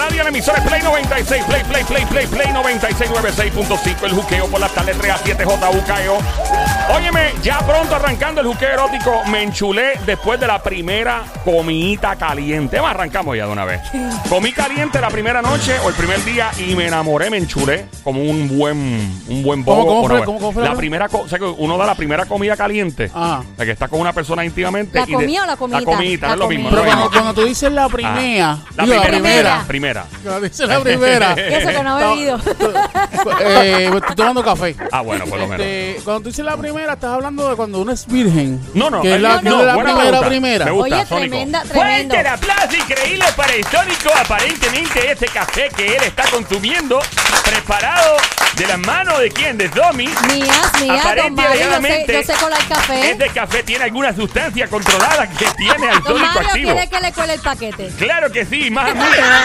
radio, 0.00 0.22
en 0.22 0.28
emisores 0.28 0.62
Play 0.62 0.82
96, 0.82 1.44
Play, 1.44 1.62
Play, 1.64 1.84
Play, 1.84 2.04
Play, 2.06 2.26
Play 2.26 2.52
96, 2.52 3.10
96.5. 3.10 4.04
El 4.04 4.12
juqueo 4.12 4.46
por 4.46 4.60
las 4.60 4.72
tardes 4.72 4.96
3 4.98 5.12
a 5.12 5.18
7 5.18 5.44
JUKEO. 5.44 6.18
Óyeme, 6.94 7.32
ya 7.42 7.58
pronto 7.60 7.94
arrancando 7.96 8.40
el 8.40 8.46
juqueo 8.48 8.68
erótico, 8.70 9.12
me 9.28 9.42
enchulé 9.42 9.92
después 10.06 10.40
de 10.40 10.46
la 10.46 10.62
primera 10.62 11.22
comidita 11.44 12.16
caliente. 12.16 12.76
Vamos, 12.76 12.90
arrancamos 12.92 13.36
ya 13.36 13.46
de 13.46 13.52
una 13.52 13.64
vez. 13.64 13.80
Comí 14.28 14.52
caliente 14.52 15.00
la 15.00 15.08
primera 15.08 15.40
noche 15.42 15.78
o 15.84 15.88
el 15.88 15.94
primer 15.94 16.24
día 16.24 16.50
y 16.58 16.74
me 16.74 16.86
enamoré, 16.86 17.30
me 17.30 17.36
enchulé 17.36 17.86
como 18.02 18.22
un 18.22 18.48
buen, 18.56 19.22
un 19.28 19.42
buen 19.42 19.64
bobo. 19.64 19.86
¿Cómo- 19.86 20.02
cómo 20.02 20.08
fue? 20.08 20.24
¿Cómo- 20.24 20.38
cómo 20.38 20.52
fue 20.52 20.62
La 20.64 20.70
la- 20.70 20.76
primera, 20.76 21.06
o 21.12 21.28
sea, 21.28 21.38
que 21.38 21.44
uno 21.44 21.76
da 21.78 21.86
la 21.86 21.94
primera 21.94 22.24
comida 22.26 22.56
caliente. 22.56 23.10
Ajá. 23.14 23.40
O 23.40 23.56
sea, 23.56 23.64
que 23.66 23.72
está 23.72 23.88
con 23.88 24.00
una 24.00 24.12
persona 24.12 24.44
íntimamente. 24.44 24.98
¿La 24.98 25.06
comida 25.06 25.42
o 25.42 25.46
la 25.46 25.56
comidita? 25.56 25.80
La 25.90 25.96
comidita, 25.96 26.26
La 26.28 26.32
es 26.32 26.38
lo 26.38 26.48
mismo. 26.48 26.68
comida. 26.70 26.82
Pero 26.82 26.96
cuando, 26.96 27.10
cuando 27.12 27.34
tú 27.34 27.46
dices 27.46 27.70
la 27.72 27.88
primera, 27.88 28.50
Ah, 28.52 28.58
la 28.76 28.84
digo, 28.84 29.02
primera, 29.02 29.08
primera. 29.10 29.64
primera. 29.68 29.89
Cuando 30.22 30.40
dices 30.40 30.68
la 30.68 30.80
primera. 30.80 31.34
Y 31.50 31.54
eso 31.54 31.68
que 31.68 31.82
no 31.82 31.98
he 31.98 32.04
bebido. 32.04 32.36
eh, 33.40 33.88
pues, 33.90 34.02
estoy 34.02 34.16
tomando 34.16 34.44
café. 34.44 34.76
Ah, 34.92 35.00
bueno, 35.00 35.24
por 35.26 35.38
lo 35.38 35.46
menos. 35.46 35.66
Este, 35.66 36.00
cuando 36.04 36.22
tú 36.22 36.28
dices 36.28 36.44
la 36.44 36.56
primera, 36.56 36.92
estás 36.94 37.14
hablando 37.14 37.48
de 37.48 37.56
cuando 37.56 37.80
uno 37.80 37.92
es 37.92 38.06
virgen. 38.06 38.60
No, 38.74 38.90
no, 38.90 39.02
Que 39.02 39.16
es 39.16 39.20
la, 39.20 39.36
no, 39.36 39.40
que 39.40 39.48
no, 39.48 39.60
es 39.60 39.66
la 39.66 39.74
buena 39.74 39.90
primera, 39.94 40.10
pregunta. 40.10 40.28
primera. 40.28 40.64
Me 40.66 40.70
gusta, 40.70 40.96
Oye, 40.96 41.06
Sónico. 41.06 41.30
tremenda, 41.30 41.62
tremendo. 41.62 42.14
Fuerte 42.14 42.20
el 42.20 42.26
aplauso 42.26 42.76
increíble 42.76 43.24
para 43.36 43.52
el 43.54 43.64
Sónico. 43.64 44.10
Aparentemente 44.18 45.12
este 45.12 45.26
café 45.26 45.68
que 45.76 45.96
él 45.96 46.02
está 46.02 46.24
consumiendo, 46.30 47.00
preparado 47.44 48.16
de 48.56 48.66
la 48.66 48.76
mano 48.76 49.18
de 49.18 49.30
quién, 49.30 49.56
de 49.56 49.68
Domi. 49.68 50.06
Mías, 50.06 50.72
mías, 50.80 51.04
don 51.16 51.34
Mario, 51.34 51.60
yo 51.60 51.80
sé, 51.80 52.06
yo 52.08 52.22
sé 52.22 52.34
colar 52.40 52.60
café. 52.68 53.10
Este 53.10 53.28
café 53.30 53.62
tiene 53.62 53.84
alguna 53.84 54.14
sustancia 54.14 54.68
controlada 54.68 55.28
que 55.28 55.46
tiene 55.56 55.88
al 55.88 56.02
Don 56.02 56.20
Mario 56.20 56.40
activo. 56.40 56.72
quiere 56.72 56.88
que 56.88 57.00
le 57.00 57.12
cuele 57.12 57.34
el 57.34 57.40
paquete. 57.40 57.88
Claro 57.98 58.30
que 58.30 58.44
sí, 58.44 58.70
más 58.70 58.92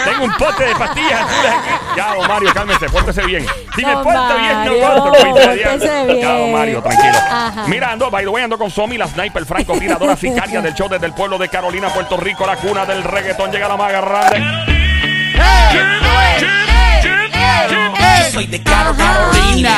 Tengo 0.04 0.24
un 0.24 0.35
pote 0.38 0.64
de 0.64 0.74
pastillas 0.74 1.20
azules 1.22 1.52
aquí. 1.52 1.96
Ya, 1.96 2.14
don 2.14 2.28
Mario, 2.28 2.50
cálmese, 2.54 2.88
pórtese 2.88 3.22
bien. 3.26 3.46
Si 3.74 3.84
me 3.84 3.92
Don 3.92 4.02
porto 4.02 4.36
bien, 4.38 4.52
no 4.52 4.72
Mario, 4.72 4.80
corto. 4.80 5.12
pórtese. 5.12 5.58
Ya, 5.58 5.70
don 5.72 6.16
bien. 6.16 6.52
Mario, 6.52 6.82
tranquilo. 6.82 7.18
Ajá. 7.30 7.64
Mira, 7.66 7.90
ando, 7.92 8.10
by 8.10 8.24
the 8.24 8.28
way, 8.30 8.44
ando 8.44 8.58
con 8.58 8.70
Somi, 8.70 8.96
la 8.98 9.06
sniper 9.08 9.44
francotiradora 9.46 10.16
sicaria 10.16 10.60
del 10.60 10.74
show 10.74 10.88
desde 10.88 11.06
el 11.06 11.12
pueblo 11.14 11.38
de 11.38 11.48
Carolina, 11.48 11.88
Puerto 11.88 12.16
Rico, 12.16 12.46
la 12.46 12.56
cuna 12.56 12.84
del 12.84 13.02
reggaetón. 13.02 13.50
Llega 13.50 13.68
la 13.68 13.76
más 13.76 13.90
grande. 13.92 14.42
Yo 17.70 18.30
soy 18.32 18.46
de 18.46 18.62
Caro 18.62 18.94
Carolina. 18.96 19.74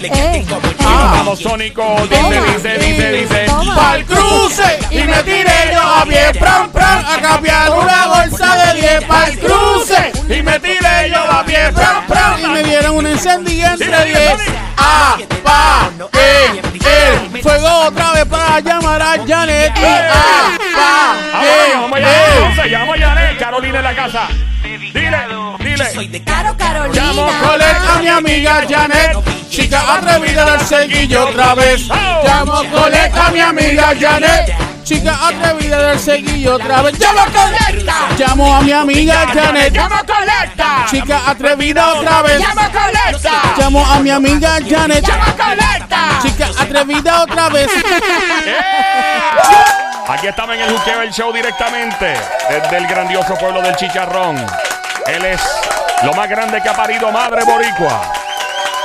Tengo 0.00 0.60
como 0.60 0.72
yo. 0.78 0.83
Vamos, 0.94 1.40
Sónico. 1.40 1.96
Dice, 2.08 2.40
dice, 2.52 2.78
dice, 2.78 3.12
dice. 3.12 3.46
Pa'l 3.74 4.04
cruce 4.04 4.78
y 4.90 5.02
me 5.04 5.22
tiré 5.22 5.72
yo 5.72 5.80
a 5.82 6.04
pie, 6.04 6.32
pram, 6.38 6.70
pram, 6.70 7.04
a 7.06 7.20
cambiar 7.20 7.70
una 7.70 8.06
bolsa 8.06 8.56
de 8.56 8.80
10 8.80 9.04
pa'l 9.04 9.38
cruce 9.38 10.12
Y 10.28 10.42
me 10.42 10.60
tiré 10.60 11.10
yo 11.10 11.20
a 11.20 11.44
pie, 11.44 11.72
pram, 11.72 12.06
pram. 12.06 12.40
y 12.40 12.46
me 12.46 12.62
dieron 12.62 12.96
una 12.96 13.10
encendida 13.10 13.72
entre 13.72 13.86
Dile, 13.86 14.04
dile, 14.04 14.20
10. 14.20 14.38
dile. 14.38 14.58
A, 14.76 15.16
pa, 15.42 15.90
e, 16.12 16.60
el 17.34 17.42
fuego 17.42 17.68
otra 17.86 18.12
vez 18.12 18.24
para 18.26 18.60
llamar 18.60 19.02
a 19.02 19.16
Janet. 19.26 19.72
Eh. 19.76 20.08
A, 20.10 20.56
pa, 20.76 21.44
e, 21.44 21.74
vamos 21.74 22.00
vamos 22.00 22.58
allá, 22.58 23.36
Carolina 23.38 23.78
en 23.78 23.84
la 23.84 23.94
casa. 23.94 24.28
Dile, 24.62 25.23
Yo 25.76 25.84
soy 25.92 26.06
de 26.08 26.22
Caro 26.22 26.56
Carolina. 26.56 27.04
Llamo 27.04 27.26
coler 27.42 27.76
a 27.76 27.98
mi 27.98 28.08
amiga 28.08 28.64
Janet, 28.68 29.16
chica 29.50 29.94
atrevida 29.94 30.44
del 30.52 30.60
seguillo 30.60 31.26
otra 31.26 31.54
vez. 31.54 31.88
Llamo 32.24 32.62
coler 32.70 33.10
a 33.12 33.30
mi 33.30 33.40
amiga 33.40 33.92
Janet, 33.98 34.54
chica 34.84 35.18
atrevida 35.26 35.88
del 35.88 35.98
seguillo 35.98 36.54
otra 36.54 36.82
vez. 36.82 36.98
Llamo 36.98 37.24
colecta. 37.24 37.94
Llamo 38.16 38.56
a 38.56 38.60
mi 38.60 38.70
amiga 38.72 39.26
Janet, 39.32 39.74
llamo 39.74 39.96
colecta. 40.06 40.86
Chica 40.88 41.22
atrevida 41.26 41.92
otra 41.94 42.22
vez. 42.22 42.40
Llamo 42.40 42.70
colecta. 42.70 43.32
Llamo 43.58 43.84
a 43.84 43.98
mi 43.98 44.10
amiga 44.10 44.58
Janet, 44.64 45.08
llamo 45.08 45.24
colecta. 45.36 45.98
Chica 46.22 46.46
atrevida 46.56 47.22
otra 47.22 47.48
vez. 47.48 47.68
Aquí 50.06 50.26
estamos 50.28 50.54
en 50.54 50.62
el 50.62 50.70
Juqueo 50.70 51.02
el 51.02 51.12
Show 51.12 51.32
directamente 51.32 52.14
desde 52.48 52.76
el 52.76 52.86
grandioso 52.86 53.34
pueblo 53.34 53.60
del 53.60 53.74
Chicharrón. 53.74 54.36
Él 55.06 55.24
es 55.24 55.42
lo 56.04 56.12
más 56.14 56.28
grande 56.28 56.60
que 56.60 56.68
ha 56.68 56.74
parido 56.74 57.10
madre 57.10 57.44
boricua. 57.44 58.12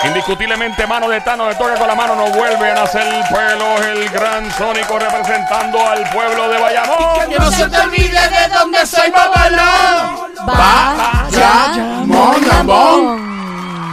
Indiscutiblemente 0.05 0.87
mano 0.87 1.09
de 1.09 1.19
Tano, 1.19 1.49
le 1.49 1.55
toca 1.55 1.75
con 1.75 1.87
la 1.87 1.95
mano, 1.95 2.15
no 2.15 2.27
vuelve 2.27 2.71
a 2.71 2.75
nacer 2.75 3.05
el 3.05 3.21
pueblo, 3.27 3.75
el 3.83 4.09
gran 4.09 4.49
Sónico 4.53 4.97
representando 4.97 5.85
al 5.85 6.09
pueblo 6.09 6.47
de 6.47 6.57
Bayamón. 6.57 7.29
Que 7.29 7.37
no 7.37 7.51
se 7.51 7.67
te 7.67 7.77
olvide 7.79 8.29
de 8.29 8.47
dónde 8.53 8.85
soy. 8.85 9.11
Bayamón. 9.11 10.29
Bayamón. 12.07 13.38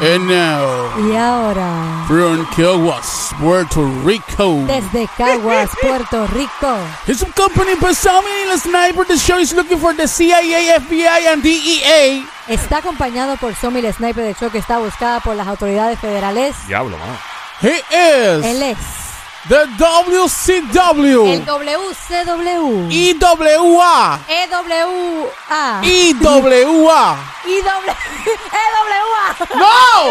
And 0.03 0.29
now, 0.29 1.09
Y 1.09 1.17
ahora, 1.17 2.05
from 2.07 2.47
Caguas, 2.55 3.34
Puerto 3.41 3.83
Rico. 4.05 4.65
desde 4.67 5.09
Caguas, 5.17 5.71
Puerto 5.81 6.27
Rico. 6.29 6.77
His 7.07 7.25
company 7.34 7.75
Pasami 7.77 8.29
the 8.53 8.59
sniper 8.59 9.06
the 9.06 9.17
show 9.17 9.39
is 9.39 9.55
looking 9.55 9.79
for 9.79 9.95
the 9.95 10.06
CIA, 10.06 10.79
FBI, 10.81 11.27
and 11.33 11.45
E 11.45 11.81
DEA. 11.81 12.27
Está 12.49 12.79
acompañado 12.79 13.37
por 13.39 13.55
Somi, 13.55 13.81
el 13.81 13.93
sniper 13.93 14.25
de 14.25 14.35
show 14.35 14.51
que 14.51 14.59
está 14.59 14.79
buscada 14.79 15.21
por 15.21 15.35
las 15.35 15.47
autoridades 15.49 15.99
federales. 15.99 16.55
Diablo, 16.67 16.99
mano. 16.99 17.17
He 17.62 17.83
Él 17.91 18.62
is 18.62 18.77
es 18.79 19.06
the 19.49 19.67
WCW, 19.79 21.33
el 21.33 21.45
WCW. 21.45 22.89
EWA, 22.91 24.21
EWA. 24.29 25.81
EWA. 25.83 25.83
IW 25.84 27.17
EWA. 27.47 29.37
No, 29.55 30.06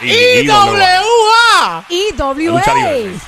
EWA. 0.00 1.84
libre. 2.36 3.20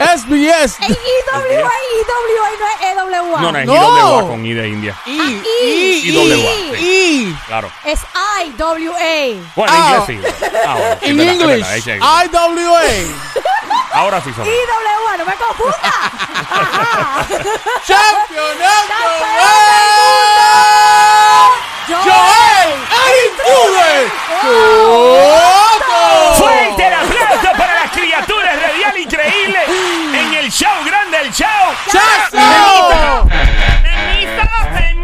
SBS. 0.00 0.76
Ey, 0.82 0.88
IWA, 0.90 1.70
IWA 2.00 2.48
no 2.58 2.66
es 2.66 2.82
EWA. 2.82 3.40
No, 3.40 3.52
no, 3.52 3.58
es 3.58 3.66
No. 3.66 3.74
IWA 3.74 4.20
con 4.28 4.44
I 4.44 4.52
de 4.54 4.68
India. 4.68 4.96
E, 5.06 5.10
I, 5.12 5.42
E, 5.62 6.00
IWA, 6.06 6.74
E, 6.76 7.34
Claro. 7.46 7.70
Es 7.84 8.00
IWA. 8.58 9.42
Bueno, 9.54 9.72
en 9.72 9.80
Ah. 9.80 10.04
inglés 10.04 10.04
sí. 10.06 10.48
Ah, 10.66 10.74
bueno, 10.74 10.96
sí, 11.00 11.06
In 11.10 11.16
verdad, 11.16 11.32
es 11.34 11.40
English, 11.40 11.46
verdad, 11.60 11.70
ahí 11.70 11.80
sí, 11.82 11.90
ahí. 11.92 12.00
IWA. 12.00 12.82
Ahora 14.06 14.20
sí 14.20 14.32
son. 14.32 14.46
IWA, 14.46 15.16
no 15.18 15.24
me 15.24 15.34
confunda. 15.34 15.76
Ajá. 15.82 17.26
The 17.28 17.34
Yo- 21.88 21.98
world, 21.98 22.78
Joel. 23.42 24.12
Fuerte 26.38 26.86
el 26.86 26.94
aplauso 26.94 27.50
para 27.58 27.74
las 27.74 27.90
criaturas 27.90 28.62
radial 28.62 28.96
increíble 28.96 29.58
en 30.14 30.34
el 30.34 30.52
show 30.52 30.84
grande, 30.84 31.18
el 31.22 31.32
show. 31.32 31.48
¡Chazo! 31.90 33.28
Permiso, 33.82 34.48
permiso, 34.72 34.95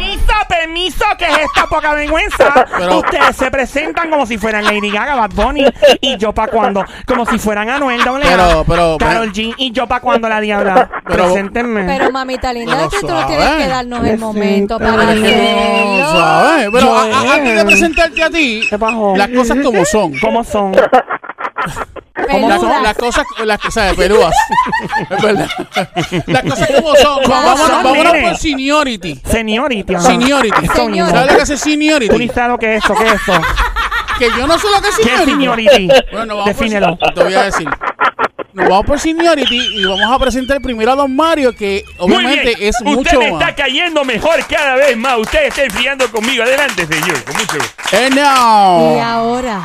que 1.17 1.25
es 1.25 1.37
esta 1.39 1.67
poca 1.67 1.93
vergüenza. 1.93 2.65
Pero- 2.77 2.97
Ustedes 2.99 3.35
se 3.35 3.51
presentan 3.51 4.09
como 4.09 4.25
si 4.25 4.37
fueran 4.37 4.63
Lady 4.65 4.91
Gaga, 4.91 5.15
Bad 5.15 5.31
Bunny 5.31 5.65
y 6.01 6.17
yo 6.17 6.33
pa' 6.33 6.47
cuando, 6.47 6.83
como 7.05 7.25
si 7.25 7.37
fueran 7.39 7.69
Anuel 7.69 8.01
AA, 8.01 8.19
Pero, 8.21 8.65
pero, 8.67 8.97
Carol 8.97 9.31
G 9.31 9.53
y 9.57 9.71
yo 9.71 9.87
pa' 9.87 9.99
cuando 9.99 10.29
la 10.29 10.39
diabla. 10.41 10.89
Pero- 11.07 11.25
Preséntenme. 11.25 11.83
Pero 11.85 12.11
mamita 12.11 12.53
linda, 12.53 12.75
Pero 12.77 12.89
que 12.89 12.99
tú 12.99 13.07
no 13.07 13.13
suave. 13.21 13.27
tienes 13.35 13.49
que 13.55 13.67
darnos 13.67 14.05
el 14.07 14.17
momento 14.19 14.77
para 14.79 14.91
No, 14.91 15.01
hacerlo. 15.01 16.11
¿sabes? 16.11 16.69
Pero 16.71 16.93
a- 16.95 17.03
a- 17.03 17.07
eh. 17.07 17.29
antes 17.39 17.55
de 17.57 17.65
presentarte 17.65 18.23
a 18.23 18.29
ti, 18.29 18.61
¿Qué 18.69 18.77
pasó? 18.79 19.13
las 19.15 19.29
cosas 19.29 19.57
como 19.63 19.85
son. 19.85 20.13
¿Cómo 20.19 20.43
son? 20.43 20.71
Las, 22.15 22.95
cosas, 22.97 23.25
las 23.43 23.59
cosas, 23.59 23.95
pelúas. 23.95 24.35
es 25.09 25.21
verdad. 25.21 25.49
Las 26.27 26.41
cosas 26.43 26.69
como 26.75 26.95
son. 26.95 27.21
Vámonos, 27.29 27.59
son, 27.59 27.83
vámonos 27.83 28.13
nene? 28.13 28.27
por 28.29 28.37
seniority. 28.37 29.21
Seniority. 29.25 29.95
ajá. 29.95 30.03
Seniority. 30.05 30.61
Mismo. 30.61 31.09
¿Sabes 31.09 31.31
lo 31.31 31.35
que 31.37 31.41
hace 31.41 31.53
Tú 31.53 31.59
seniority? 31.59 32.27
sabes 32.29 32.49
lo 32.49 32.57
que 32.57 32.75
es 32.75 32.83
eso, 32.83 32.95
¿qué 32.95 33.05
es 33.07 33.13
eso? 33.13 33.33
Que 34.19 34.29
yo 34.37 34.47
no 34.47 34.57
sé 34.59 34.67
lo 34.69 34.81
que 34.81 34.87
es 34.89 34.95
¿Qué 34.97 35.13
es 35.15 35.21
seniority. 35.25 35.69
seniority? 35.69 36.05
Bueno, 36.11 36.35
vamos 36.37 36.45
Defínelo. 36.57 36.97
Por, 36.97 37.13
te 37.13 37.23
voy 37.23 37.33
a 37.33 37.43
decir. 37.43 37.69
Nos 38.53 38.69
vamos 38.69 38.85
por 38.85 38.99
seniority 38.99 39.57
y 39.81 39.85
vamos 39.85 40.11
a 40.11 40.19
presentar 40.19 40.61
primero 40.61 40.91
a 40.91 40.95
Don 40.95 41.15
Mario, 41.15 41.55
que 41.55 41.83
Muy 41.99 42.15
obviamente 42.15 42.53
bien. 42.55 42.69
es 42.69 42.75
Usted 42.79 42.85
mucho 42.95 43.19
me 43.19 43.31
más. 43.31 43.41
está 43.41 43.55
cayendo 43.55 44.03
mejor 44.05 44.45
cada 44.47 44.75
vez 44.75 44.95
más. 44.95 45.17
Usted 45.17 45.45
está 45.47 45.63
enfriando 45.63 46.09
conmigo. 46.11 46.43
Adelante, 46.43 46.85
señor. 46.85 47.23
Con 47.23 47.35
mucho 47.35 47.55
gusto. 47.57 47.97
And 47.97 48.13
Y 48.13 48.19
now, 48.19 49.01
ahora, 49.01 49.61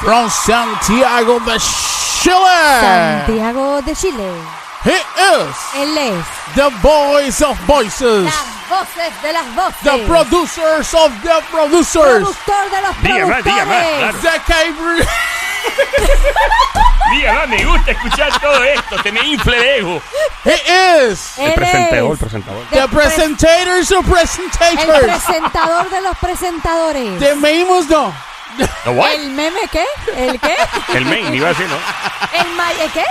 from 0.00 0.28
Santiago 0.30 1.38
de 1.40 1.58
Chile, 1.58 2.80
Santiago 2.80 3.80
de 3.82 3.94
Chile. 3.94 4.30
he 4.84 4.94
is 4.94 5.56
Él 5.74 5.98
es 5.98 6.24
the 6.54 6.70
voice 6.82 7.42
of 7.42 7.58
voices, 7.66 8.24
las 8.24 8.68
voces 8.68 9.22
de 9.22 9.32
las 9.32 9.54
voces. 9.54 9.82
the 9.82 10.06
producers 10.06 10.94
of 10.94 11.12
the 11.22 11.42
producers, 11.50 12.22
productor 12.22 12.70
de 12.70 12.80
los 12.82 12.96
Dígame, 13.02 13.26
productores. 13.26 13.44
dígame, 13.44 13.98
claro. 13.98 14.18
the 14.20 14.40
Gabriel. 14.46 15.08
Mira, 17.10 17.32
no, 17.32 17.46
me 17.48 17.64
gusta 17.64 17.90
escuchar 17.92 18.40
todo 18.40 18.62
esto. 18.64 18.96
Te 19.02 19.10
me 19.12 19.20
infle 19.26 19.56
de 19.58 19.78
ego. 19.78 20.02
He 20.44 21.08
is 21.10 21.38
El 21.38 21.54
presentador, 21.54 22.06
el 22.06 22.12
es 22.12 22.18
presentador. 22.18 22.66
the 22.70 22.88
presentators 22.88 23.90
of 23.92 24.04
el 24.06 24.12
presentators. 24.12 25.00
presentador 25.24 25.90
de 25.90 26.00
los 26.02 26.16
presentadores. 26.18 27.18
The 27.18 27.34
famous 27.36 27.88
no. 27.88 28.12
¿The 28.84 28.90
what? 28.90 29.10
¿El 29.12 29.30
meme 29.30 29.60
qué? 29.70 29.84
¿El 30.16 30.38
qué? 30.40 30.56
El 30.94 31.04
main, 31.06 31.34
iba 31.34 31.46
a 31.46 31.50
decir, 31.50 31.66
¿no? 31.68 31.76
¿El, 32.38 32.48
ma- 32.56 32.72
¿el 32.72 32.90
qué? 32.92 33.04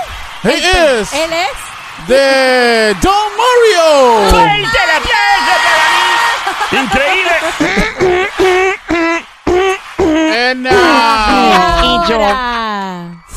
He 0.44 0.58
is 1.02 1.14
Él 1.14 1.34
es. 1.34 1.50
the 2.08 2.96
Don 3.02 3.32
Mario. 3.38 4.30
¡Fuerte 4.30 4.78
el 4.84 4.92
aplauso 4.98 5.54
para 5.64 5.86
mí! 5.94 6.82
¡Increíble! 6.84 7.36
And 10.50 10.64
now 10.64 11.84
Y 11.84 12.10
yo. 12.10 12.20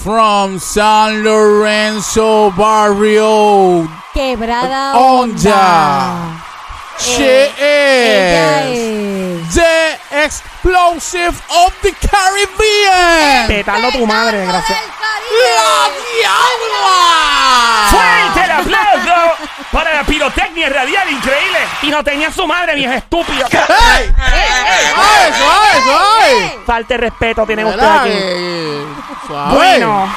From 0.03 0.59
San 0.59 1.23
Lorenzo 1.23 2.51
Barrio, 2.53 3.87
Quebrada 4.15 4.97
Onda. 4.97 5.51
Onda. 5.51 6.45
She 7.01 7.51
Ella 7.59 8.71
is 8.71 9.47
es. 9.49 9.55
the 9.55 10.25
explosive 10.25 11.35
of 11.49 11.73
the 11.83 11.93
Caribbean. 11.93 13.47
Pétalo 13.49 13.91
tu 13.93 14.07
madre, 14.07 14.45
gracias. 14.47 14.79
¡La 15.31 15.89
diabla! 16.17 17.89
¡Fuerte 17.91 18.45
el 18.45 18.51
aplauso 18.51 19.35
para 19.73 19.95
la 19.95 20.05
pirotecnia 20.05 20.69
radial! 20.69 21.09
¡Increíble! 21.11 21.59
Y 21.83 21.89
no 21.91 22.03
tenía 22.03 22.33
su 22.33 22.47
madre, 22.47 22.75
viejo 22.75 22.93
estúpido. 22.95 23.47
¡Ey! 23.47 24.13
¡Suave, 24.95 25.33
suave, 25.39 25.83
suave! 25.85 26.59
Falta 26.67 26.95
de 26.95 26.99
respeto 26.99 27.47
tiene 27.47 27.65
usted 27.65 27.87
aquí. 27.87 28.11
Eh, 28.13 28.85
suave. 29.27 29.55
Bueno, 29.55 30.15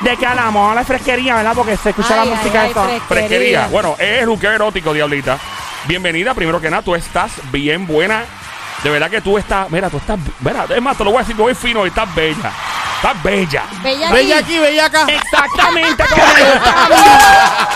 ¿de 0.00 0.16
qué 0.16 0.26
hablamos? 0.26 0.72
A 0.72 0.74
la 0.74 0.84
fresquería, 0.84 1.36
¿verdad? 1.36 1.52
Porque 1.54 1.76
se 1.76 1.90
escucha 1.90 2.08
Ay, 2.10 2.16
la 2.16 2.22
ay, 2.22 2.28
música 2.30 2.60
ay, 2.62 2.68
esta. 2.68 2.82
fresquería. 2.84 3.06
Fresquería. 3.08 3.66
Bueno, 3.70 3.96
es 3.98 4.24
Luque 4.24 4.46
Erótico, 4.46 4.92
Diablita. 4.94 5.38
Bienvenida, 5.86 6.32
primero 6.32 6.60
que 6.62 6.70
nada, 6.70 6.82
tú 6.82 6.94
estás 6.94 7.32
bien 7.52 7.86
buena. 7.86 8.24
De 8.82 8.88
verdad 8.88 9.10
que 9.10 9.20
tú 9.20 9.36
estás, 9.36 9.70
mira, 9.70 9.90
tú 9.90 9.98
estás, 9.98 10.18
mira, 10.40 10.64
es 10.74 10.82
más, 10.82 10.96
te 10.96 11.04
lo 11.04 11.10
voy 11.10 11.18
a 11.18 11.22
decir 11.22 11.36
muy 11.36 11.54
fino, 11.54 11.84
estás 11.84 12.12
bella. 12.14 12.52
Estás 13.04 13.22
bella. 13.22 13.62
Bella 13.82 14.10
Bella 14.12 14.38
aquí. 14.38 14.58
bella 14.58 14.86
acá. 14.86 15.06
Exactamente 15.08 16.04
como 16.08 16.22
me 16.24 16.52
gusta 16.54 16.84
a 16.84 16.88
mí. 16.88 16.94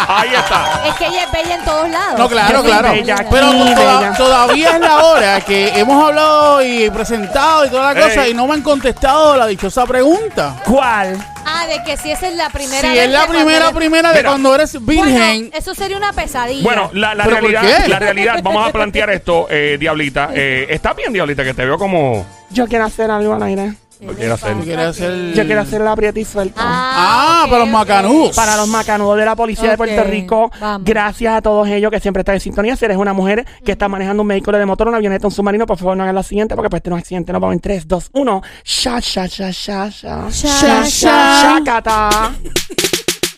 Ahí 0.09 0.35
está. 0.35 0.89
Es 0.89 0.95
que 0.95 1.07
ella 1.07 1.25
es 1.25 1.33
bella 1.33 1.55
en 1.57 1.65
todos 1.67 1.89
lados. 1.91 2.19
No, 2.19 2.29
claro, 2.31 2.51
Yo 2.51 2.59
soy 2.61 2.71
claro. 2.71 2.91
bella 2.93 3.15
aquí, 3.15 3.27
Pero 3.31 3.51
toda- 3.51 3.99
bella. 4.01 4.13
todavía 4.17 4.71
es 4.71 4.81
la 4.81 4.99
hora 5.05 5.41
que 5.43 5.69
hemos 5.79 6.03
hablado 6.09 6.63
y 6.63 6.89
presentado 6.89 7.67
y 7.67 7.69
toda 7.69 7.93
la 7.93 8.01
cosa 8.01 8.25
Ey. 8.25 8.31
y 8.31 8.35
no 8.35 8.47
me 8.47 8.55
han 8.55 8.63
contestado 8.63 9.37
la 9.37 9.47
dichosa 9.47 9.85
pregunta. 9.85 10.63
¿Cuál? 10.65 11.19
Ah, 11.45 11.67
de 11.67 11.83
que 11.85 11.99
si 11.99 12.11
esa 12.11 12.29
es 12.29 12.35
la 12.35 12.49
primera 12.49 12.81
Si 12.81 12.89
vez 12.89 12.99
es 13.05 13.11
la 13.11 13.21
de 13.21 13.27
cuando 13.27 13.45
primera, 13.45 13.65
eres- 13.67 13.77
primera 13.77 14.09
de 14.13 14.17
Mira. 14.17 14.29
cuando 14.31 14.55
eres 14.55 14.87
virgen. 14.87 15.15
Bueno, 15.43 15.51
eso 15.53 15.75
sería 15.75 15.99
una 15.99 16.13
pesadilla. 16.15 16.63
Bueno, 16.63 16.89
la, 16.95 17.15
la 17.15 17.25
¿Pero 17.25 17.41
por 17.41 17.51
realidad, 17.51 17.83
qué? 17.85 17.89
la 17.89 17.99
realidad, 17.99 18.41
vamos 18.43 18.67
a 18.67 18.73
plantear 18.73 19.11
esto, 19.11 19.47
eh, 19.51 19.77
Diablita. 19.79 20.31
Eh, 20.33 20.69
está 20.71 20.95
bien, 20.95 21.13
Diablita, 21.13 21.45
que 21.45 21.53
te 21.53 21.67
veo 21.67 21.77
como. 21.77 22.25
Yo 22.49 22.67
quiero 22.67 22.87
hacer 22.87 23.11
algo 23.11 23.35
al 23.35 23.43
aire. 23.43 23.75
¿Qué 24.01 24.07
quiere 24.15 24.33
hacer? 24.33 24.55
¿Tú 24.57 24.61
quieres 24.65 24.87
hacer- 24.87 25.33
Yo 25.35 25.45
quiero 25.45 25.61
hacer 25.61 25.81
la 25.81 25.93
aprieta 25.93 26.21
y 26.21 26.25
suelta. 26.25 26.61
Ah, 26.65 27.43
ok, 27.45 27.51
para 27.51 27.65
los 27.65 27.69
macanudos. 27.73 28.37
Para 28.37 28.57
los 28.57 28.69
macanudos 28.69 29.17
de 29.19 29.25
la 29.25 29.35
policía 29.37 29.71
de 29.71 29.77
Puerto 29.77 30.05
Rico, 30.05 30.51
vamos. 30.61 30.83
gracias 30.85 31.35
a 31.35 31.43
todos 31.43 31.67
ellos 31.69 31.91
que 31.91 31.99
siempre 32.01 32.21
están 32.21 32.37
en 32.37 32.41
sintonía. 32.41 32.77
Si 32.77 32.85
eres 32.85 32.97
una 32.97 33.13
mujer 33.13 33.45
que 33.65 33.73
está 33.73 33.89
manejando 33.89 34.23
un 34.23 34.29
vehículo 34.29 34.57
de 34.59 34.67
motor, 34.67 34.89
una 34.89 34.99
avioneta, 34.99 35.27
un 35.27 35.33
submarino, 35.33 35.67
por 35.67 35.79
favor 35.79 35.97
no 35.97 36.05
hagan 36.05 36.15
la 36.15 36.23
siguiente 36.23 36.55
porque 36.55 36.71
pues 36.71 36.83
tener 36.83 36.95
un 36.95 37.01
accidente. 37.01 37.33
Nos 37.33 37.41
vamos 37.41 37.55
en 37.55 37.61
3, 37.61 37.89
2, 37.89 38.11
1. 38.13 38.43
Sha, 38.65 39.01
sha, 39.01 39.27
sha, 39.27 39.51
sha, 39.53 39.91
sha. 39.91 40.31
Sha, 40.31 40.85
sha. 40.87 41.59
Shakata. 41.59 42.33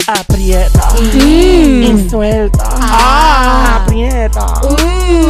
Aprieta. 0.06 0.89
Y 1.15 2.09
suelta. 2.11 2.65
Ah. 2.81 3.83
Aprieta. 3.85 4.47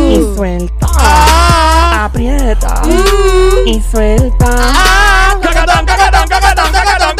Y 0.09 0.17
suelta. 0.37 0.87
Ah. 0.99 2.05
Aprieta. 2.06 2.83
Y 3.67 3.81
suelta. 3.91 4.47
¡Cacatón, 5.55 5.87
cacatón, 5.87 6.29
cacatón, 6.29 6.73
cacatón, 6.73 7.17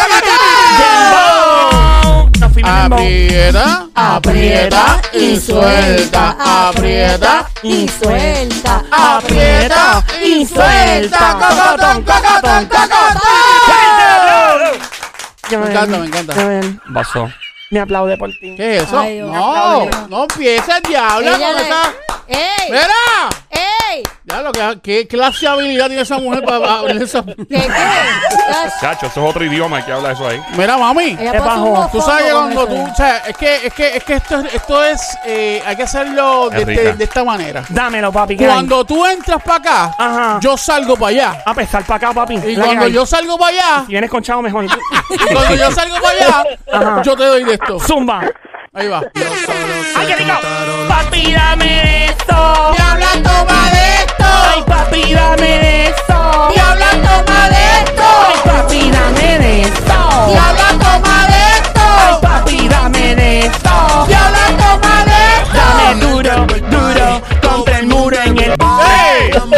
Dembow. 0.79 2.31
Nos 2.41 2.53
fuimos 2.53 2.71
en 2.71 2.91
dembow. 2.91 2.99
Aprieta, 2.99 3.87
aprieta 3.95 5.03
y 5.13 5.41
suelta. 5.41 6.37
Aprieta 6.69 7.47
y 7.63 7.89
suelta. 7.89 8.85
aprieta 8.91 10.05
y 10.23 10.47
suelta. 10.47 11.19
Cacatón, 11.19 12.05
cacatón. 12.05 12.69
Joel, 15.49 15.61
Me 15.61 15.71
encanta, 15.71 15.99
me 15.99 16.07
encanta. 16.07 16.35
Pasó. 16.95 17.29
me 17.71 17.81
aplaude 17.81 18.17
por 18.17 18.31
ti. 18.31 18.55
¿Qué 18.57 18.77
es 18.79 18.83
eso? 18.85 18.99
Ay, 19.01 19.15
Dios. 19.17 19.31
No, 19.33 19.85
no 20.09 20.23
empieces, 20.25 20.81
diabla, 20.89 21.37
Ella 21.37 21.47
con 21.53 21.57
le- 21.57 21.69
esa. 21.69 21.83
¡Ey! 22.29 22.71
¡Mira! 22.71 23.29
¡Ey! 23.51 23.61
Ya 24.25 24.43
lo 24.43 24.53
que, 24.53 24.79
¿qué 24.83 25.09
clase 25.09 25.41
de 25.41 25.49
habilidad 25.49 25.87
tiene 25.89 26.03
esa 26.03 26.19
mujer 26.19 26.45
para 26.45 26.79
abrir 26.79 27.03
esa? 27.03 27.25
¿Qué 27.25 27.35
qué? 27.49 27.69
Chacho, 28.81 29.07
eso 29.07 29.23
es 29.25 29.31
otro 29.31 29.45
idioma 29.45 29.85
que 29.85 29.93
habla 29.93 30.13
eso 30.13 30.27
ahí. 30.29 30.41
Mira, 30.57 30.77
mami. 30.77 31.17
Ella 31.19 31.33
Es 31.33 31.43
puso 31.43 31.55
un 31.65 31.73
bajo. 31.75 31.89
Tú 31.93 32.01
sabes 32.03 32.25
que 32.25 32.33
mofongo 32.33 32.55
cuando 32.55 32.67
con 32.67 32.77
tú, 32.77 32.83
eso. 32.83 32.93
o 32.93 32.97
sea, 32.97 33.17
es 33.27 33.37
que, 33.37 33.67
es 33.67 33.75
que, 33.75 33.97
es 33.97 34.05
que 34.05 34.15
esto, 34.15 34.39
es- 34.41 34.55
esto 34.55 34.85
es, 34.85 35.19
eh, 35.27 35.63
hay 35.67 35.77
que 35.77 35.83
hacerlo 35.83 36.51
de, 36.51 36.61
Es 36.61 36.67
rica. 36.67 36.83
de- 36.83 36.93
de 36.95 37.05
esta 37.05 37.25
manera. 37.25 37.65
Dámelo, 37.69 38.13
papi. 38.13 38.37
¿qué 38.37 38.45
hay? 38.47 38.51
Cuando 38.53 38.85
tú 38.85 39.05
entras 39.07 39.43
para 39.43 39.57
acá, 39.59 39.95
Ajá. 39.99 40.39
yo 40.41 40.57
salgo 40.57 40.95
para 40.97 41.09
allá. 41.09 41.43
A 41.45 41.55
pesar 41.55 41.83
para 41.85 41.97
acá, 41.97 42.13
papi. 42.13 42.35
Y 42.35 42.57
La 42.57 42.63
que 42.63 42.69
cuando 42.69 42.85
hay. 42.87 42.93
yo 42.93 43.07
salgo 43.07 43.39
para 43.39 43.51
allá, 43.53 43.83
Si 43.87 43.93
vienes 43.93 44.11
con 44.11 44.23
chavo, 44.23 44.43
mejor. 44.43 44.67
cuando 45.33 45.55
yo 45.55 45.71
salgo 45.73 45.97
para 46.01 46.09
allá, 46.19 46.45
Ajá. 46.73 47.03
yo 47.03 47.17
te 47.17 47.25
doy 47.25 47.45
de 47.45 47.55
esto. 47.55 47.79
Zumba. 47.81 48.21
Ahí 48.73 48.87
va. 48.87 49.03
¡Ay, 49.97 50.07
qué 50.07 50.15
rico! 50.17 50.33
Papi, 50.89 51.33
dame 51.35 51.70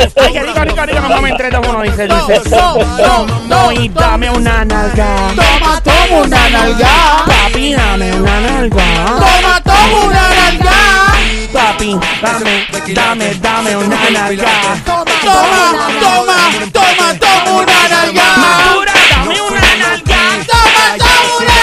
Ay, 0.02 0.32
qué 0.32 0.40
rico, 0.42 0.60
rico, 0.64 0.84
rico, 0.86 1.00
mamá, 1.08 1.28
en 1.28 1.36
3, 1.36 1.52
2, 1.52 1.66
1, 1.68 1.82
dice, 1.82 2.08
dice. 2.08 2.42
No, 2.50 2.76
no, 2.76 3.26
no, 3.48 3.72
y 3.72 3.88
dame 3.88 4.30
una 4.30 4.64
nalga. 4.64 5.16
Toma, 5.36 5.80
toma 5.82 6.22
una 6.24 6.48
nalga. 6.48 7.24
Papi, 7.26 7.74
dame 7.74 8.12
una 8.12 8.40
nalga. 8.40 8.84
Toma, 9.06 9.60
toma 9.62 9.98
una 10.04 10.28
nalga. 10.28 10.72
Papi, 11.52 11.98
dame, 12.20 12.66
dame, 12.94 13.34
dame 13.40 13.76
una 13.76 14.10
nalga. 14.10 14.50
Toma, 14.84 15.04
toma, 16.00 16.36
toma, 16.72 17.14
toma 17.18 17.50
una 17.60 17.88
nalga. 17.88 18.24
Madura, 18.36 18.92
dame 19.10 19.40
una 19.40 19.60
nalga. 19.82 20.20
Toma, 20.48 20.84
toma 20.98 21.36
una 21.38 21.56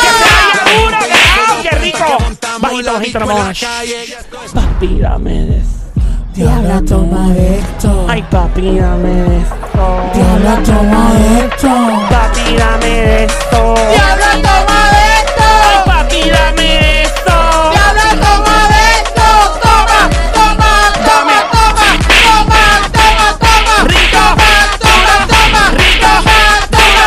Que 0.00 0.10
nalga. 0.20 0.62
duro, 0.76 0.98
qué 1.62 1.70
rico. 1.78 2.08
Bajito, 2.60 2.92
bajito, 2.92 3.18
no. 3.20 3.52
Papi, 4.54 4.98
dame 5.00 5.30
de 5.30 5.56
esto. 5.58 5.79
Diabla, 6.40 6.80
toma 6.88 7.28
de 7.34 7.58
esto. 7.58 8.06
Ay, 8.08 8.22
papi, 8.30 8.78
dame 8.78 9.42
esto. 9.42 9.84
Diabla, 10.14 10.54
toma 10.64 11.12
de 11.12 11.44
esto. 11.44 11.68
Papi, 12.08 12.56
dame 12.56 13.24
esto. 13.24 13.74
Diabla, 13.92 14.30
toma 14.40 14.80
de 14.88 15.04
Ay, 15.04 15.20
esto. 15.20 15.44
papi, 15.84 16.20
dame 16.30 17.02
esto. 17.02 17.36
Diabla, 17.72 18.08
toma 18.24 18.56
de 18.72 18.80
esto. 18.96 19.28
Toma, 19.60 20.00
toma, 20.32 20.72
toma, 21.04 21.36
toma, 21.52 21.84
toma, 22.24 22.64
toma, 22.96 23.26
toma. 23.36 23.74
Rico. 23.84 24.24
Toma, 24.24 24.52
toma, 24.80 25.28
toma. 25.28 25.68
Toma, 26.00 26.32
toma, 26.72 26.72
toma. 26.72 27.04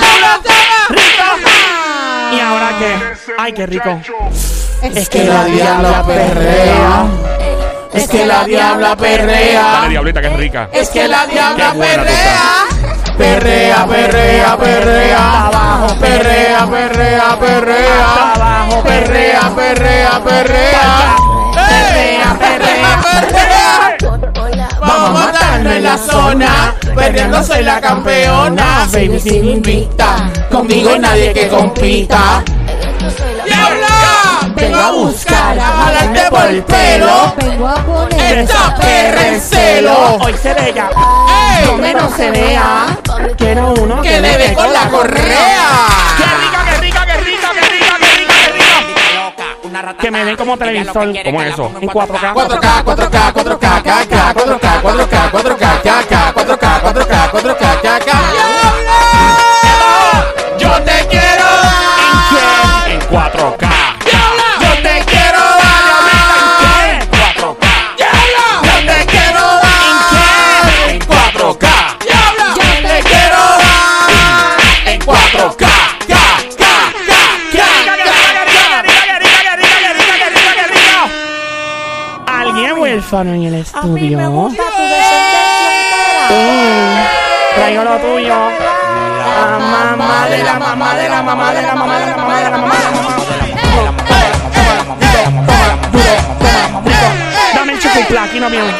Toma, 0.00 0.32
toma, 0.40 0.72
toma. 1.20 1.56
¿Y 2.32 2.40
ahora 2.40 2.68
qué? 2.78 2.92
Ay, 3.36 3.52
qué 3.52 3.66
rico. 3.66 4.00
Es 4.82 5.08
que 5.10 5.24
la 5.24 5.44
diabla 5.44 6.06
perrea. 6.06 7.04
Es 7.96 8.08
que 8.08 8.26
la 8.26 8.44
diabla 8.44 8.94
Dale, 8.94 8.96
perrea. 8.96 9.86
Diablita, 9.88 10.20
que 10.20 10.26
es 10.26 10.36
rica. 10.36 10.68
Es 10.72 10.90
que 10.90 11.08
la 11.08 11.26
diabla 11.26 11.72
perrea. 11.72 12.66
Perrea, 13.16 13.86
perrea, 13.86 14.56
perrea. 14.58 15.46
Abajo. 15.46 15.94
Perrea, 15.98 16.66
perrea, 16.66 17.38
perrea. 17.40 18.32
Abajo. 18.34 18.82
Perrea, 18.82 19.50
perrea, 19.56 20.20
perrea. 20.22 21.16
Perrea, 21.54 22.36
perrea, 22.38 23.00
perrea. 23.02 23.96
Vamos 24.78 25.08
a 25.08 25.12
matarnos 25.12 25.72
en 25.72 25.82
la 25.82 25.98
zona. 25.98 26.74
Perdiendo 26.94 27.42
soy 27.42 27.62
la 27.64 27.80
campeona. 27.80 28.86
Baby, 28.92 29.18
sin 29.20 29.44
invicta. 29.48 30.30
Conmigo 30.50 30.98
nadie 30.98 31.32
que 31.32 31.48
compita 31.48 32.42
vengo 34.56 34.78
a 34.78 34.90
buscar, 34.90 35.58
a 35.58 35.62
jalarte 35.62 36.30
por 36.30 36.46
el 36.46 36.64
pelo. 36.64 37.34
Vengo 37.36 37.68
a 37.68 37.74
poner 37.76 38.38
esta 38.38 38.74
perra 38.76 39.28
en 39.28 39.40
celo. 39.40 40.16
Hoy 40.16 40.34
se 40.42 40.54
vea, 40.54 40.90
ey, 41.60 41.66
no 41.66 41.76
menos 41.76 42.12
se 42.14 42.30
vea. 42.30 42.98
Quiero 43.36 43.74
uno 43.74 44.02
que 44.02 44.20
le 44.20 44.38
dé 44.38 44.54
con 44.54 44.72
la 44.72 44.88
correa. 44.88 45.86
¡Qué 46.16 46.24
rica, 46.24 46.64
qué 46.64 46.76
rica, 46.78 47.06
qué 47.06 47.16
rica, 47.18 47.48
qué 47.52 47.60
rica, 47.60 47.96
qué 48.00 48.10
rica, 48.16 48.34
qué 48.40 48.52
rica! 48.52 49.94
Que 50.00 50.10
me 50.10 50.24
den 50.24 50.36
como 50.36 50.56
televisor, 50.56 51.12
como 51.24 51.42
eso, 51.42 51.70
en 51.80 51.88
4K. 51.88 52.32
4K, 52.34 52.84
4K, 52.84 53.32
4K, 53.32 53.32
4K, 53.32 53.82
4K, 53.82 54.34
4K, 54.34 54.60
4K, 54.62 54.82
4K, 54.82 55.30
4K, 55.30 55.30
4K, 55.30 55.46
4K, 55.46 55.66
4K, 55.66 55.66
4K, 55.66 56.04
4K, 56.06 56.32
4K, 56.32 56.56
4K, 56.56 56.80
4K, 56.86 57.30
4K, 57.30 58.00
4K, 58.02 58.65
huérfano 83.06 83.34
en 83.34 83.42
el 83.44 83.54
A 83.54 83.54
mí 83.54 83.54
me 83.54 83.60
estudio? 83.60 84.30
gusta 84.30 84.62
tu 84.76 84.82
descendencia 84.82 85.44
Mm, 86.28 87.54
Traigo 87.54 87.84
lo 87.84 87.96
tuyo. 87.98 88.34
La 88.34 89.58
mamá 89.60 90.26
de 90.28 90.42
la 90.42 90.58
mamá 90.58 90.94
de 90.96 91.08
la 91.08 91.22
mamá 91.22 91.52
de 91.52 91.62
la 91.62 91.74
mamá 91.76 91.98
de 92.00 92.06
la 92.06 92.16
mamá 92.16 92.36
de 92.40 92.42
la 92.42 92.50
mamá 92.56 92.74
de 92.74 93.84
la 93.84 93.90
mamá. 93.90 94.16
Dame 97.54 97.72
el 97.74 97.78
chucupla, 97.78 98.26
no 98.40 98.50
viene. 98.50 98.72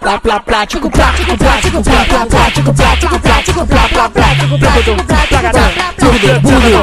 Pla, 0.00 0.18
pla, 0.18 0.18
pla, 0.18 0.20
pla, 0.20 0.20
pla, 0.20 0.20
pla, 0.20 0.40
pla, 0.40 0.66
chucutu, 0.66 0.98
budu, 1.26 1.82
placata, 1.84 2.50
chucutu, 2.54 2.82
budu, 3.12 3.66
placata, 3.66 4.04
chucutu, 6.00 6.40
budu, 6.40 6.82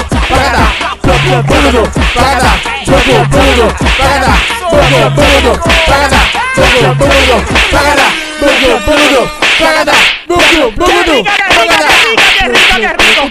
placata, 4.70 6.20
chucutu, 6.56 6.88
budu, 7.00 7.38
placata, 7.70 8.08
chucutu, 8.40 8.76
budu, 8.86 9.22
placata, 9.58 9.94
chucutu, 10.28 10.64
budu, 10.78 11.24
placata. 11.24 11.90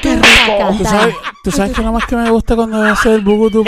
¡Qué 0.03 0.17
rico! 0.17 0.75
¿Tú 0.79 0.85
sabes, 0.85 1.15
¿Tú 1.43 1.51
sabes 1.51 1.73
que 1.73 1.83
lo 1.83 1.93
más 1.93 2.05
que 2.07 2.17
me 2.17 2.31
gusta 2.31 2.55
cuando 2.57 2.83
hace 2.85 3.15
el 3.15 3.21
bugutu 3.23 3.65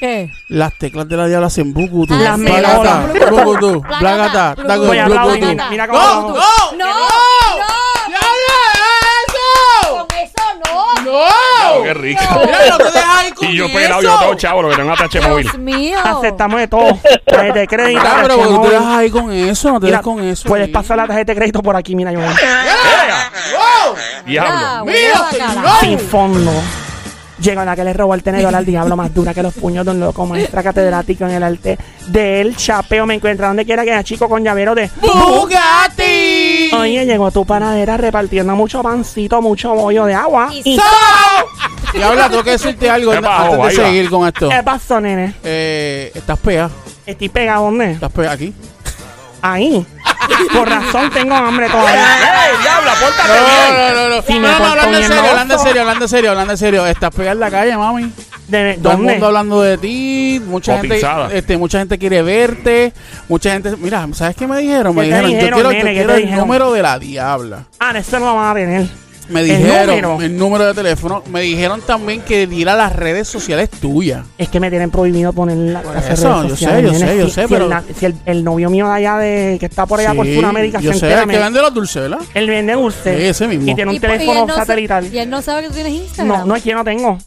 ¿Qué. 0.00 0.30
Las 0.48 0.74
teclas 0.74 1.08
de 1.08 1.16
la 1.16 1.26
diabla 1.26 1.48
hacen 1.48 1.72
bugutu. 1.74 2.14
Ah, 2.14 2.36
sí. 2.36 2.44
Placata, 2.44 3.08
Placata. 3.12 3.30
bugutu, 3.30 3.82
Placata. 3.82 4.54
taco, 4.54 4.84
bugutu. 4.84 5.56
mira, 5.70 5.88
cómo 5.88 5.98
¡No! 6.00 6.22
¡No! 6.22 6.34
¡No! 6.76 6.86
¡Diabla! 8.06 8.60
¡Eso! 9.26 10.06
¡Con 10.06 10.18
eso 10.18 10.44
no! 10.64 11.02
¡No! 11.04 11.47
Qué 11.88 11.94
rico. 11.94 12.20
Mira, 12.44 12.58
no 12.68 12.78
dejas 12.84 13.32
Y 13.40 13.56
yo 13.56 13.72
pelado, 13.72 14.02
yo 14.02 14.18
todo 14.18 14.34
chavo, 14.34 14.60
lo 14.60 14.68
que 14.68 14.76
tengo 14.76 14.92
atache 14.92 15.22
móvil. 15.22 15.44
¡Dios 15.44 15.58
mío! 15.58 15.98
Aceptamos 16.04 16.60
de 16.60 16.68
todo. 16.68 16.98
Tarjeta 17.24 17.60
de 17.60 17.66
crédito, 17.66 18.00
pero 18.02 18.28
tarjeta 18.28 18.36
¿por 18.36 18.62
qué 18.62 18.68
te 18.68 18.74
dejas 18.74 18.98
ahí 18.98 19.10
con 19.10 19.32
eso? 19.32 19.72
No 19.72 19.80
te 19.80 19.86
dejes 19.86 20.02
con 20.02 20.22
eso. 20.22 20.48
Puedes 20.48 20.68
pasar 20.68 20.98
la 20.98 21.06
tarjeta 21.06 21.32
de 21.32 21.36
crédito 21.36 21.62
por 21.62 21.76
aquí, 21.76 21.96
mira, 21.96 22.12
yo. 22.12 22.20
Diablo. 24.26 24.84
¡Mira, 24.84 25.20
bacala. 25.22 25.76
Sin 25.80 25.98
fondo. 25.98 26.52
Llegó 27.40 27.64
la 27.64 27.76
que 27.76 27.84
le 27.84 27.92
robó 27.92 28.14
el 28.14 28.22
tenedor 28.22 28.54
al 28.54 28.66
diablo 28.66 28.96
más 28.96 29.14
dura 29.14 29.32
que 29.32 29.42
los 29.42 29.54
puños 29.54 29.84
de 29.84 29.92
un 29.92 30.00
loco, 30.00 30.26
maestra 30.26 30.62
catedrática 30.62 31.28
en 31.28 31.36
el 31.36 31.42
arte 31.44 31.78
del 32.08 32.56
chapeo. 32.56 33.06
Me 33.06 33.14
encuentra 33.14 33.46
donde 33.46 33.64
quiera 33.64 33.84
que 33.84 33.92
haya 33.92 34.02
chico 34.02 34.28
con 34.28 34.42
llavero 34.42 34.74
de 34.74 34.90
¡Bugatti! 35.00 36.70
Oye, 36.74 37.06
llegó 37.06 37.30
tu 37.30 37.46
panadera 37.46 37.96
repartiendo 37.96 38.56
mucho 38.56 38.82
pancito, 38.82 39.40
mucho 39.40 39.72
bollo 39.74 40.04
de 40.06 40.14
agua. 40.14 40.48
Y 40.52 40.74
Y 40.74 40.80
Y 41.94 42.02
habla, 42.02 42.28
tengo 42.28 42.42
que 42.44 42.50
decirte 42.52 42.90
algo 42.90 43.12
antes 43.12 43.30
de 43.30 43.36
Ahí 43.54 43.58
va. 43.58 43.70
seguir 43.70 44.10
con 44.10 44.26
esto. 44.26 44.48
¿Qué 44.48 44.62
pasó, 44.62 45.00
nene? 45.00 45.34
Eh, 45.42 46.12
estás 46.14 46.38
pega. 46.38 46.70
Estoy 47.06 47.28
pegado, 47.28 47.64
¿dónde? 47.64 47.92
Estás 47.92 48.12
pega 48.12 48.32
aquí. 48.32 48.52
Ahí. 49.40 49.86
Por 50.52 50.68
razón 50.68 51.10
tengo 51.10 51.34
hambre 51.34 51.68
todavía. 51.68 51.92
¡Ey, 52.50 52.62
diabla, 52.62 52.92
pórtate 52.94 53.28
No, 53.28 53.46
bien! 53.46 53.94
no, 53.94 54.08
no, 54.08 54.16
no. 54.16 54.22
Si 54.22 54.32
me 54.34 54.40
No, 54.40 54.52
no, 54.52 54.58
porto 54.58 54.70
hablando 54.72 54.84
en 54.84 54.90
bien, 54.98 55.08
serio, 55.08 55.22
no. 55.22 55.28
hablando 55.30 55.54
en 55.54 55.60
serio, 55.60 55.80
hablando 55.80 56.04
en 56.04 56.08
serio, 56.08 56.30
hablando 56.30 56.52
en 56.52 56.58
serio. 56.58 56.86
Estás 56.86 57.10
pegada 57.14 57.32
en 57.32 57.40
la 57.40 57.50
calle, 57.50 57.76
mami. 57.76 58.12
¿De, 58.48 58.74
Todo 58.82 58.92
el 58.92 58.98
¿Dónde? 58.98 59.12
mundo 59.12 59.26
hablando 59.26 59.62
de 59.62 59.78
ti, 59.78 60.42
mucha 60.46 60.76
Cotizada. 60.80 61.24
gente, 61.24 61.38
este, 61.38 61.56
mucha 61.58 61.78
gente 61.80 61.98
quiere 61.98 62.22
verte, 62.22 62.92
mucha 63.28 63.52
gente, 63.52 63.76
mira, 63.76 64.06
¿sabes 64.14 64.36
qué 64.36 64.46
me 64.46 64.58
dijeron? 64.58 64.94
Me 64.96 65.02
¿Qué 65.04 65.10
te 65.10 65.22
dijeron, 65.26 65.30
yo 65.30 65.38
quiero, 65.38 65.56
yo 65.58 65.68
nene? 65.70 65.84
¿Qué 65.84 65.92
quiero 65.96 66.08
te 66.08 66.14
el 66.16 66.22
dijeron? 66.22 66.40
número 66.46 66.72
de 66.72 66.82
la 66.82 66.98
diabla. 66.98 67.64
Ah, 67.78 67.92
eso 67.96 68.18
no 68.18 68.26
lo 68.26 68.34
van 68.36 68.50
a 68.50 68.54
tener. 68.54 68.86
Me 69.28 69.40
¿El 69.40 69.46
dijeron 69.46 69.86
número? 69.88 70.22
el 70.22 70.36
número 70.38 70.64
de 70.66 70.74
teléfono, 70.74 71.22
me 71.30 71.42
dijeron 71.42 71.80
también 71.82 72.20
que 72.22 72.46
diera 72.46 72.74
las 72.74 72.94
redes 72.96 73.28
sociales 73.28 73.68
tuyas. 73.70 74.24
Es 74.38 74.48
que 74.48 74.58
me 74.60 74.70
tienen 74.70 74.90
prohibido 74.90 75.32
poner 75.32 75.56
la 75.56 75.82
Por 75.82 75.96
hacer 75.96 76.12
eso, 76.14 76.28
redes 76.28 76.42
yo 76.44 76.48
sociales, 76.50 76.92
sé, 76.92 77.00
yo 77.00 77.06
sé, 77.06 77.18
yo 77.18 77.26
Si- 77.26 77.30
sé, 77.32 77.42
si 77.42 77.48
pero- 77.48 77.66
el, 77.70 77.94
si 77.94 78.06
el, 78.06 78.14
el 78.24 78.44
novio 78.44 78.70
mío 78.70 78.86
de 78.86 78.92
allá 78.94 79.18
de 79.18 79.56
que 79.60 79.66
está 79.66 79.84
por 79.86 80.00
allá 80.00 80.14
por 80.14 80.24
Sí, 80.26 80.34
Sudamérica 80.36 80.80
yo 80.80 80.92
se 80.92 81.00
sé, 81.00 81.06
entera, 81.06 81.22
el 81.24 81.30
que 81.30 81.38
vende 81.38 81.60
los 81.60 81.74
dulces, 81.74 82.02
¿verdad? 82.02 82.18
él 82.34 82.48
vende 82.48 82.72
dulce 82.72 83.18
Sí, 83.18 83.24
ese 83.26 83.48
mismo. 83.48 83.70
y 83.70 83.74
tiene 83.74 83.90
un 83.90 83.94
Y- 83.96 83.98
y 84.00 84.04
él 84.04 84.12
teléfono 84.12 84.46
no 84.46 84.54
sa- 84.54 84.60
satelital. 84.60 85.12
Y 85.14 85.18
él 85.18 85.28
no 85.30 85.42
sabe 85.42 85.62
que 85.62 85.68
tú 85.68 85.74
tienes 85.74 85.92
Instagram. 85.92 86.38
No, 86.40 86.44
no 86.46 86.56
es 86.56 86.62
que 86.62 86.70
yo 86.70 86.76
no 86.76 86.84
tengo. 86.84 87.18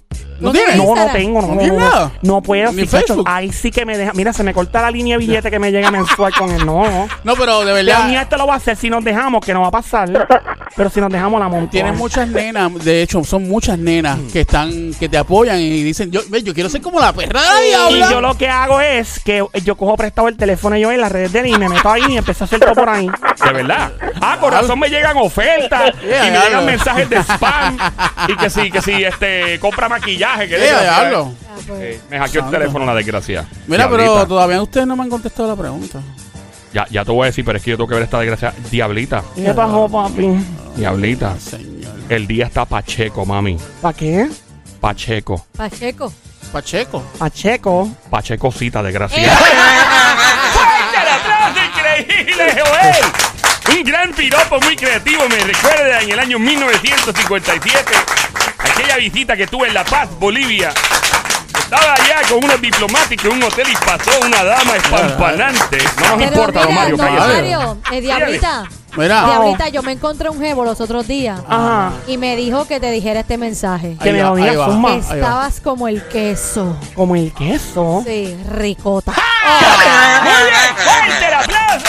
¿No 0.41 0.47
¿No 0.47 0.51
tienes? 0.53 0.75
No, 0.77 0.95
no 0.95 1.11
tengo, 1.13 1.41
no, 1.41 1.47
¿No 1.49 1.55
no, 1.55 1.67
no, 1.67 1.79
nada? 1.79 2.11
no 2.23 2.41
puedo, 2.41 2.71
¿Ni 2.73 2.81
sí, 2.81 2.87
Facebook? 2.87 3.23
ahí 3.27 3.51
sí 3.51 3.71
que 3.71 3.85
me 3.85 3.97
deja, 3.97 4.11
mira, 4.13 4.33
se 4.33 4.43
me 4.43 4.53
corta 4.53 4.81
la 4.81 4.91
línea 4.91 5.17
de 5.17 5.25
billete 5.25 5.49
que 5.51 5.59
me 5.59 5.71
llega 5.71 5.91
mensual 5.91 6.33
con 6.33 6.51
él, 6.51 6.65
no, 6.65 6.83
no. 6.89 7.07
No, 7.23 7.35
pero 7.35 7.63
de 7.63 7.71
verdad, 7.73 8.07
ni 8.07 8.15
esto 8.17 8.37
lo 8.37 8.47
va 8.47 8.55
a 8.55 8.57
hacer 8.57 8.75
si 8.75 8.89
nos 8.89 9.03
dejamos, 9.03 9.45
que 9.45 9.53
no 9.53 9.61
va 9.61 9.67
a 9.67 9.71
pasar, 9.71 10.27
pero 10.75 10.89
si 10.89 10.99
nos 10.99 11.11
dejamos 11.11 11.39
la 11.39 11.47
montón. 11.47 11.69
tienes 11.69 11.95
muchas 11.97 12.27
nenas, 12.27 12.73
de 12.83 13.01
hecho, 13.03 13.23
son 13.23 13.47
muchas 13.47 13.77
nenas 13.77 14.17
Mm. 14.17 14.27
que 14.31 14.41
están, 14.41 14.93
que 14.99 15.07
te 15.07 15.17
apoyan 15.17 15.59
y 15.59 15.83
dicen, 15.83 16.11
yo, 16.11 16.21
ve, 16.29 16.41
yo 16.43 16.53
quiero 16.53 16.69
ser 16.69 16.81
como 16.81 16.99
la 16.99 17.13
perra 17.13 17.39
de 17.41 17.71
la 17.99 18.07
Y 18.07 18.11
yo 18.11 18.19
lo 18.21 18.35
que 18.35 18.47
hago 18.49 18.81
es 18.81 19.19
que 19.23 19.45
yo 19.63 19.75
cojo 19.77 19.95
prestado 19.95 20.27
el 20.27 20.37
teléfono 20.37 20.75
yo 20.77 20.91
en 20.91 20.99
las 21.01 21.11
redes 21.11 21.31
de 21.33 21.39
él 21.41 21.47
y 21.47 21.57
me 21.57 21.69
meto 21.69 21.89
ahí 21.89 22.01
y 22.09 22.17
empiezo 22.17 22.43
a 22.43 22.45
hacer 22.45 22.59
todo 22.59 22.73
por 22.73 22.89
ahí. 22.89 23.07
De 23.45 23.53
verdad. 23.53 23.91
Ah, 24.21 24.37
por 24.39 24.53
razón 24.53 24.79
me 24.79 24.89
llegan 24.89 25.17
ofertas 25.17 25.93
Yeah, 26.01 26.19
y 26.19 26.23
me 26.25 26.31
diablo. 26.31 26.49
llegan 26.49 26.65
mensajes 26.65 27.09
de 27.09 27.17
spam. 27.23 27.77
y 28.27 28.35
que 28.37 28.49
sí, 28.49 28.71
que 28.71 28.81
sí, 28.81 29.03
este, 29.03 29.59
compra 29.59 29.87
maquillaje. 29.89 30.30
Que 30.39 30.55
Eh, 30.55 30.79
diablo. 30.81 31.33
Ah, 31.47 31.55
pues. 31.67 31.81
Eh, 31.81 32.01
me 32.09 32.17
hackeó 32.19 32.39
el 32.39 32.45
Santo. 32.45 32.57
teléfono 32.57 32.85
la 32.85 32.95
desgracia. 32.95 33.45
Mira, 33.67 33.89
pero 33.89 34.03
Diablita. 34.03 34.27
todavía 34.27 34.61
ustedes 34.61 34.87
no 34.87 34.95
me 34.95 35.03
han 35.03 35.09
contestado 35.09 35.49
la 35.49 35.55
pregunta. 35.55 35.99
Ya, 36.73 36.87
ya 36.89 37.03
te 37.03 37.11
voy 37.11 37.23
a 37.23 37.25
decir, 37.25 37.43
pero 37.43 37.57
es 37.57 37.63
que 37.63 37.71
yo 37.71 37.77
tengo 37.77 37.87
que 37.89 37.95
ver 37.95 38.03
esta 38.03 38.19
desgracia. 38.19 38.53
Diablita. 38.69 39.23
¿Qué 39.35 39.53
pasó, 39.53 39.89
papi? 39.89 40.29
Diablita. 40.75 41.35
Señor. 41.37 41.91
El 42.09 42.27
día 42.27 42.45
está 42.47 42.65
pacheco, 42.65 43.25
mami. 43.25 43.57
¿Para 43.81 43.97
qué? 43.97 44.29
Pacheco. 44.79 45.45
Pacheco. 45.57 46.11
Pacheco. 46.51 47.03
Pacheco. 47.17 47.89
Pachecosita, 48.09 48.81
desgracia. 48.83 49.35
¡Fuerte 49.35 50.97
el 51.01 51.07
aplauso 51.09 51.59
increíble, 51.65 52.61
Joel! 52.61 53.77
Un 53.77 53.83
gran 53.85 54.11
piropo 54.13 54.59
muy 54.61 54.75
creativo. 54.75 55.23
Me 55.29 55.37
recuerda 55.37 56.01
en 56.01 56.11
el 56.11 56.19
año 56.19 56.39
1957. 56.39 57.91
Aquella 58.81 58.97
visita 58.97 59.37
que 59.37 59.45
tuve 59.45 59.67
en 59.67 59.75
La 59.75 59.83
Paz, 59.85 60.09
Bolivia. 60.19 60.73
Estaba 61.55 61.93
allá 61.93 62.27
con 62.27 62.43
unos 62.43 62.59
diplomáticos 62.59 63.25
en 63.27 63.33
un 63.33 63.43
hotel 63.43 63.67
y 63.69 63.75
pasó 63.75 64.09
una 64.25 64.43
dama 64.43 64.75
espampanante. 64.75 65.77
No 65.99 66.07
nos 66.09 66.17
Pero 66.17 66.31
importa, 66.31 66.63
don 66.63 66.73
Mario, 66.73 66.97
don 66.97 67.05
cállate. 67.05 67.33
Mario, 67.33 67.77
eh, 67.91 68.01
Diablita. 68.01 68.63
Mira. 68.97 69.23
Diablita, 69.25 69.69
yo 69.69 69.83
me 69.83 69.91
encontré 69.91 70.29
un 70.31 70.39
jevo 70.39 70.65
los 70.65 70.81
otros 70.81 71.07
días 71.07 71.39
Ajá. 71.47 71.91
y 72.07 72.17
me 72.17 72.35
dijo 72.35 72.65
que 72.65 72.79
te 72.79 72.89
dijera 72.89 73.19
este 73.19 73.37
mensaje. 73.37 73.97
Que 74.01 74.11
me 74.13 74.23
va, 74.23 74.29
lo 74.29 74.35
ahí 74.43 74.55
va. 74.55 74.65
Zumba. 74.65 74.95
Estabas 74.95 75.61
como 75.61 75.87
el 75.87 76.03
queso. 76.07 76.75
Como 76.95 77.15
el 77.15 77.31
queso. 77.33 78.01
Sí, 78.03 78.35
ricota. 78.49 79.13
Muy 80.23 80.31
bien, 80.49 80.75
fuerte 80.75 81.27
el 81.27 81.33
aplauso, 81.35 81.85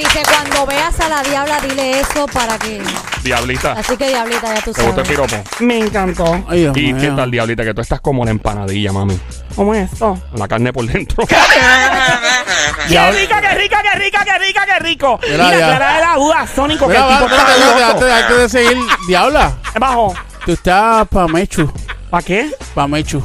dice, 0.00 0.22
cuando 0.28 0.66
veas 0.66 0.98
a 1.00 1.08
la 1.08 1.22
diabla, 1.22 1.60
dile 1.60 2.00
eso 2.00 2.26
para 2.26 2.58
que... 2.58 2.82
Diablita, 3.22 3.72
Así 3.72 3.96
que, 3.96 4.08
Diablita, 4.08 4.54
ya 4.54 4.60
tú 4.62 4.72
¿te 4.72 4.82
gustó 4.82 5.00
el 5.00 5.06
sabes. 5.06 5.08
piropo? 5.26 5.36
Me 5.60 5.78
encantó. 5.78 6.42
Ay, 6.48 6.60
Dios 6.60 6.76
¿Y 6.76 6.92
mío. 6.92 6.96
qué 7.02 7.08
tal, 7.16 7.30
Diablita? 7.30 7.64
Que 7.64 7.74
tú 7.74 7.80
estás 7.82 8.00
como 8.00 8.24
la 8.24 8.30
empanadilla, 8.30 8.92
mami. 8.92 9.18
¿Cómo 9.54 9.74
es 9.74 9.92
esto? 9.92 10.18
La 10.34 10.48
carne 10.48 10.72
por 10.72 10.86
dentro. 10.86 11.26
¡Qué 11.26 11.34
rica, 12.88 13.40
qué 13.40 13.54
rica, 13.54 13.82
qué 13.82 13.98
rica, 13.98 14.24
qué 14.24 14.38
rica, 14.38 14.66
qué 14.66 14.78
rico! 14.80 15.20
Mira, 15.22 15.44
Mira, 15.44 15.58
ya. 15.58 15.66
clara 15.76 15.94
de 15.94 16.00
la 16.00 16.14
duda, 16.16 16.46
Sónico, 16.54 16.86
que 16.88 16.94
Mira, 16.94 17.04
el 17.06 17.12
va, 17.12 17.18
tipo 17.18 17.26
espérate, 17.34 17.52
está 17.52 17.66
espérate, 17.68 17.80
loco. 17.80 17.92
antes, 18.04 18.22
antes 18.24 18.36
de 18.38 18.48
seguir, 18.48 18.78
diabla, 19.06 19.52
Bajo. 19.78 20.14
tú 20.46 20.52
estás 20.52 21.08
pa' 21.08 21.28
Mechu, 21.28 21.70
¿Para 22.08 22.22
qué? 22.22 22.50
pa' 22.74 22.86
Mechu. 22.88 23.22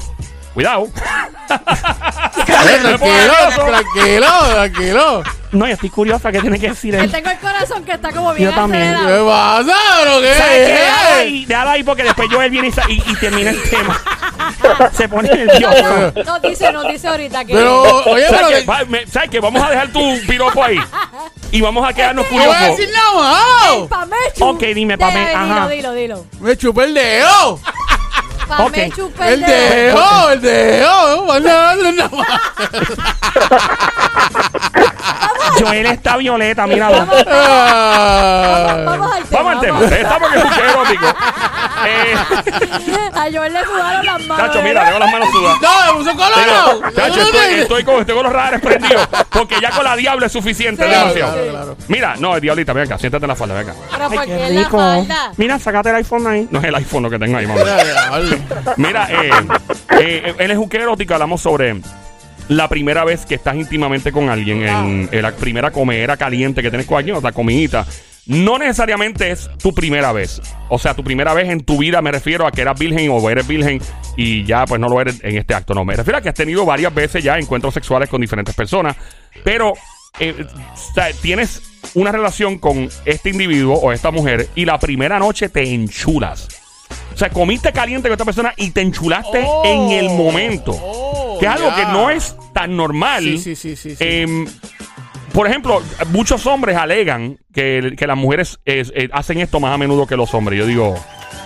Cuidado. 0.53 0.87
¿Qué 2.63 2.75
Eh, 2.75 2.79
tranquilo, 2.79 3.65
tranquilo, 3.65 4.27
tranquilo. 4.53 5.23
No, 5.51 5.67
yo 5.67 5.73
estoy 5.73 5.89
curiosa 5.89 6.31
qué 6.33 6.41
tiene 6.41 6.59
que 6.59 6.69
decir 6.69 6.93
Yo 6.95 6.99
él. 7.01 7.11
tengo 7.11 7.29
el 7.29 7.37
corazón 7.39 7.83
que 7.85 7.93
está 7.93 8.11
como 8.11 8.33
bien 8.33 8.49
Yo 8.49 8.55
también. 8.55 8.83
¿Qué 8.89 8.95
acelerado. 8.95 9.27
pasa, 9.27 10.01
bro? 10.01 10.21
¿Qué 10.21 10.33
¿Sabes 10.35 10.67
qué? 10.67 10.73
Déjalo 10.73 11.15
ahí, 11.19 11.45
déjalo 11.45 11.69
ahí 11.69 11.83
porque 11.83 12.03
después 12.03 12.27
Joel 12.31 12.49
viene 12.49 12.67
y, 12.67 12.71
sa- 12.71 12.89
y, 12.89 13.03
y 13.07 13.15
termina 13.15 13.49
el 13.51 13.63
tema. 13.63 14.01
Se 14.93 15.07
pone 15.07 15.29
nervioso. 15.29 16.13
Nos 16.25 16.41
dice, 16.41 16.71
nos 16.73 16.87
dice 16.89 17.07
ahorita 17.07 17.45
que. 17.45 17.53
Pero, 17.53 17.81
oye, 18.05 18.25
pero... 18.29 18.37
¿Sabes 18.37 18.47
qué? 18.49 18.55
de- 18.61 18.65
Va- 18.65 18.85
me- 18.85 19.07
¿Sabes 19.07 19.29
qué? 19.29 19.39
Vamos 19.39 19.63
a 19.63 19.69
dejar 19.69 19.87
tu 19.93 20.19
piropo 20.27 20.61
ahí. 20.63 20.79
Y 21.51 21.61
vamos 21.61 21.87
a 21.87 21.93
quedarnos 21.93 22.25
No 22.31 22.37
voy 22.37 22.43
a 22.43 22.47
curiosos. 22.47 22.77
decir 22.77 22.93
nada 22.93 23.13
más. 23.13 23.87
Pamechu. 23.87 24.45
Ok, 24.45 24.59
dime, 24.73 24.97
Pame, 24.97 25.31
ajá. 25.33 25.67
Dilo, 25.69 25.69
dilo, 25.69 25.93
dilo. 25.93 26.25
Me 26.41 26.57
chupé 26.57 26.83
el 26.85 26.93
dedo. 26.95 27.59
Pamechu, 28.47 29.07
El 29.07 29.13
pendejo. 29.13 29.47
dedo, 29.99 30.31
el 30.31 30.41
dedo. 30.41 31.25
No, 31.25 31.91
no. 31.91 32.09
Joel 35.59 35.85
está 35.85 36.17
violeta, 36.17 36.67
míralo. 36.67 36.97
Vamos, 37.05 37.25
Ah. 37.27 38.83
vamos 38.85 39.11
al 39.15 39.23
tema. 39.23 39.41
Vamos 39.43 39.53
al 39.53 39.61
tema. 39.61 39.79
Estamos 39.85 40.31
en 40.33 40.39
el 40.39 40.43
buque 40.45 40.61
erótico. 40.61 41.05
Eh, 41.87 42.15
A 43.13 43.21
Joel 43.33 43.53
le 43.53 43.63
sudaron 43.63 44.05
las 44.05 44.21
manos. 44.27 44.37
Chacho, 44.47 44.61
mira, 44.63 44.85
tengo 44.85 44.99
las 44.99 45.11
manos 45.11 45.29
sudadas. 45.31 45.57
No, 45.61 45.69
me 45.85 45.99
puso 46.03 46.15
colorado. 46.17 46.81
Chacho, 46.95 47.21
estoy, 47.21 47.53
estoy 47.59 47.83
con, 47.83 47.99
estoy 48.01 48.15
con 48.15 48.23
los 48.23 48.33
radares 48.33 48.61
prendidos. 48.61 49.07
Porque 49.29 49.55
ya 49.61 49.69
con 49.71 49.83
la 49.83 49.95
diabla 49.95 50.25
es 50.27 50.31
suficiente, 50.31 50.83
Sí, 50.83 50.89
demasiado. 50.89 51.33
Claro, 51.33 51.51
claro. 51.51 51.77
Mira, 51.87 52.15
no, 52.17 52.39
diablita, 52.39 52.73
ven 52.73 52.85
acá, 52.85 52.97
siéntate 52.97 53.25
en 53.25 53.29
la 53.29 53.35
falda, 53.35 53.55
ven 53.55 53.69
acá. 53.69 53.79
Pero 53.91 54.05
Ay, 54.09 54.17
¿por 54.17 54.25
qué 54.25 54.35
qué 54.37 54.47
en 54.47 54.61
la 54.61 54.69
falda? 54.69 55.31
Mira, 55.37 55.59
sácate 55.59 55.89
el 55.89 55.95
iPhone 55.97 56.27
ahí. 56.27 56.47
No 56.51 56.59
es 56.59 56.65
el 56.65 56.75
iPhone 56.75 57.03
lo 57.03 57.09
que 57.09 57.19
tengo 57.19 57.37
ahí, 57.37 57.47
mamá. 57.47 57.61
Mira, 58.77 59.07
eh, 59.09 59.31
eh, 59.99 60.35
en 60.39 60.51
el 60.51 60.57
juque 60.57 60.77
erótico 60.77 61.13
hablamos 61.13 61.41
sobre 61.41 61.81
la 62.49 62.67
primera 62.69 63.03
vez 63.03 63.25
que 63.25 63.35
estás 63.35 63.55
íntimamente 63.55 64.11
con 64.11 64.29
alguien, 64.29 64.63
en, 64.63 65.09
en 65.11 65.21
la 65.21 65.31
primera 65.31 65.71
comedera 65.71 66.17
caliente 66.17 66.61
que 66.61 66.69
tienes 66.69 66.87
con 66.87 66.97
alguien, 66.97 67.15
o 67.15 67.21
sea, 67.21 67.31
comidita. 67.31 67.85
No 68.27 68.57
necesariamente 68.57 69.29
es 69.29 69.49
tu 69.61 69.73
primera 69.73 70.11
vez. 70.11 70.41
O 70.69 70.79
sea, 70.79 70.95
tu 70.95 71.03
primera 71.03 71.33
vez 71.35 71.47
en 71.49 71.61
tu 71.61 71.77
vida 71.77 72.01
me 72.01 72.11
refiero 72.11 72.47
a 72.47 72.51
que 72.51 72.61
eras 72.61 72.79
virgen 72.79 73.09
o 73.11 73.29
eres 73.29 73.47
virgen 73.47 73.79
y 74.17 74.43
ya 74.45 74.65
pues 74.65 74.81
no 74.81 74.89
lo 74.89 74.99
eres 74.99 75.23
en 75.23 75.37
este 75.37 75.53
acto. 75.53 75.75
No, 75.75 75.85
me 75.85 75.95
refiero 75.95 76.17
a 76.17 76.21
que 76.21 76.29
has 76.29 76.35
tenido 76.35 76.65
varias 76.65 76.93
veces 76.93 77.23
ya 77.23 77.37
encuentros 77.37 77.75
sexuales 77.75 78.09
con 78.09 78.21
diferentes 78.21 78.55
personas. 78.55 78.95
Pero 79.43 79.73
eh, 80.19 80.45
tienes 81.21 81.61
una 81.93 82.11
relación 82.11 82.57
con 82.57 82.89
este 83.05 83.29
individuo 83.29 83.75
o 83.75 83.91
esta 83.91 84.09
mujer 84.09 84.49
y 84.55 84.65
la 84.65 84.79
primera 84.79 85.19
noche 85.19 85.49
te 85.49 85.71
enchulas. 85.71 86.47
O 87.15 87.17
sea, 87.17 87.29
comiste 87.29 87.71
caliente 87.71 88.09
con 88.09 88.13
esta 88.13 88.25
persona 88.25 88.53
y 88.57 88.71
te 88.71 88.81
enchulaste 88.81 89.41
Oh. 89.47 89.63
en 89.65 89.91
el 89.91 90.09
momento. 90.09 90.73
Oh, 90.73 91.37
que 91.39 91.45
es 91.45 91.51
algo 91.51 91.73
que 91.73 91.85
no 91.85 92.09
es 92.09 92.35
tan 92.53 92.75
normal. 92.75 93.23
Sí, 93.23 93.37
sí, 93.37 93.55
sí, 93.55 93.75
sí, 93.77 93.95
sí. 93.95 94.03
Em, 94.03 94.45
por 95.33 95.47
ejemplo, 95.47 95.81
muchos 96.09 96.45
hombres 96.45 96.75
alegan 96.77 97.37
que, 97.53 97.93
que 97.97 98.05
las 98.07 98.17
mujeres 98.17 98.59
es- 98.65 98.91
eh, 98.95 99.07
hacen 99.13 99.39
esto 99.39 99.59
más 99.61 99.73
a 99.73 99.77
menudo 99.77 100.05
que 100.05 100.15
los 100.17 100.33
hombres. 100.33 100.59
Yo 100.59 100.65
digo, 100.65 100.95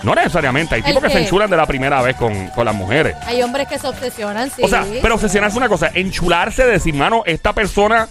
no 0.03 0.15
necesariamente. 0.15 0.73
Hay 0.75 0.81
¿El 0.81 0.87
tipos 0.87 1.03
que 1.03 1.09
se 1.11 1.21
enchulan 1.23 1.49
de 1.51 1.57
la 1.57 1.65
primera 1.67 2.01
vez 2.01 2.15
con, 2.15 2.47
con 2.47 2.65
las 2.65 2.73
mujeres. 2.75 3.15
Hay 3.27 3.41
hombres 3.43 3.67
que 3.67 3.77
se 3.77 3.87
obsesionan, 3.87 4.49
sí. 4.49 4.63
O 4.63 4.67
sea, 4.67 4.85
pero 5.03 5.15
obsesionarse 5.15 5.53
es 5.53 5.57
una 5.57 5.69
cosa. 5.69 5.91
Enchularse, 5.93 6.65
decir, 6.65 6.95
mano, 6.95 7.21
esta 7.27 7.53
persona 7.53 8.07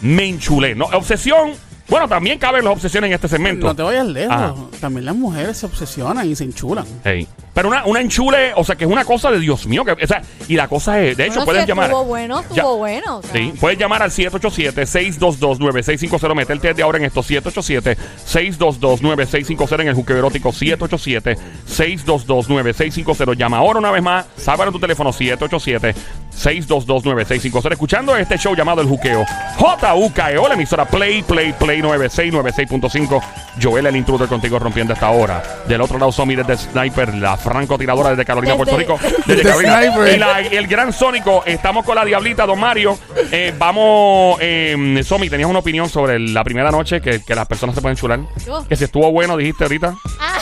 me 0.00 0.24
enchulé. 0.24 0.74
No, 0.74 0.86
obsesión. 0.86 1.52
Bueno, 1.92 2.08
también 2.08 2.38
caben 2.38 2.64
las 2.64 2.72
obsesiones 2.72 3.08
en 3.08 3.14
este 3.14 3.28
segmento. 3.28 3.66
No 3.66 3.76
te 3.76 3.82
vayas 3.82 4.06
lejos. 4.06 4.34
Ajá. 4.34 4.54
También 4.80 5.04
las 5.04 5.14
mujeres 5.14 5.58
se 5.58 5.66
obsesionan 5.66 6.26
y 6.26 6.34
se 6.34 6.44
enchulan. 6.44 6.86
Ey. 7.04 7.28
Pero 7.54 7.68
una, 7.68 7.84
una 7.84 8.00
enchule, 8.00 8.52
o 8.56 8.64
sea, 8.64 8.74
que 8.76 8.84
es 8.84 8.90
una 8.90 9.04
cosa 9.04 9.30
de 9.30 9.38
Dios 9.38 9.66
mío. 9.66 9.84
Que, 9.84 9.92
o 9.92 10.06
sea, 10.06 10.22
y 10.48 10.56
la 10.56 10.66
cosa 10.68 10.98
es, 11.00 11.16
de 11.16 11.24
hecho, 11.24 11.34
Bueno, 11.34 11.44
puedes 11.46 11.62
si 11.62 11.68
llamar. 11.68 11.84
Estuvo 11.86 12.04
bueno, 12.04 12.40
estuvo 12.40 12.56
Ya. 12.56 12.64
bueno. 12.64 13.16
o 13.18 13.22
sea. 13.22 13.32
Sí, 13.32 13.52
puedes 13.60 13.78
llamar 13.78 14.02
al 14.02 14.10
787-622-9650. 14.10 16.34
Meterte 16.34 16.68
desde 16.68 16.82
ahora 16.82 16.98
en 16.98 17.04
esto. 17.04 17.22
787-622-9650 17.22 19.80
en 19.80 19.88
el 19.88 19.94
juqueo 19.94 20.16
erótico. 20.18 20.50
787-622-9650. 20.52 23.36
Llama 23.36 23.58
ahora 23.58 23.78
una 23.80 23.90
vez 23.90 24.02
más. 24.02 24.24
Sábalo 24.36 24.70
en 24.70 24.72
tu 24.72 24.80
teléfono. 24.80 25.12
787-622-9650. 25.12 27.72
Escuchando 27.72 28.16
este 28.16 28.38
show 28.38 28.54
llamado 28.54 28.80
El 28.80 28.88
Juqueo. 28.88 29.24
J.U.K.E.O. 29.58 30.48
La 30.48 30.54
emisora 30.54 30.84
Play, 30.86 31.22
Play, 31.22 31.52
Play 31.52 31.82
96, 31.82 32.32
96.5. 32.32 33.22
Joel, 33.62 33.86
el 33.86 33.96
intruder 33.96 34.28
contigo 34.28 34.58
rompiendo 34.58 34.94
esta 34.94 35.10
hora. 35.10 35.42
Del 35.68 35.80
otro 35.80 35.98
lado, 35.98 36.10
Somi 36.12 36.34
desde 36.34 36.56
Sniper, 36.56 37.14
la 37.14 37.36
francotiradora 37.42 38.10
desde 38.10 38.24
Carolina, 38.24 38.54
Desde- 38.54 38.64
Puerto 38.64 38.78
Rico. 38.78 38.98
Desde 39.26 39.34
Desde 39.36 39.42
Carolina. 39.42 39.82
Sniper. 39.82 40.14
Y 40.14 40.18
la- 40.18 40.40
el 40.40 40.66
gran 40.66 40.92
Sónico, 40.92 41.42
estamos 41.46 41.84
con 41.84 41.94
la 41.96 42.04
Diablita, 42.04 42.46
don 42.46 42.58
Mario. 42.60 42.98
Eh, 43.30 43.54
vamos, 43.58 44.36
eh, 44.40 45.02
Somi, 45.04 45.28
tenías 45.28 45.48
una 45.50 45.58
opinión 45.60 45.88
sobre 45.88 46.18
la 46.18 46.42
primera 46.44 46.70
noche 46.70 47.00
que, 47.00 47.22
que 47.22 47.34
las 47.34 47.46
personas 47.46 47.74
se 47.74 47.80
pueden 47.82 47.96
chular. 47.96 48.20
Yo. 48.46 48.66
Que 48.68 48.76
si 48.76 48.84
estuvo 48.84 49.10
bueno, 49.12 49.36
dijiste 49.36 49.64
ahorita. 49.64 49.94
Ah, 50.20 50.38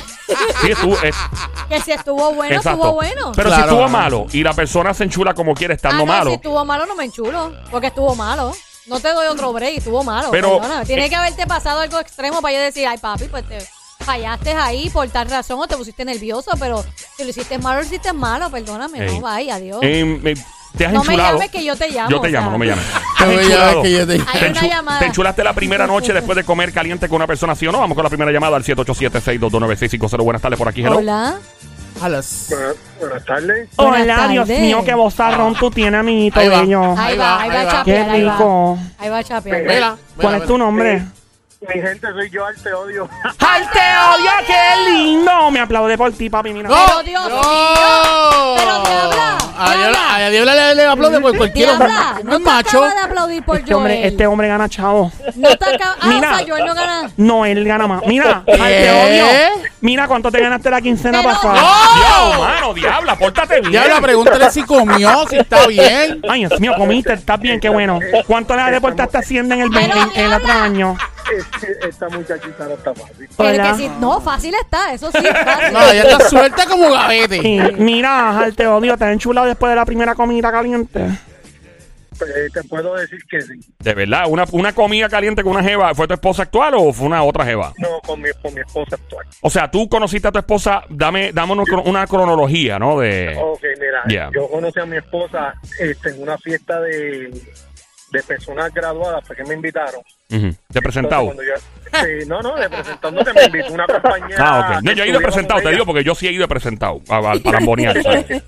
Sí, 0.62 0.70
estuvo. 0.70 0.94
eh, 1.02 1.10
que 1.68 1.80
si 1.80 1.92
estuvo 1.92 2.34
bueno, 2.34 2.54
exacto. 2.56 2.78
estuvo 2.78 2.94
bueno. 2.94 3.32
Pero 3.34 3.50
si 3.50 3.56
Claro. 3.56 3.70
estuvo 3.72 3.88
malo 3.88 4.26
y 4.32 4.42
la 4.42 4.52
persona 4.52 4.94
se 4.94 5.04
enchula 5.04 5.34
como 5.34 5.54
quiere 5.54 5.74
estando 5.74 6.02
ah, 6.04 6.06
no, 6.06 6.12
malo. 6.12 6.30
si 6.30 6.36
estuvo 6.36 6.64
malo 6.64 6.86
no 6.86 6.94
me 6.94 7.04
enchulo, 7.04 7.52
porque 7.70 7.88
estuvo 7.88 8.14
malo. 8.14 8.52
No 8.86 8.98
te 9.00 9.08
doy 9.12 9.26
otro 9.28 9.52
break, 9.52 9.78
estuvo 9.78 10.02
malo. 10.04 10.30
Pero-. 10.30 10.60
Tiene 10.86 11.06
eh, 11.06 11.08
que 11.08 11.16
haberte 11.16 11.46
pasado 11.46 11.80
algo 11.80 11.98
extremo 12.00 12.40
para 12.42 12.54
yo 12.54 12.60
decir, 12.60 12.86
ay 12.86 12.98
papi, 12.98 13.24
pues 13.24 13.46
te 13.48 13.58
fallaste 14.04 14.52
ahí 14.52 14.90
por 14.90 15.08
tal 15.08 15.28
razón 15.30 15.58
o 15.60 15.66
te 15.66 15.76
pusiste 15.76 16.04
nervioso, 16.04 16.50
pero 16.58 16.84
si 17.16 17.22
lo 17.24 17.30
hiciste 17.30 17.58
malo, 17.58 17.80
lo 17.80 17.86
hiciste 17.86 18.12
malo, 18.12 18.50
perdóname, 18.50 19.06
Ey. 19.06 19.14
no, 19.14 19.20
vaya, 19.20 19.54
adiós. 19.56 19.78
Eh, 19.82 20.20
eh, 20.24 20.34
te 20.76 20.86
has 20.86 20.92
no 20.92 21.00
me 21.04 21.06
enchulado. 21.14 21.34
llames 21.38 21.50
que 21.50 21.64
yo 21.64 21.76
te 21.76 21.88
llamo. 21.90 22.10
Yo 22.10 22.20
te 22.20 22.28
o 22.28 22.30
llamo, 22.30 22.46
sea. 22.46 22.52
no 22.52 22.58
me 22.58 22.66
llames. 22.66 22.84
No 23.20 23.26
Has 23.26 23.28
me 23.28 23.34
llames 23.34 23.46
enchulado. 23.50 23.82
que 23.82 23.90
yo 23.92 24.06
te- 24.06 24.12
Hay 24.14 24.18
Te, 24.40 24.48
una 24.50 24.60
enchu- 24.60 24.68
llamada. 24.70 24.98
te 25.00 25.06
enchulaste 25.06 25.44
la 25.44 25.52
primera 25.52 25.86
noche 25.86 26.12
después 26.12 26.36
de 26.36 26.44
comer 26.44 26.72
caliente 26.72 27.08
con 27.08 27.16
una 27.16 27.26
persona, 27.26 27.54
¿sí 27.54 27.66
o 27.66 27.72
no? 27.72 27.78
Vamos 27.80 27.94
con 27.94 28.02
la 28.04 28.08
primera 28.08 28.30
llamada 28.32 28.56
al 28.56 28.64
787-622-9650. 28.64 30.22
Buenas 30.24 30.40
tardes 30.42 30.58
por 30.58 30.68
aquí, 30.68 30.80
hello. 30.82 30.98
Hola. 30.98 31.38
A 32.00 32.08
las... 32.08 32.46
Buenas, 32.48 32.76
buenas 32.98 33.24
tardes. 33.26 33.68
Buenas 33.76 34.00
Hola, 34.02 34.28
Dios 34.28 34.46
tardes. 34.48 34.60
mío, 34.62 34.82
qué 34.84 34.94
vozarrón 34.94 35.54
tú 35.54 35.70
tienes, 35.70 36.00
amiguito 36.00 36.40
Ahí 36.40 36.48
va. 36.48 36.60
bello. 36.60 36.82
Ahí, 36.96 36.96
Ahí 37.12 37.18
va, 37.18 37.42
ahí 37.42 37.48
va 37.50 37.60
a 37.60 37.64
chapear, 37.70 37.84
Qué 37.84 38.10
ahí 38.10 38.22
va. 38.24 38.32
rico. 38.32 38.78
Ahí 38.98 39.08
va 39.10 39.18
a 39.18 39.24
chapear. 39.24 39.96
¿Cuál 40.16 40.34
es 40.36 40.46
tu 40.46 40.56
nombre? 40.56 41.02
Mi 41.60 41.74
gente, 41.80 42.06
soy 42.10 42.30
yo, 42.30 42.46
al 42.46 42.56
te 42.56 42.72
odio. 42.72 43.06
¡Ay, 43.38 43.62
te 43.70 43.78
odio! 43.78 44.30
¡Qué 44.46 44.90
lindo! 44.92 45.50
Me 45.50 45.60
aplaude 45.60 45.98
por 45.98 46.10
ti, 46.12 46.30
papi. 46.30 46.54
Mira. 46.54 46.70
¡No! 46.70 46.76
Pero 46.86 47.02
Dios 47.02 47.28
¡No! 47.28 47.36
mío. 47.36 48.54
Pero 48.56 48.82
Diabla, 48.82 49.38
A 49.58 49.74
Diabla. 49.76 50.14
A 50.14 50.30
le, 50.30 50.74
le 50.74 50.86
aplaude 50.86 51.20
por 51.20 51.36
cualquier 51.36 51.68
hombre. 51.70 51.88
Diabla, 51.88 52.20
No 52.24 52.30
no 52.30 52.32
es 52.32 52.38
te 52.38 52.50
macho. 52.50 52.80
de 52.82 52.98
aplaudir 52.98 53.42
por 53.44 53.58
Este 53.58 53.74
hombre, 53.74 53.94
Joel. 53.96 54.06
este 54.08 54.26
hombre 54.26 54.48
gana 54.48 54.68
chavo. 54.70 55.12
No 55.36 55.48
te 55.56 55.74
acabas... 55.74 55.96
Ah, 56.00 56.06
Mira. 56.06 56.32
o 56.32 56.36
sea, 56.38 56.46
Joel 56.48 56.64
no 56.66 56.74
gana. 56.74 57.10
No, 57.18 57.44
él 57.44 57.64
gana 57.66 57.86
más. 57.86 58.06
Mira, 58.06 58.42
ay, 58.46 58.56
te 58.58 58.90
odio. 58.90 59.26
Mira 59.82 60.08
cuánto 60.08 60.30
te 60.30 60.40
ganaste 60.40 60.70
la 60.70 60.80
quincena 60.80 61.18
Pero- 61.20 61.34
pasada. 61.34 61.54
Diablo, 61.98 62.40
mano, 62.42 62.74
diabla, 62.74 63.16
pórtate 63.18 63.60
bien. 63.60 63.72
Diabla, 63.72 64.00
pregúntale 64.00 64.50
si 64.50 64.62
comió, 64.62 65.26
si 65.28 65.36
está 65.36 65.66
bien. 65.66 66.22
Ay, 66.26 66.46
Dios 66.46 66.58
mío, 66.58 66.72
comiste, 66.78 67.12
estás 67.12 67.38
bien, 67.38 67.60
qué 67.60 67.68
bueno. 67.68 67.98
¿Cuánto 68.26 68.56
le 68.56 68.62
deportaste 68.70 69.18
hacienda 69.18 69.56
en 69.56 69.60
el, 69.62 69.70
Pero, 69.70 69.92
en, 69.92 70.10
en 70.14 70.24
el 70.24 70.32
otro 70.32 70.46
diabla. 70.46 70.64
año? 70.64 70.96
Esta 71.88 72.08
muchachita 72.08 72.64
no 72.64 72.74
está 72.74 72.94
fácil. 72.94 73.28
Que 73.36 73.74
sí, 73.76 73.90
no, 74.00 74.20
fácil 74.20 74.54
está, 74.54 74.92
eso 74.92 75.10
sí, 75.12 75.18
fácil. 75.44 75.72
No, 75.72 75.90
ella 75.90 76.02
está 76.02 76.28
suelta 76.28 76.66
como 76.66 76.90
gavete. 76.90 77.40
Sí, 77.40 77.60
mira, 77.78 78.38
ay, 78.40 78.52
te 78.52 78.66
odio, 78.66 78.96
te 78.96 79.04
has 79.04 79.12
enchulado 79.12 79.46
después 79.46 79.70
de 79.70 79.76
la 79.76 79.84
primera 79.84 80.14
comida 80.14 80.50
caliente. 80.50 81.06
Eh, 82.22 82.48
te 82.52 82.62
puedo 82.64 82.94
decir 82.96 83.18
que 83.30 83.40
sí. 83.40 83.54
De 83.78 83.94
verdad, 83.94 84.24
una, 84.28 84.44
una 84.52 84.74
comida 84.74 85.08
caliente 85.08 85.42
con 85.42 85.52
una 85.52 85.62
jeva, 85.62 85.94
¿fue 85.94 86.06
tu 86.06 86.12
esposa 86.12 86.42
actual 86.42 86.74
o 86.76 86.92
fue 86.92 87.06
una 87.06 87.22
otra 87.22 87.46
jeva? 87.46 87.72
No, 87.78 87.98
con 88.06 88.20
mi, 88.20 88.28
con 88.42 88.52
mi 88.52 88.60
esposa 88.60 88.96
actual. 88.96 89.26
O 89.40 89.48
sea, 89.48 89.70
tú 89.70 89.88
conociste 89.88 90.28
a 90.28 90.32
tu 90.32 90.38
esposa, 90.38 90.82
dame, 90.90 91.32
dame 91.32 91.52
una, 91.54 91.62
cro- 91.62 91.82
una 91.86 92.06
cronología, 92.06 92.78
¿no? 92.78 92.98
De. 93.00 93.38
Ok, 93.42 93.62
mira, 93.80 94.30
yo 94.34 94.48
conocí 94.50 94.78
a 94.80 94.84
mi 94.84 94.98
esposa 94.98 95.54
este, 95.78 96.10
en 96.10 96.20
una 96.22 96.36
fiesta 96.36 96.78
de, 96.82 97.30
de 98.10 98.22
personas 98.24 98.72
graduadas, 98.74 99.24
fue 99.26 99.36
que 99.36 99.44
me 99.44 99.54
invitaron. 99.54 100.00
Ujú, 100.30 100.54
De 100.68 100.82
presentado. 100.82 101.32
Yo- 101.34 102.00
sí, 102.00 102.26
no, 102.26 102.40
no, 102.40 102.56
de 102.56 102.68
presentando 102.68 103.24
que 103.24 103.32
me 103.32 103.44
invitó 103.44 103.72
una 103.72 103.86
compañía. 103.86 104.36
Ah, 104.38 104.74
ok. 104.78 104.82
No, 104.84 104.92
yo 104.92 105.04
he 105.04 105.08
ido 105.08 105.18
de 105.18 105.24
presentado, 105.24 105.60
te 105.60 105.70
digo, 105.70 105.86
porque 105.86 106.02
yo 106.04 106.14
sí 106.14 106.26
he 106.28 106.32
ido 106.32 106.42
de 106.42 106.48
presentado 106.48 107.00
a, 107.08 107.16
a- 107.18 107.34
para 107.44 107.58
ambonear. 107.58 108.02
¿sabes? 108.02 108.26
ella. 108.30 108.42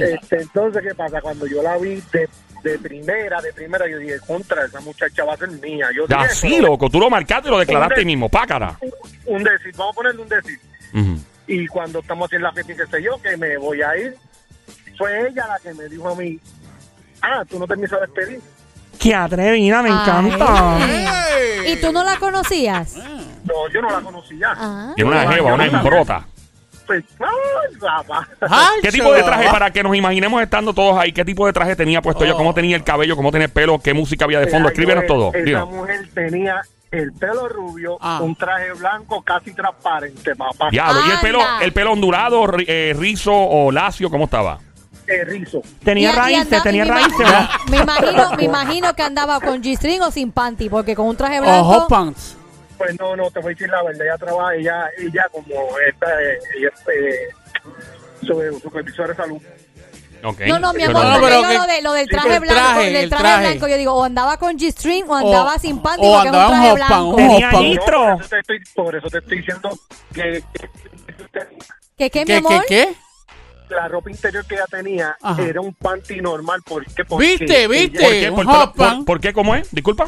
Este, 0.00 0.36
entonces, 0.42 0.82
¿qué 0.86 0.94
pasa? 0.94 1.20
Cuando 1.20 1.46
yo 1.46 1.62
la 1.62 1.76
vi 1.78 2.02
de, 2.12 2.28
de 2.62 2.78
primera, 2.78 3.40
de 3.42 3.52
primera, 3.52 3.86
yo 3.88 3.98
dije, 3.98 4.18
contra, 4.26 4.64
esa 4.64 4.80
muchacha 4.80 5.24
va 5.24 5.34
a 5.34 5.36
ser 5.36 5.48
mía. 5.50 5.88
Yo 5.94 6.06
dije, 6.06 6.20
Así, 6.20 6.58
loco, 6.60 6.88
tú 6.88 6.98
lo 7.00 7.10
marcaste 7.10 7.48
y 7.48 7.50
lo 7.50 7.58
declaraste 7.58 8.04
mismo, 8.04 8.28
pácara. 8.28 8.78
un 9.26 9.42
decir, 9.44 9.72
vamos 9.76 9.92
a 9.92 9.96
ponerle 9.96 10.22
un 10.22 10.28
decir. 10.28 10.58
Y 11.46 11.66
cuando 11.66 11.98
estamos 11.98 12.32
en 12.32 12.42
la 12.42 12.52
fiesta 12.52 12.72
y 12.72 12.76
qué 12.76 12.86
sé 12.86 13.02
yo, 13.02 13.20
que 13.20 13.36
me 13.36 13.56
voy 13.58 13.82
a 13.82 13.94
ir, 13.98 14.14
fue 14.96 15.28
ella 15.28 15.46
la 15.46 15.58
que 15.58 15.74
me 15.74 15.88
dijo 15.90 16.08
a 16.08 16.14
mí, 16.14 16.38
ah, 17.20 17.44
tú 17.48 17.58
no 17.58 17.66
te 17.66 17.76
me 17.76 17.84
hizo 17.86 17.98
despedir. 18.00 18.40
Qué 18.98 19.14
atrevida, 19.14 19.82
me 19.82 19.90
Ay. 19.90 19.96
encanta. 20.00 20.78
¿Y 21.66 21.76
tú 21.76 21.92
no 21.92 22.04
la 22.04 22.16
conocías? 22.16 22.96
No, 23.44 23.68
yo 23.72 23.82
no 23.82 23.90
la 23.90 24.00
conocía. 24.00 24.52
Ah. 24.56 24.92
Y 24.96 25.02
una 25.02 25.30
jeva, 25.32 25.54
una 25.54 25.66
embrota. 25.66 26.26
pues, 26.86 27.04
ay, 27.20 27.76
papá. 27.78 28.28
¿Qué 28.82 28.90
tipo 28.90 29.12
de 29.12 29.22
traje, 29.22 29.48
para 29.50 29.70
que 29.70 29.82
nos 29.82 29.94
imaginemos 29.96 30.42
estando 30.42 30.72
todos 30.74 30.98
ahí, 30.98 31.12
qué 31.12 31.24
tipo 31.24 31.46
de 31.46 31.52
traje 31.52 31.76
tenía 31.76 32.00
puesto 32.02 32.24
ella? 32.24 32.34
Oh. 32.34 32.38
¿Cómo 32.38 32.54
tenía 32.54 32.76
el 32.76 32.84
cabello? 32.84 33.16
¿Cómo 33.16 33.30
tenía 33.32 33.46
el 33.46 33.52
pelo? 33.52 33.78
¿Qué 33.78 33.94
música 33.94 34.24
había 34.24 34.40
de 34.40 34.46
fondo? 34.48 34.68
Escríbenos 34.68 35.06
todo. 35.06 35.30
Esa 35.34 35.44
Dinos. 35.44 35.70
mujer 35.70 36.08
tenía 36.14 36.60
el 36.90 37.12
pelo 37.12 37.48
rubio, 37.48 37.96
Ah. 38.00 38.20
un 38.22 38.36
traje 38.36 38.72
blanco 38.74 39.20
casi 39.22 39.52
transparente, 39.52 40.36
papá. 40.36 40.68
Diablo, 40.70 41.00
¿y 41.06 41.10
el 41.10 41.18
pelo, 41.20 41.40
Anda. 41.42 41.64
el 41.64 41.72
pelo 41.72 41.92
ondulado, 41.92 42.44
ri- 42.44 42.64
eh, 42.68 42.94
rizo 42.96 43.32
o 43.34 43.72
lacio? 43.72 44.08
¿Cómo 44.10 44.24
estaba? 44.26 44.58
Eh, 45.06 45.24
rizo. 45.24 45.60
Tenía 45.84 46.10
Y- 46.10 46.12
y 46.12 46.16
raíces, 46.16 46.62
tenía 46.62 46.84
me 46.84 46.90
raíces. 46.90 47.26
Me 47.70 47.76
imagino, 47.78 48.30
me 48.36 48.44
imagino 48.44 48.94
que 48.94 49.02
andaba 49.02 49.38
con 49.40 49.62
G-string 49.62 50.00
o 50.02 50.10
sin 50.10 50.32
panty, 50.32 50.68
porque 50.70 50.94
con 50.96 51.06
un 51.08 51.16
traje 51.16 51.40
blanco. 51.40 51.64
hot 51.64 51.88
pants. 51.88 52.36
Pues 52.78 52.98
no, 52.98 53.14
no, 53.14 53.30
te 53.30 53.38
voy 53.40 53.52
a 53.52 53.54
decir 53.54 53.68
la 53.68 53.82
verdad, 53.82 54.02
ella 54.06 54.16
trabaja, 54.18 54.54
ella, 54.54 54.86
ella 54.98 55.26
como 55.30 55.54
esta, 55.88 56.06
eh, 56.22 56.38
ella 56.58 56.68
es 56.74 56.82
eh, 56.88 58.50
supervisora 58.62 59.08
de 59.08 59.14
salud. 59.14 59.42
No, 60.46 60.58
no, 60.58 60.72
mi 60.72 60.82
amor, 60.84 61.04
No, 61.04 61.14
pero 61.20 61.42
yo 61.42 61.48
que- 61.48 61.54
lo, 61.58 61.66
de, 61.66 61.82
lo 61.82 61.92
del 61.92 62.08
traje 62.08 62.38
blanco, 62.38 62.54
traje, 62.54 62.90
del 62.92 63.08
traje, 63.10 63.22
traje. 63.24 63.46
blanco, 63.50 63.68
yo 63.68 63.76
digo, 63.76 63.92
o 63.92 64.04
andaba 64.04 64.38
con 64.38 64.58
G-string 64.58 65.04
o 65.06 65.14
andaba 65.16 65.58
sin 65.58 65.82
panty 65.82 66.06
o 66.06 66.12
porque 66.14 66.28
es 66.28 66.34
un 66.34 66.40
andaba 66.40 66.44
en 66.44 66.50
traje 66.50 66.70
hot 66.70 66.78
pan, 66.78 66.88
blanco. 66.88 67.08
un 67.10 67.16
Tenía 67.16 67.50
hot 67.50 67.60
No, 67.62 67.84
por, 67.84 68.22
eso 68.22 68.28
te 68.30 68.38
estoy, 68.38 68.58
por 68.74 68.96
eso 68.96 69.08
te 69.10 69.18
estoy 69.18 69.36
diciendo 69.36 69.78
que, 70.14 70.42
¿Qué, 71.98 72.10
qué, 72.10 72.20
mi 72.20 72.24
¿Qué, 72.26 72.36
amor? 72.38 72.64
qué, 72.66 72.86
qué? 72.86 72.94
La 73.68 73.88
ropa 73.88 74.10
interior 74.10 74.44
que 74.46 74.54
ella 74.54 74.66
tenía 74.70 75.16
Ajá. 75.22 75.42
era 75.42 75.60
un 75.60 75.74
panty 75.74 76.20
normal. 76.20 76.60
porque 76.66 77.04
porque 77.04 77.26
¿Viste, 77.26 77.58
ella- 77.64 77.68
viste? 77.68 78.00
¿Por 78.00 78.10
qué? 78.10 78.30
un 78.30 78.36
¿Por, 78.36 78.46
hot 78.46 78.74
por- 78.74 78.86
pan. 78.86 79.04
por 79.04 79.20
qué? 79.20 79.32
¿Cómo 79.32 79.54
es? 79.54 79.70
Disculpa. 79.72 80.06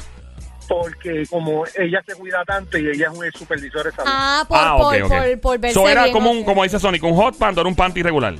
Porque 0.68 1.24
como 1.30 1.64
ella 1.76 2.02
se 2.06 2.14
cuida 2.16 2.44
tanto 2.44 2.76
y 2.76 2.88
ella 2.88 3.08
es 3.12 3.16
un 3.18 3.32
supervisor 3.32 3.84
de 3.84 3.92
salud. 3.92 4.10
Ah, 4.12 4.44
por, 4.48 4.58
ah, 4.58 4.76
por, 4.76 4.94
ok, 4.96 5.02
ok. 5.04 5.08
por, 5.10 5.40
por 5.40 5.58
verse 5.60 5.74
So 5.74 5.88
era 5.88 6.02
bien, 6.04 6.12
como, 6.12 6.30
un, 6.32 6.44
como 6.44 6.64
dice 6.64 6.78
Sonic, 6.80 7.04
un 7.04 7.14
hot 7.14 7.36
pant 7.38 7.56
o 7.56 7.60
era 7.60 7.68
un 7.68 7.76
panty 7.76 8.02
regular. 8.02 8.34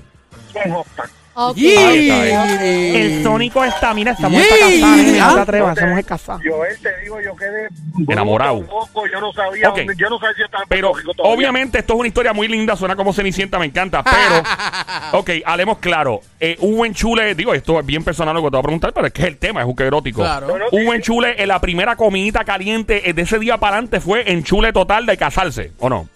Un 0.65 0.73
hot 0.73 0.87
pan. 0.97 1.09
Ok. 1.39 1.57
Yee. 1.57 1.77
Ahí 1.79 2.09
está, 2.09 2.61
ahí 2.61 2.97
El 2.97 3.23
Sónico 3.23 3.63
está, 3.63 3.93
mira, 3.93 4.13
esta 4.13 4.29
Yeah. 4.29 4.39
mujer 4.39 4.53
está 4.53 4.87
casada, 4.87 4.97
no 5.29 5.35
te 5.35 5.41
atrevas, 5.43 5.69
No 5.69 5.75
te- 5.75 5.81
esa 5.81 5.89
mujer 5.91 6.05
casada. 6.07 6.41
Yo 6.43 6.65
él 6.65 6.77
te 6.83 7.01
digo, 7.03 7.21
yo 7.21 7.37
quedé 7.37 7.69
Enamorado. 8.09 8.61
loco, 8.63 9.07
yo 9.07 9.21
no 9.21 9.33
sabía, 9.35 9.69
Ok. 9.69 9.77
dónde- 9.79 9.95
yo 9.99 10.09
no 10.09 10.19
sabía 10.19 10.35
si 10.37 10.43
estaba 10.43 10.63
en 10.63 10.69
Pero 10.71 10.91
Puerto 10.93 11.01
Rico 11.11 11.15
todavía. 11.23 11.37
obviamente 11.39 11.79
esto 11.81 11.93
es 11.93 11.99
una 11.99 12.09
historia 12.09 12.33
muy 12.33 12.49
linda, 12.49 12.75
suena 12.75 12.97
como 12.97 13.13
Cenicienta, 13.13 13.59
me 13.59 13.67
encanta. 13.67 14.03
Pero, 14.03 14.43
ok, 15.21 15.31
hablemos 15.45 15.79
claro. 15.79 16.21
Eh, 16.41 16.57
hubo 16.61 16.85
enchule, 16.87 17.35
digo, 17.35 17.53
esto 17.55 17.79
es 17.81 17.85
bien 17.87 18.03
personal 18.03 18.35
lo 18.35 18.41
que 18.43 18.47
te 18.47 18.51
voy 18.57 18.61
a 18.61 18.63
preguntar, 18.63 18.93
pero 18.95 19.07
es 19.07 19.13
que 19.13 19.23
es 19.23 19.29
el 19.29 19.37
tema, 19.39 19.61
es 19.61 19.67
un 19.67 19.77
erótico. 19.79 20.23
Claro. 20.23 20.47
No, 20.49 20.59
no, 20.59 20.65
Hubo 20.73 20.91
sí, 20.93 20.97
enchule 20.97 21.35
en 21.43 21.49
la 21.49 21.61
primera 21.61 21.97
comidita 21.97 22.45
caliente, 22.45 23.09
eh, 23.11 23.13
de 23.13 23.23
ese 23.23 23.39
día 23.39 23.59
para 23.59 23.77
adelante 23.77 24.01
fue 24.01 24.31
enchule 24.33 24.73
total 24.73 25.05
de 25.07 25.17
casarse, 25.19 25.73
¿o 25.79 25.89
no? 25.91 26.09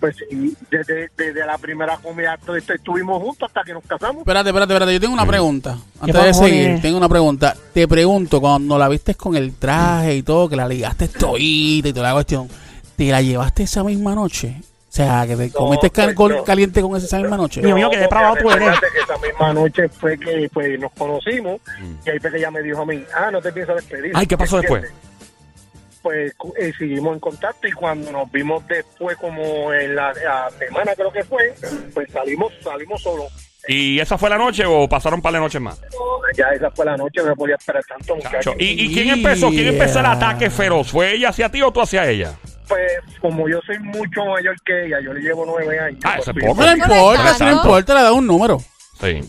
Pues 0.00 0.16
sí, 0.16 0.54
desde, 0.70 1.10
desde 1.16 1.46
la 1.46 1.56
primera 1.58 1.96
comida 1.98 2.38
estu- 2.38 2.56
estu- 2.60 2.74
estuvimos 2.74 3.22
juntos 3.22 3.48
hasta 3.48 3.62
que 3.64 3.72
nos 3.72 3.84
casamos. 3.84 4.18
Espérate, 4.18 4.48
espérate, 4.50 4.72
espérate. 4.72 4.92
Yo 4.94 5.00
tengo 5.00 5.14
una 5.14 5.26
pregunta. 5.26 5.78
Antes 6.00 6.24
de 6.24 6.34
seguir, 6.34 6.80
tengo 6.82 6.96
una 6.98 7.08
pregunta. 7.08 7.56
Te 7.72 7.86
pregunto, 7.88 8.40
cuando 8.40 8.78
la 8.78 8.88
viste 8.88 9.14
con 9.14 9.36
el 9.36 9.54
traje 9.54 10.16
y 10.16 10.22
todo, 10.22 10.48
que 10.48 10.56
la 10.56 10.66
ligaste 10.68 11.08
todita 11.08 11.88
y 11.88 11.92
toda 11.92 12.08
la 12.08 12.14
cuestión, 12.14 12.48
¿te 12.96 13.10
la 13.10 13.22
llevaste 13.22 13.62
esa 13.62 13.82
misma 13.84 14.14
noche? 14.14 14.56
O 14.60 14.94
sea, 14.94 15.26
que 15.26 15.36
te 15.36 15.50
comiste 15.50 15.88
pues, 15.90 16.14
no. 16.36 16.44
caliente 16.44 16.82
con 16.82 16.94
esa 16.96 17.18
misma 17.18 17.38
noche. 17.38 17.62
Dios 17.62 17.74
mío, 17.74 17.86
porque 17.88 18.00
depravado 18.00 18.36
tú 18.42 18.50
eres. 18.50 18.78
que 18.78 18.98
Esa 19.00 19.16
misma 19.26 19.54
noche 19.54 19.88
fue 19.88 20.18
que 20.18 20.50
pues, 20.52 20.78
nos 20.78 20.92
conocimos 20.92 21.60
y 22.04 22.10
ahí 22.10 22.18
fue 22.18 22.30
que 22.30 22.36
ella 22.36 22.50
me 22.50 22.60
dijo 22.60 22.82
a 22.82 22.84
mí, 22.86 23.02
ah, 23.16 23.30
no 23.30 23.40
te 23.40 23.50
piensas 23.52 23.76
despedir. 23.76 24.12
Ay, 24.14 24.26
¿qué 24.26 24.36
pasó 24.36 24.58
después? 24.58 24.82
¿Entiendes? 24.84 25.11
Pues 26.02 26.34
eh, 26.58 26.72
seguimos 26.76 27.14
en 27.14 27.20
contacto 27.20 27.68
y 27.68 27.72
cuando 27.72 28.10
nos 28.10 28.30
vimos 28.32 28.66
después, 28.66 29.16
como 29.18 29.72
en 29.72 29.94
la, 29.94 30.12
la 30.12 30.50
semana 30.58 30.92
creo 30.96 31.12
que 31.12 31.22
fue, 31.22 31.54
pues 31.94 32.10
salimos 32.12 32.52
salimos 32.62 33.00
solos. 33.02 33.26
¿Y 33.68 34.00
esa 34.00 34.18
fue 34.18 34.28
la 34.28 34.36
noche 34.38 34.64
o 34.66 34.88
pasaron 34.88 35.18
un 35.18 35.22
par 35.22 35.32
de 35.32 35.38
noches 35.38 35.60
más? 35.60 35.80
Ya 36.36 36.48
esa 36.48 36.68
fue 36.72 36.84
la 36.84 36.96
noche, 36.96 37.22
no 37.24 37.36
podía 37.36 37.54
esperar 37.54 37.84
tanto, 37.84 38.14
Chacho, 38.18 38.24
muchachos. 38.28 38.54
¿Y, 38.58 38.84
y 38.86 38.92
quién 38.92 39.10
empezó? 39.10 39.50
¿Quién 39.50 39.68
empezó 39.68 40.00
el 40.00 40.06
ataque 40.06 40.50
feroz? 40.50 40.90
¿Fue 40.90 41.12
ella 41.14 41.28
hacia 41.28 41.48
ti 41.48 41.62
o 41.62 41.70
tú 41.70 41.80
hacia 41.80 42.08
ella? 42.08 42.32
Pues 42.66 42.90
como 43.20 43.48
yo 43.48 43.60
soy 43.64 43.78
mucho 43.78 44.24
mayor 44.24 44.56
que 44.64 44.86
ella, 44.86 44.98
yo 45.00 45.12
le 45.12 45.20
llevo 45.20 45.44
nueve 45.46 45.78
años. 45.78 46.00
Ah, 46.04 46.14
pues, 46.16 46.22
eso 46.22 46.30
es 46.32 46.34
fui- 46.38 46.42
poco. 46.48 46.60
No 46.62 46.66
le 46.66 46.72
importa, 46.72 47.22
no 47.22 47.30
Exacto. 47.30 47.56
importa, 47.56 47.94
le 47.94 48.02
da 48.02 48.12
un 48.12 48.26
número. 48.26 48.58
Sí. 49.00 49.20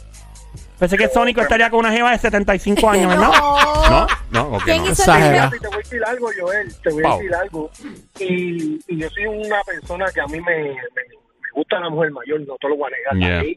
Pensé 0.83 0.97
que 0.97 1.07
Sónico 1.07 1.39
estaría 1.39 1.69
con 1.69 1.79
una 1.79 1.93
jeva 1.93 2.11
de 2.11 2.17
75 2.17 2.89
años, 2.89 3.07
¿verdad? 3.07 3.29
No. 3.89 3.89
¿No? 3.89 4.07
No, 4.31 4.57
ok. 4.57 4.63
¿Quién 4.65 4.83
no. 4.83 4.91
hizo 4.91 5.03
el 5.03 5.17
Exagera. 5.17 5.49
primero? 5.49 5.55
Y 5.55 5.59
te 5.59 5.67
voy 5.67 5.75
a 5.75 5.77
decir 5.77 6.01
algo, 6.05 6.29
Joel, 6.41 6.75
te 6.83 6.89
voy 6.91 7.03
Wow. 7.03 7.11
a 7.13 7.15
decir 7.17 7.35
algo. 7.35 7.71
Y, 8.19 8.79
y 8.93 8.97
yo 8.97 9.09
soy 9.11 9.25
una 9.27 9.61
persona 9.63 10.05
que 10.13 10.19
a 10.19 10.25
mí 10.25 10.41
me, 10.41 10.57
me, 10.63 10.73
me 10.73 11.51
gusta 11.53 11.79
la 11.79 11.89
mujer 11.89 12.11
mayor, 12.11 12.41
no 12.41 12.55
te 12.59 12.67
lo 12.67 12.75
voy 12.75 12.91
a 12.91 13.15
negar. 13.15 13.41
Yeah. 13.41 13.53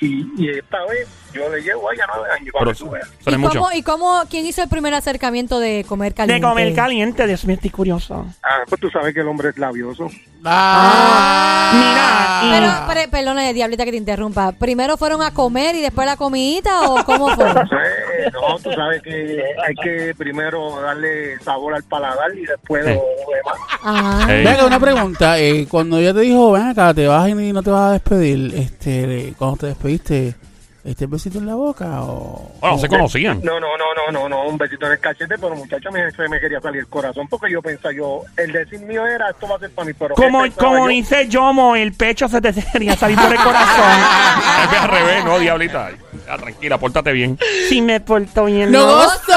Y, 0.00 0.26
y 0.38 0.50
esta 0.58 0.84
vez 0.86 1.08
yo 1.32 1.48
le 1.48 1.60
llevo 1.62 1.88
a 1.88 1.94
ella 1.94 2.04
nueve 2.14 2.28
años. 2.32 2.50
Pero 2.52 2.58
para 2.58 2.72
que 2.72 2.78
tú 2.78 2.90
veas. 2.90 3.12
¿Y 3.26 3.36
mucho. 3.36 3.58
cómo, 3.60 3.72
¿Y 3.72 3.82
cómo, 3.82 4.22
quién 4.28 4.44
hizo 4.46 4.62
el 4.62 4.68
primer 4.68 4.92
acercamiento 4.94 5.60
de 5.60 5.84
comer 5.88 6.14
caliente? 6.14 6.44
De 6.44 6.50
comer 6.52 6.74
caliente, 6.74 7.26
Dios 7.28 7.44
mío, 7.44 7.54
estoy 7.54 7.70
curioso. 7.70 8.26
Ah, 8.42 8.62
pues 8.68 8.80
tú 8.80 8.90
sabes 8.90 9.14
que 9.14 9.20
el 9.20 9.28
hombre 9.28 9.50
es 9.50 9.58
labioso. 9.58 10.08
Ah, 10.44 11.72
Mira, 12.50 12.60
Pero, 12.60 12.72
pero, 12.94 13.10
perdona, 13.10 13.52
diablita 13.52 13.84
que 13.84 13.90
te 13.90 13.96
interrumpa. 13.96 14.52
¿Primero 14.52 14.96
fueron 14.96 15.22
a 15.22 15.32
comer 15.32 15.74
y 15.74 15.80
después 15.80 16.06
la 16.06 16.16
comidita 16.16 16.82
o 16.90 17.04
cómo 17.04 17.28
fue? 17.34 17.48
Eh, 17.50 18.30
no, 18.32 18.58
tú 18.62 18.70
sabes 18.72 19.02
que 19.02 19.42
hay 19.66 19.74
que 19.82 20.14
primero 20.16 20.80
darle 20.80 21.38
sabor 21.40 21.74
al 21.74 21.82
paladar 21.84 22.32
y 22.36 22.44
después 22.46 22.84
Sí. 22.84 22.92
lo 22.92 23.34
demás. 23.36 23.56
Ah. 23.82 24.24
Venga, 24.28 24.66
una 24.66 24.80
pregunta. 24.80 25.38
eh, 25.38 25.66
cuando 25.68 25.98
ella 25.98 26.14
te 26.14 26.20
dijo, 26.20 26.52
ven 26.52 26.68
acá, 26.68 26.94
te 26.94 27.06
vas 27.08 27.28
y 27.28 27.34
no 27.52 27.62
te 27.62 27.70
vas 27.70 27.90
a 27.90 27.92
despedir, 27.92 28.54
este, 28.54 29.34
cuando 29.38 29.56
te 29.58 29.66
despediste, 29.66 30.34
¿este 30.86 31.06
besito 31.06 31.38
en 31.38 31.46
la 31.46 31.54
boca 31.54 32.02
o...? 32.02 32.52
Bueno, 32.60 32.78
se 32.78 32.88
conocían. 32.88 33.40
No, 33.42 33.58
no, 33.60 33.68
no, 33.76 33.84
no, 33.94 34.12
no, 34.12 34.28
no, 34.28 34.48
un 34.48 34.56
besito 34.56 34.86
en 34.86 34.92
el 34.92 34.98
cachete, 35.00 35.36
pero 35.38 35.54
muchacha 35.54 35.90
me, 35.90 36.10
se 36.12 36.28
me 36.28 36.38
quería 36.40 36.60
salir 36.60 36.80
el 36.80 36.86
corazón 36.86 37.26
porque 37.28 37.50
yo 37.50 37.60
pensaba, 37.60 37.92
yo, 37.92 38.22
el 38.36 38.52
decir 38.52 38.80
mío 38.80 39.06
era, 39.06 39.30
esto 39.30 39.48
va 39.48 39.56
a 39.56 39.58
ser 39.58 39.70
para 39.70 39.86
mí, 39.86 39.92
pero 39.98 40.14
Como, 40.14 40.42
¿qué 40.42 40.50
pensaba 40.50 40.68
como 40.68 40.84
yo? 40.86 40.90
dice 40.90 41.28
Yomo, 41.28 41.76
el 41.76 41.92
pecho 41.92 42.28
se 42.28 42.40
te 42.40 42.52
quería 42.72 42.96
salir 42.96 43.18
por 43.18 43.32
el 43.32 43.38
corazón. 43.38 43.84
Es 44.72 44.78
al 44.80 44.88
revés, 44.88 45.24
no, 45.24 45.38
diablita. 45.38 45.90
Ya, 46.26 46.36
tranquila, 46.38 46.78
pórtate 46.78 47.12
bien. 47.12 47.38
Si 47.68 47.80
me 47.82 48.00
porto 48.00 48.46
bien. 48.46 48.72
¡No 48.72 48.84
gozo! 48.86 49.32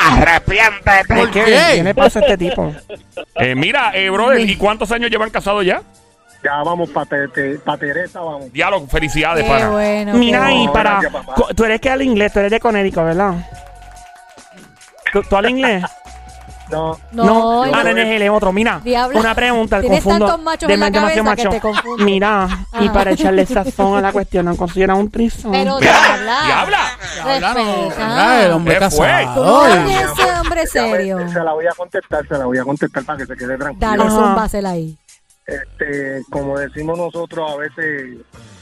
Arrepiéntete. 0.00 1.14
¿Por 1.14 1.30
qué? 1.30 1.44
¿Qué 1.74 1.82
le 1.82 1.94
pasa 1.94 2.20
a 2.20 2.22
este 2.22 2.38
tipo? 2.38 2.74
Eh, 3.36 3.54
mira, 3.54 3.90
eh, 3.94 4.08
brother, 4.10 4.40
¿y 4.40 4.56
cuántos 4.56 4.90
años 4.92 5.10
llevan 5.10 5.30
casados 5.30 5.64
ya? 5.64 5.82
Ya 6.46 6.62
vamos 6.62 6.88
para 6.90 7.06
Teresa, 7.78 8.20
vamos. 8.20 8.52
Diálogo, 8.52 8.86
felicidades, 8.86 9.42
Qué 9.44 9.50
pana. 9.50 9.70
bueno. 9.70 10.14
Mira, 10.14 10.46
qué 10.46 10.52
y 10.52 10.56
bueno. 10.58 10.72
para. 10.72 10.90
gracias, 11.00 11.12
papá. 11.12 11.34
co- 11.34 11.48
Tú 11.56 11.64
eres 11.64 11.80
que 11.80 11.90
al 11.90 12.02
inglés, 12.02 12.32
tú 12.32 12.38
eres 12.38 12.52
de 12.52 12.60
Conérico, 12.60 13.02
¿verdad? 13.04 13.34
¿Tú, 15.12 15.22
tú 15.28 15.36
al 15.36 15.50
inglés? 15.50 15.82
No, 16.68 16.98
No, 17.12 17.62
ah, 17.62 17.68
no, 17.84 17.92
no 17.92 18.00
es 18.00 18.20
el 18.20 18.28
otro. 18.28 18.50
Mira, 18.52 18.80
Diablo. 18.82 19.20
una 19.20 19.36
pregunta. 19.36 19.80
Tienes 19.80 20.02
confundo. 20.02 20.26
tantos 20.26 20.44
machos 20.44 20.68
en 20.68 20.80
la 20.80 20.90
demasiado 20.90 21.24
cabeza 21.24 21.48
que 21.48 21.54
te 21.54 21.60
confundes. 21.60 22.04
Mira, 22.04 22.48
y 22.80 22.84
Ajá. 22.86 22.92
para 22.92 23.10
echarle 23.12 23.46
sazón 23.46 23.96
a 23.98 24.00
la 24.00 24.10
cuestión, 24.10 24.46
¿no 24.46 24.56
consideran 24.56 24.96
un 24.96 25.08
trisón? 25.08 25.52
Pero 25.52 25.78
diabla. 25.80 26.40
¡Diabla! 26.44 26.78
Habla, 27.22 27.54
no, 27.54 27.64
Respeta. 27.84 28.04
habla, 28.10 28.44
el 28.46 28.50
hombre 28.52 28.74
¿Qué 28.80 28.90
fue? 28.90 29.06
casado. 29.06 29.66
Ese 29.68 30.32
hombre 30.40 30.64
ya 30.74 30.82
me- 30.82 30.90
serio. 30.90 31.28
se 31.32 31.38
la 31.40 31.52
voy 31.52 31.66
a 31.68 31.72
contestar, 31.76 32.26
se 32.26 32.36
la 32.36 32.44
voy 32.46 32.58
a 32.58 32.64
contestar 32.64 33.04
para 33.04 33.18
que 33.18 33.26
se 33.26 33.36
quede 33.36 33.56
tranquilo. 33.56 33.88
Dale, 33.88 34.02
Ajá. 34.02 34.10
zúmbasela 34.10 34.70
ahí. 34.70 34.98
Este, 35.46 36.22
como 36.30 36.58
decimos 36.58 36.98
nosotros 36.98 37.50
a 37.50 37.56
veces, 37.56 38.18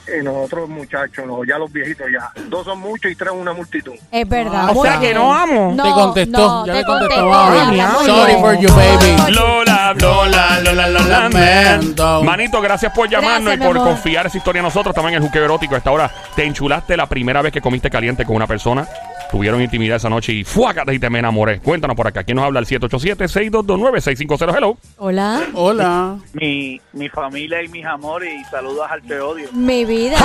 eh, 0.06 0.22
nosotros 0.22 0.68
muchachos, 0.68 1.26
no, 1.26 1.44
ya 1.44 1.58
los 1.58 1.72
viejitos 1.72 2.06
ya, 2.12 2.30
dos 2.48 2.64
son 2.64 2.78
muchos 2.80 3.10
y 3.10 3.14
tres 3.14 3.32
una 3.32 3.52
multitud. 3.52 3.94
Es 4.10 4.28
verdad. 4.28 4.68
Ah, 4.68 4.72
o 4.74 4.82
sea 4.82 5.00
que 5.00 5.14
no 5.14 5.32
amo. 5.32 5.72
No, 5.74 5.82
Te 5.82 5.90
contestó, 5.90 6.38
no, 6.38 6.66
ya 6.66 6.72
te 6.72 6.78
le 6.80 6.84
contestó, 6.84 7.26
muy 7.26 7.80
Sorry 8.06 8.34
for 8.34 8.58
you, 8.58 8.68
baby. 8.74 9.32
Lola, 9.32 9.94
Lola, 9.98 10.60
Lola, 10.60 10.88
Lola, 10.88 11.28
Lamento. 11.30 12.22
Manito, 12.22 12.60
gracias 12.60 12.92
por 12.92 13.08
llamarnos 13.08 13.56
Gracias, 13.56 13.64
y 13.64 13.72
por 13.72 13.82
confiar 13.82 14.26
esa 14.26 14.36
historia 14.36 14.60
a 14.60 14.64
nosotros. 14.64 14.92
Estamos 14.92 15.10
en 15.10 15.16
el 15.16 15.22
juqueo 15.22 15.44
erótico 15.44 15.74
a 15.74 15.78
esta 15.78 15.90
hora. 15.90 16.10
Te 16.36 16.44
enchulaste 16.44 16.96
la 16.96 17.06
primera 17.06 17.42
vez 17.42 17.52
que 17.52 17.60
comiste 17.60 17.90
caliente 17.90 18.24
con 18.24 18.36
una 18.36 18.46
persona. 18.46 18.86
Tuvieron 19.30 19.60
intimidad 19.60 19.96
esa 19.96 20.08
noche 20.08 20.32
y 20.32 20.44
fuácate 20.44 20.94
y 20.94 20.98
te 21.00 21.10
me 21.10 21.18
enamoré. 21.18 21.58
Cuéntanos 21.58 21.96
por 21.96 22.06
acá. 22.06 22.22
¿Quién 22.22 22.36
nos 22.36 22.44
habla? 22.44 22.60
El 22.60 22.66
787-622-9650. 22.66 24.56
Hello. 24.56 24.76
Hola. 24.98 25.42
Hola. 25.54 26.16
mi, 26.34 26.80
mi 26.92 27.08
familia 27.08 27.62
y 27.62 27.68
mis 27.68 27.84
amores 27.84 28.32
y 28.40 28.44
saludos 28.44 28.86
al 28.88 29.02
Te 29.02 29.18
Odio. 29.20 29.48
Mi 29.52 29.84
vida. 29.96 30.16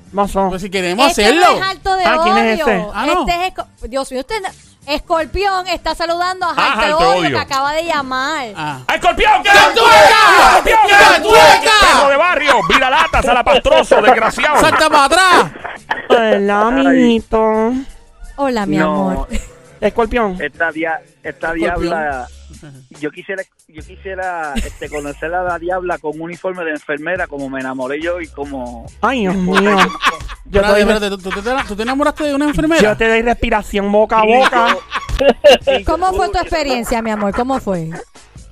Pues 0.48 0.62
si 0.62 0.70
queremos 0.70 1.08
Este 1.10 1.24
hacerlo. 1.26 1.46
no 1.50 1.56
es 1.56 1.62
alto 1.62 1.94
de 1.94 2.04
Ah, 2.04 2.18
¿quién 2.22 2.34
odio. 2.34 2.44
es 2.44 2.60
ese? 2.60 2.86
Ah, 2.94 3.06
no. 3.06 3.20
Este 3.28 3.46
es 3.82 3.90
Dios 3.90 4.10
mío, 4.12 4.20
usted 4.20 4.40
no- 4.40 4.48
Escorpión 4.92 5.66
está 5.66 5.94
saludando 5.96 6.46
a 6.46 6.54
Ah, 6.56 6.76
de 6.78 6.84
Alto 6.86 6.98
Odio 6.98 7.18
Odio. 7.20 7.30
que 7.30 7.38
acaba 7.38 7.72
de 7.72 7.84
llamar. 7.84 8.46
Ah. 8.56 8.78
¡Ah, 8.86 8.94
¡Escorpión! 8.94 9.42
¡Que 9.42 9.48
¡Cantueca! 9.50 10.62
¡Escorpión! 10.64 11.00
¡Cantueca! 11.12 11.70
¡Perro 11.80 12.08
de 12.08 12.16
barrio! 12.16 12.60
¡Salapastroso! 13.22 13.96
¡Desgraciado! 14.02 14.60
¡Salta 14.60 14.88
para 14.88 15.04
atrás! 15.04 15.44
Hola, 16.08 16.60
amiguito. 16.68 17.72
Hola, 18.36 18.64
mi 18.66 18.76
No. 18.76 19.10
amor. 19.10 19.28
Escorpión. 19.80 20.40
Esta, 20.40 20.70
dia, 20.70 21.00
esta 21.22 21.48
Escorpión. 21.48 21.80
diabla 21.80 22.28
yo 23.00 23.10
quisiera, 23.10 23.42
yo 23.68 23.82
quisiera 23.82 24.54
este, 24.54 24.88
conocer 24.88 25.32
a 25.34 25.42
la 25.42 25.58
diabla 25.58 25.98
con 25.98 26.12
un 26.16 26.22
uniforme 26.22 26.64
de 26.64 26.72
enfermera, 26.72 27.26
como 27.26 27.48
me 27.48 27.60
enamoré 27.60 28.00
yo 28.00 28.20
y 28.20 28.28
como. 28.28 28.86
Ay, 29.00 29.20
Dios 29.20 29.34
mío. 29.36 29.60
yo- 29.60 29.76
Yo 30.48 30.60
te, 30.62 30.66
Espérate, 30.68 30.72
doy, 30.72 30.80
espérate, 30.80 31.08
¿tú, 31.10 31.18
tú 31.18 31.42
te, 31.42 31.50
tú 31.66 31.76
te 31.76 31.82
enamoraste 31.82 32.24
de 32.24 32.34
una 32.34 32.44
enfermera? 32.46 32.80
yo 32.80 32.96
te 32.96 33.08
doy 33.08 33.22
respiración 33.22 33.90
boca 33.90 34.20
a 34.20 34.24
boca. 34.24 34.76
Sí, 35.64 35.82
¿Cómo 35.84 36.10
yo- 36.10 36.16
fue 36.18 36.28
tu 36.28 36.38
experiencia, 36.38 37.00
mi 37.00 37.10
amor? 37.10 37.34
¿Cómo 37.34 37.58
fue? 37.58 37.88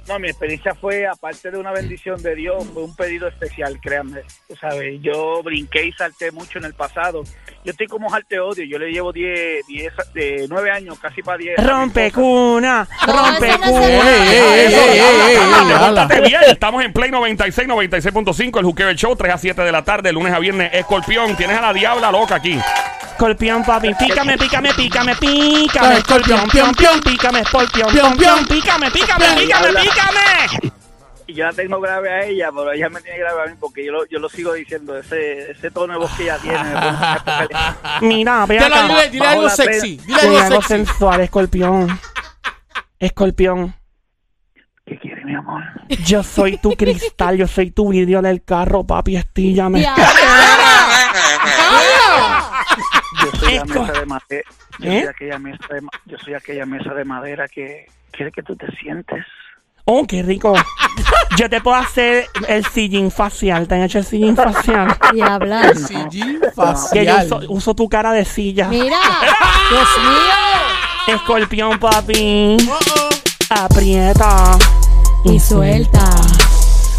No, 0.07 0.19
mi 0.19 0.29
experiencia 0.29 0.75
fue, 0.75 1.07
aparte 1.07 1.51
de 1.51 1.59
una 1.59 1.73
bendición 1.73 2.23
de 2.23 2.35
Dios, 2.35 2.63
fue 2.75 2.85
un 2.85 2.95
pedido 2.95 3.27
especial, 3.27 3.81
créanme. 3.81 4.21
Sabes, 4.61 5.01
yo 5.01 5.43
brinqué 5.43 5.87
y 5.87 5.93
salté 5.93 6.31
mucho 6.31 6.59
en 6.59 6.67
el 6.67 6.75
pasado. 6.75 7.23
Yo 7.65 7.71
estoy 7.71 7.87
como 7.87 8.11
Jarte 8.11 8.39
Odio, 8.39 8.65
yo 8.67 8.79
le 8.79 8.93
llevo 8.93 9.11
10, 9.13 9.67
10, 9.67 9.93
de 10.13 10.47
9 10.49 10.71
años, 10.71 10.99
casi 10.99 11.23
para 11.23 11.39
10. 11.39 11.57
Rompe 11.65 12.13
cuna, 12.13 12.87
rompe 13.07 13.59
cuna. 13.59 14.05
Estamos 16.49 16.85
en 16.85 16.93
Play 16.93 17.11
96, 17.11 17.67
96.5, 17.67 18.59
el 18.59 18.65
Juqueo 18.65 18.89
del 18.89 18.97
Show, 18.97 19.17
3 19.17 19.33
a 19.33 19.39
7 19.39 19.63
de 19.63 19.73
la 19.73 19.83
tarde, 19.83 20.13
lunes 20.13 20.35
a 20.35 20.39
viernes. 20.39 20.71
Escorpión, 20.75 21.35
tienes 21.37 21.57
a 21.57 21.63
la 21.63 21.73
diabla 21.73 22.13
loca 22.13 22.35
aquí. 22.35 22.59
Escorpión, 23.15 23.63
papi, 23.65 23.95
pícame, 23.95 24.37
pícame, 24.37 24.75
pícame, 24.75 25.15
pícame, 25.15 25.99
escorpión, 25.99 26.49
pion, 26.51 26.75
pion, 26.75 27.01
pícame, 27.01 27.41
escorpión, 27.41 27.93
pion. 27.93 28.17
pion, 28.17 28.45
pícame, 28.47 28.91
pícame, 28.91 29.25
Pion. 29.25 29.37
pícame, 29.37 29.73
Habla. 30.01 30.21
pícame. 30.61 30.73
Y 31.27 31.33
yo 31.35 31.45
la 31.47 31.53
tengo 31.55 31.81
grave 31.81 32.13
a 32.13 32.25
ella, 32.27 32.51
pero 32.55 32.71
ella 32.73 32.91
me 32.91 33.01
tiene 33.01 33.19
grave 33.19 33.43
a 33.43 33.47
mí 33.47 33.57
porque 33.59 33.83
yo 33.85 33.93
lo, 33.93 34.05
yo 34.07 34.19
lo 34.19 34.29
sigo 34.29 34.53
diciendo, 34.53 34.97
ese, 34.99 35.53
ese 35.53 35.71
tono 35.71 35.95
de 35.95 35.99
voz 35.99 36.13
que 36.17 36.25
ella 36.25 36.37
tiene. 36.39 36.59
Mira, 38.03 38.45
ve 38.45 38.57
Dile, 38.59 38.67
acá. 38.67 39.07
dile, 39.11 39.27
algo 39.27 39.49
sexy. 39.49 39.97
Dile 39.97 40.05
Dile 40.07 40.21
algo 40.21 40.39
algo 40.39 40.57
sexy. 40.63 40.69
sensual, 40.69 41.21
escorpión. 41.23 41.99
Escorpión, 42.99 43.75
¿Qué 44.87 44.99
quiere, 44.99 45.25
mi 45.25 45.35
amor? 45.35 45.63
yo 46.05 46.23
soy 46.23 46.59
tu 46.59 46.73
cristal, 46.77 47.39
yo 47.39 47.47
soy 47.49 47.71
tu 47.71 47.89
vidrio 47.91 48.21
del 48.21 48.45
carro, 48.45 48.85
papi, 48.85 49.17
estíllame. 49.17 49.81
Yo 49.83 49.89
soy 53.39 53.55
la 53.55 53.65
mesa 53.65 53.93
de 53.93 54.07
madera. 54.07 54.49
Yo, 54.79 54.91
¿Eh? 54.91 55.01
soy 55.01 55.09
aquella 55.09 55.39
mesa 55.39 55.67
de, 55.75 55.81
ma- 55.81 55.91
yo 56.05 56.19
soy 56.19 56.35
aquella 56.35 56.67
mesa 56.67 56.95
de 56.95 57.05
madera 57.05 57.49
que 57.49 57.87
quiere 58.11 58.33
que 58.33 58.43
tú 58.43 58.57
te 58.57 58.67
sientes. 58.77 59.25
Oh, 59.87 60.07
qué 60.07 60.23
rico. 60.23 60.55
Yo 61.37 61.51
te 61.51 61.61
puedo 61.61 61.77
hacer 61.77 62.27
el 62.49 62.65
sillín 62.67 63.11
facial. 63.11 63.67
¿Te 63.69 63.75
han 63.75 63.83
hecho 63.83 63.99
el 63.99 64.05
sillín 64.05 64.37
facial? 64.37 64.97
Diabla. 65.13 65.75
Sillín 65.75 66.41
Que 66.41 66.47
yo 66.47 66.53
facial. 66.55 67.27
uso, 67.27 67.41
uso 67.49 67.75
tu 67.75 67.89
cara 67.89 68.13
de 68.13 68.25
silla. 68.25 68.69
Mira. 68.69 68.97
Dios 69.71 69.89
mío. 69.99 71.17
Escorpión, 71.17 71.79
papi. 71.79 72.57
Oh, 72.71 72.79
oh. 73.01 73.09
Aprieta. 73.51 74.57
Y 75.25 75.41
suelta. 75.41 76.05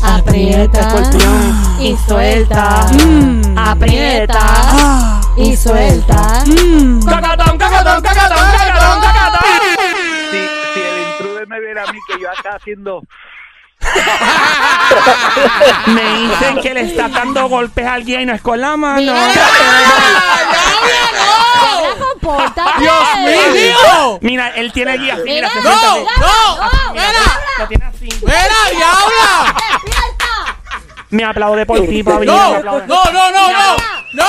Aprieta. 0.04 0.80
escorpión. 0.82 1.78
Y 1.80 1.98
suelta. 2.08 2.88
Mm. 2.92 3.58
Aprieta. 3.58 4.40
Ah. 4.42 5.22
Y 5.38 5.56
suelta. 5.56 6.44
Cacatón, 7.06 7.58
cacatón, 7.58 8.02
cacatón, 8.02 8.02
cacatón, 8.02 9.02
cacatón. 9.02 10.15
Me 11.48 11.60
viera 11.60 11.84
a 11.84 11.92
mí 11.92 12.00
que 12.08 12.20
yo 12.20 12.30
acá 12.30 12.56
haciendo... 12.56 13.04
Me 15.88 16.14
dicen 16.20 16.62
que 16.62 16.74
le 16.74 16.82
está 16.82 17.08
dando 17.10 17.48
golpes 17.48 17.86
a 17.86 17.94
alguien 17.94 18.22
y 18.22 18.26
no 18.26 18.34
es 18.34 18.42
con 18.42 18.60
la 18.60 18.76
mano. 18.78 19.14
Mira. 19.14 19.46
Compórtate. 22.00 22.80
¡Dios 22.80 23.18
mío! 23.54 24.20
Mira, 24.22 24.50
él 24.56 24.72
tiene 24.72 24.98
guía. 24.98 25.18
Mira, 25.24 25.50
Mira. 25.54 25.70
¡No! 25.70 25.72
así. 25.72 26.06
¡No! 26.20 26.94
Mira, 26.94 27.08
¡Mira! 27.10 27.40
Lo 27.60 27.68
tiene 27.68 27.86
así. 27.86 28.10
¡Mira, 28.22 28.56
diabla! 28.72 29.56
¡Despierta! 29.72 30.58
Me 31.10 31.24
aplaude 31.24 31.66
por 31.66 31.80
ti, 31.86 32.04
papi. 32.04 32.26
¡No! 32.26 32.64
¡No, 32.64 32.80
no, 32.88 33.06
no, 33.12 33.32
no! 33.32 33.78
¡No! 34.14 34.26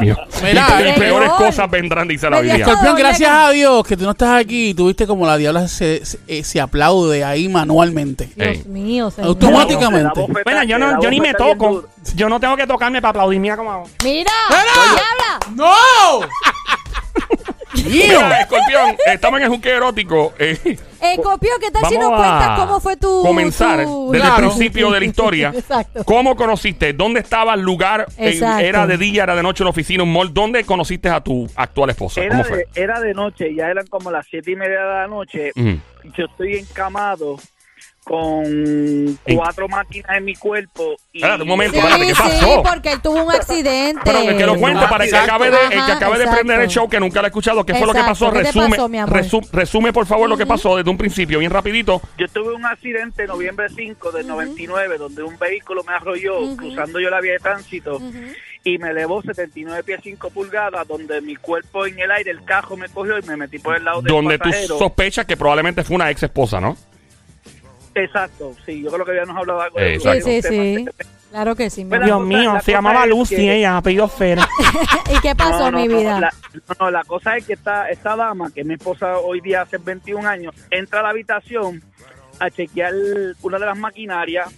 ¡Dios. 0.00 0.18
Mira, 0.42 0.66
y 0.80 0.98
peores 0.98 1.28
peor. 1.30 1.36
cosas 1.36 1.70
vendrán, 1.70 2.08
dice 2.08 2.28
la 2.28 2.40
Biblia. 2.40 2.64
Escorpión, 2.64 2.96
gracias 2.96 3.30
a 3.30 3.50
Dios 3.50 3.86
que 3.86 3.96
tú 3.96 4.04
no 4.04 4.10
estás 4.12 4.40
aquí 4.40 4.70
y 4.70 4.74
tuviste 4.74 5.06
como 5.06 5.26
la 5.26 5.36
diabla 5.36 5.68
se, 5.68 6.04
se, 6.04 6.18
eh, 6.26 6.42
se 6.44 6.60
aplaude 6.60 7.24
ahí 7.24 7.48
manualmente. 7.48 8.30
Ey. 8.36 8.54
Dios 8.54 8.66
mío, 8.66 9.10
señor. 9.10 9.28
Automáticamente. 9.28 10.26
Bueno, 10.44 10.62
yo 10.64 10.78
no, 10.78 11.02
yo 11.02 11.10
ni 11.10 11.20
me 11.20 11.34
toco. 11.34 11.84
Yo 12.14 12.28
no 12.28 12.38
tengo 12.38 12.56
que 12.56 12.66
tocarme 12.66 13.00
para 13.00 13.10
aplaudir. 13.10 13.40
Mira 13.40 13.56
cómo 13.56 13.72
hago. 13.72 13.84
Mira, 14.02 14.30
¡Mira! 14.50 14.62
diabla. 14.94 15.54
¡No! 15.54 16.26
¡Mío! 17.74 17.90
Mira, 17.90 18.40
Escorpión, 18.40 18.96
estamos 19.06 19.38
en 19.40 19.44
el 19.44 19.50
juqueo 19.50 19.76
erótico. 19.76 20.32
Eh, 20.38 20.58
Eh, 21.02 21.16
Copio, 21.22 21.50
¿qué 21.60 21.70
tal 21.70 21.86
si 21.88 21.96
vamos 21.96 22.10
nos 22.12 22.18
cuentas 22.20 22.48
a 22.50 22.56
cómo 22.56 22.80
fue 22.80 22.96
tu... 22.96 23.22
comenzar 23.22 23.84
tu- 23.84 24.10
desde 24.10 24.24
Claro. 24.26 24.44
el 24.44 24.48
principio 24.50 24.90
de 24.90 25.00
la 25.00 25.06
historia. 25.06 25.52
Exacto. 25.54 26.02
¿Cómo 26.04 26.34
conociste? 26.34 26.92
¿Dónde 26.94 27.20
estaba 27.20 27.52
el 27.54 27.60
lugar? 27.60 28.06
Eh, 28.16 28.30
Exacto. 28.30 28.64
¿Era 28.64 28.86
de 28.86 28.96
día, 28.96 29.24
era 29.24 29.34
de 29.36 29.42
noche, 29.42 29.62
en 29.62 29.66
la 29.66 29.70
oficina, 29.70 30.02
un 30.02 30.12
mall? 30.12 30.32
¿Dónde 30.32 30.64
conociste 30.64 31.08
a 31.10 31.20
tu 31.20 31.46
actual 31.56 31.90
esposa? 31.90 32.22
Era 32.22 32.30
¿Cómo 32.36 32.44
fue? 32.44 32.56
de, 32.58 32.66
era 32.74 33.00
de 33.00 33.12
noche, 33.12 33.54
ya 33.54 33.68
eran 33.68 33.86
como 33.88 34.10
las 34.10 34.26
siete 34.30 34.52
y 34.52 34.56
media 34.56 34.80
de 34.80 34.94
la 34.94 35.06
noche. 35.08 35.52
Yo 36.16 36.24
estoy 36.24 36.56
encamado 36.56 37.36
con 38.04 39.18
cuatro 39.34 39.68
máquinas 39.68 40.16
en 40.16 40.24
mi 40.24 40.34
cuerpo. 40.34 40.94
Y 41.12 41.18
Espérate 41.18 41.42
un 41.42 41.48
momento, 41.48 41.72
Sí, 41.74 41.78
espérate, 41.78 42.06
¿qué 42.06 42.14
sí, 42.14 42.22
pasó? 42.22 42.62
porque 42.62 42.92
él 42.92 43.00
tuvo 43.02 43.24
un 43.24 43.30
accidente. 43.30 44.00
Pero 44.04 44.20
que, 44.20 44.36
que 44.36 44.46
lo 44.46 44.56
cuente 44.56 44.86
para 44.88 45.04
que 45.04 45.10
Exacto. 45.10 45.32
acabe 45.34 45.50
de, 45.50 45.64
el 45.76 45.84
que 45.86 45.92
acabe 45.92 46.18
de 46.18 46.26
prender 46.28 46.60
el 46.60 46.68
show, 46.68 46.88
que 46.88 47.00
nunca 47.00 47.20
lo 47.20 47.26
ha 47.26 47.28
escuchado. 47.28 47.64
¿Qué 47.64 47.74
fue 47.74 47.86
lo 47.86 47.92
que 47.94 48.00
pasó? 48.00 48.30
¿Qué 48.30 48.38
te 48.38 48.44
Resume, 48.44 48.68
pasó, 48.70 48.88
mi 48.88 48.98
amor? 48.98 49.16
resu- 49.22 49.48
resume, 49.52 49.92
por 49.92 50.06
favor, 50.06 50.28
lo 50.28 50.36
que 50.36 50.46
pasó 50.46 50.76
desde 50.76 50.90
un 50.90 50.98
principio, 50.98 51.38
bien 51.38 51.50
rapidito. 51.50 52.00
Yo 52.18 52.28
tuve 52.28 52.54
un 52.54 52.64
accidente 52.66 53.22
en 53.22 53.28
noviembre 53.28 53.66
5 53.74 54.12
del 54.12 54.26
99 54.26 54.98
donde 54.98 55.22
un 55.22 55.38
vehículo 55.38 55.82
me 55.84 55.94
arrolló 55.94 56.56
cruzando 56.56 57.00
yo 57.00 57.10
la 57.10 57.20
vía 57.20 57.32
de 57.32 57.38
tránsito 57.38 58.00
y 58.62 58.78
me 58.78 58.90
elevó 58.90 59.22
79 59.22 59.82
pies 59.82 60.00
5 60.02 60.30
pulgadas 60.30 60.86
donde 60.88 61.20
mi 61.20 61.36
cuerpo 61.36 61.86
en 61.86 61.98
el 61.98 62.10
aire, 62.10 62.30
el 62.30 62.44
cajo 62.44 62.76
me 62.76 62.88
cogió 62.88 63.18
y 63.18 63.22
me 63.22 63.36
metí 63.36 63.58
por 63.58 63.76
el 63.76 63.84
lado 63.84 64.00
del 64.02 64.12
Donde 64.12 64.38
tú 64.38 64.44
pasajero. 64.50 64.78
sospechas 64.78 65.26
que 65.26 65.36
probablemente 65.36 65.84
fue 65.84 65.96
una 65.96 66.10
ex 66.10 66.22
esposa, 66.22 66.60
¿no? 66.60 66.76
Exacto, 67.94 68.52
sí, 68.66 68.82
yo 68.82 68.90
creo 68.90 69.04
que 69.04 69.12
habíamos 69.12 69.36
hablado 69.36 69.60
algo 69.62 69.78
de 69.78 70.00
Sí, 70.00 70.20
sí, 70.22 70.42
sí. 70.42 70.86
Claro 71.30 71.56
que 71.56 71.68
sí, 71.70 71.84
Bueno. 71.84 72.04
Dios 72.04 72.16
cosa- 72.18 72.28
mío, 72.28 72.54
se 72.64 72.72
llamaba 72.72 73.06
Lucy 73.06 73.36
que- 73.36 73.56
ella, 73.56 73.76
apellido 73.76 74.06
Fer. 74.08 74.38
¿Y 75.16 75.20
qué 75.20 75.34
pasó, 75.34 75.70
No, 75.70 75.72
no, 75.72 75.78
mi 75.80 75.88
no, 75.88 75.98
vida? 75.98 76.20
La, 76.20 76.32
no, 76.52 76.74
no, 76.80 76.90
la 76.90 77.02
cosa 77.04 77.36
es 77.36 77.44
que 77.46 77.54
esta, 77.54 77.88
esta 77.90 78.14
dama, 78.16 78.50
que 78.54 78.60
es 78.60 78.66
mi 78.66 78.74
esposa 78.74 79.18
hoy 79.18 79.40
día 79.40 79.62
hace 79.62 79.78
21 79.78 80.28
años, 80.28 80.54
entra 80.70 81.00
a 81.00 81.02
la 81.04 81.08
habitación 81.10 81.82
a 82.38 82.50
chequear 82.50 82.92
una 83.42 83.58
de 83.58 83.66
las 83.66 83.76
maquinarias, 83.78 84.48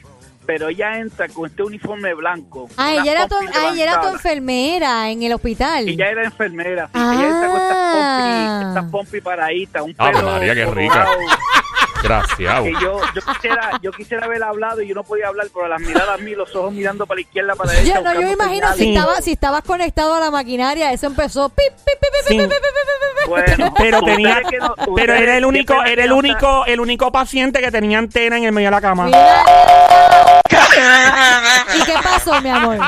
pero 0.45 0.69
ella 0.69 0.99
entra 0.99 1.29
con 1.29 1.49
este 1.51 1.63
uniforme 1.63 2.13
blanco. 2.15 2.69
Ah, 2.77 2.93
ella 2.95 3.11
era, 3.13 3.27
tu, 3.29 3.35
ah, 3.37 3.71
ella 3.73 3.83
era 3.83 4.01
tu 4.03 4.09
enfermera 4.09 5.11
en 5.11 5.23
el 5.23 5.33
hospital. 5.33 5.89
Ella 5.89 6.11
era 6.11 6.25
enfermera. 6.25 6.87
sí. 6.87 6.93
Ah. 6.95 7.15
Ella 7.15 7.27
entra 7.29 7.49
con 7.49 7.61
estas 7.63 7.95
pompis, 7.95 8.69
estas 8.69 8.91
pompis 8.91 9.23
paraditas, 9.23 9.83
un 9.83 9.95
Ave 9.99 10.13
pelo 10.13 10.31
María, 10.31 10.55
qué 10.55 10.65
colorado, 10.67 11.11
Gracias. 12.03 12.63
Que 12.63 12.73
yo, 12.81 13.01
yo, 13.15 13.23
quisiera, 13.33 13.71
yo 13.83 13.91
quisiera 13.93 14.27
haber 14.27 14.43
hablado 14.43 14.81
y 14.83 14.89
yo 14.89 14.95
no 14.95 15.03
podía 15.03 15.29
hablar, 15.29 15.47
pero 15.53 15.67
las 15.69 15.81
miradas 15.81 16.11
a 16.11 16.17
mí, 16.19 16.35
los 16.35 16.55
ojos 16.55 16.73
mirando 16.73 17.07
para 17.07 17.17
la 17.17 17.21
izquierda, 17.23 17.55
para 17.57 17.73
la 17.73 17.79
derecha. 17.79 17.95
Yo, 17.97 18.03
no, 18.05 18.15
yo 18.15 18.21
me 18.23 18.33
imagino 18.33 18.73
si, 18.75 18.95
estaba, 18.95 19.21
si 19.21 19.33
estabas 19.33 19.63
conectado 19.63 20.15
a 20.15 20.21
la 20.21 20.31
maquinaria, 20.31 20.93
eso 20.93 21.07
empezó. 21.07 21.49
Pip, 21.49 21.67
pip, 21.69 21.77
pip, 21.85 21.99
pip, 22.01 22.29
Sí. 22.29 22.39
pip, 22.39 22.49
pip, 22.49 22.51
pip, 22.51 22.61
pip, 22.61 23.19
pip. 23.21 23.29
Bueno, 23.29 23.75
Pero 23.79 24.03
tenía, 24.03 24.41
que 24.49 24.59
no- 24.59 24.75
pero 24.95 25.15
era 25.15 25.37
el 25.37 25.45
único, 25.45 25.83
era 25.85 26.05
el 26.05 26.13
único, 26.13 26.65
el 26.67 26.81
único 26.81 27.11
paciente 27.11 27.61
que 27.61 27.71
tenía 27.73 27.99
antena 27.99 28.37
en 28.39 28.45
el 28.45 28.53
medio 28.53 28.69
de 28.69 28.73
la 28.73 28.81
cama. 28.81 29.07
Mira. 29.07 29.45
¿Y 31.75 31.83
qué 31.85 31.95
pasó, 32.03 32.41
mi 32.41 32.51
amor? 32.51 32.79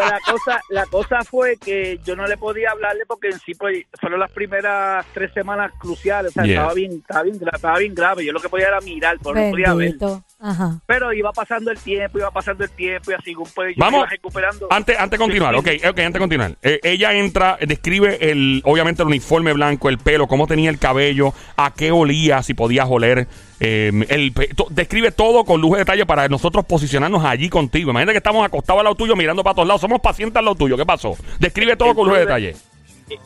Pues 0.00 0.10
la 0.10 0.32
cosa, 0.32 0.60
la 0.70 0.86
cosa 0.86 1.24
fue 1.24 1.56
que 1.56 1.98
yo 2.04 2.16
no 2.16 2.26
le 2.26 2.36
podía 2.36 2.70
hablarle 2.70 3.04
porque 3.06 3.28
en 3.28 3.38
sí 3.40 3.54
pues, 3.54 3.84
fueron 4.00 4.20
las 4.20 4.30
primeras 4.30 5.04
tres 5.12 5.32
semanas 5.34 5.72
cruciales, 5.78 6.30
o 6.30 6.34
sea, 6.34 6.44
Yeah. 6.44 6.54
estaba 6.56 6.74
bien, 6.74 6.92
estaba 6.92 7.22
bien, 7.22 7.38
gra- 7.40 7.54
estaba 7.54 7.78
bien 7.78 7.94
grave. 7.94 8.24
Yo 8.24 8.32
lo 8.32 8.40
que 8.40 8.48
podía 8.48 8.68
era 8.68 8.80
mirar, 8.80 9.16
pero 9.22 9.34
no 9.34 9.50
podía 9.50 9.74
ver. 9.74 9.86
Bendito. 9.88 10.24
Ajá. 10.40 10.80
Pero 10.86 11.12
iba 11.12 11.32
pasando 11.32 11.70
el 11.70 11.78
tiempo, 11.78 12.18
iba 12.18 12.30
pasando 12.30 12.64
el 12.64 12.70
tiempo 12.70 13.10
y 13.10 13.14
así 13.14 13.34
pues, 13.54 13.76
yo 13.76 13.80
Vamos. 13.80 14.00
iba 14.00 14.06
recuperando. 14.10 14.68
Antes, 14.70 14.98
antes 14.98 15.18
de 15.18 15.24
continuar, 15.24 15.54
ok, 15.54 15.68
ok, 15.80 15.98
antes 15.98 16.12
de 16.14 16.18
continuar. 16.18 16.56
Eh, 16.62 16.80
ella 16.82 17.12
entra, 17.12 17.56
eh, 17.60 17.66
describe 17.66 18.30
el, 18.30 18.62
obviamente 18.64 19.02
el 19.02 19.08
uniforme 19.08 19.52
blanco, 19.52 19.88
el 19.88 19.98
pelo, 19.98 20.26
cómo 20.26 20.46
tenía 20.46 20.70
el 20.70 20.78
cabello, 20.78 21.34
a 21.56 21.72
qué 21.74 21.92
olía, 21.92 22.42
si 22.42 22.54
podías 22.54 22.86
oler. 22.88 23.28
Eh, 23.60 23.92
el, 24.08 24.32
to- 24.56 24.66
describe 24.70 25.12
todo 25.12 25.44
con 25.44 25.60
lujo 25.60 25.74
de 25.74 25.80
detalle 25.80 26.06
para 26.06 26.26
nosotros 26.28 26.64
posicionarnos 26.64 27.24
allí 27.24 27.48
contigo. 27.48 27.90
Imagínate 27.90 28.12
que 28.14 28.18
estamos 28.18 28.44
acostados 28.44 28.80
al 28.80 28.84
lado 28.84 28.96
tuyo 28.96 29.14
mirando 29.16 29.44
para 29.44 29.54
todos 29.54 29.68
lados. 29.68 29.80
Somos 29.80 30.00
pacientes 30.00 30.36
al 30.36 30.46
lado 30.46 30.54
tuyo. 30.56 30.76
¿Qué 30.76 30.86
pasó? 30.86 31.16
Describe 31.38 31.76
todo 31.76 31.94
con 31.94 32.06
lujo 32.06 32.16
de 32.16 32.24
detalle. 32.26 32.56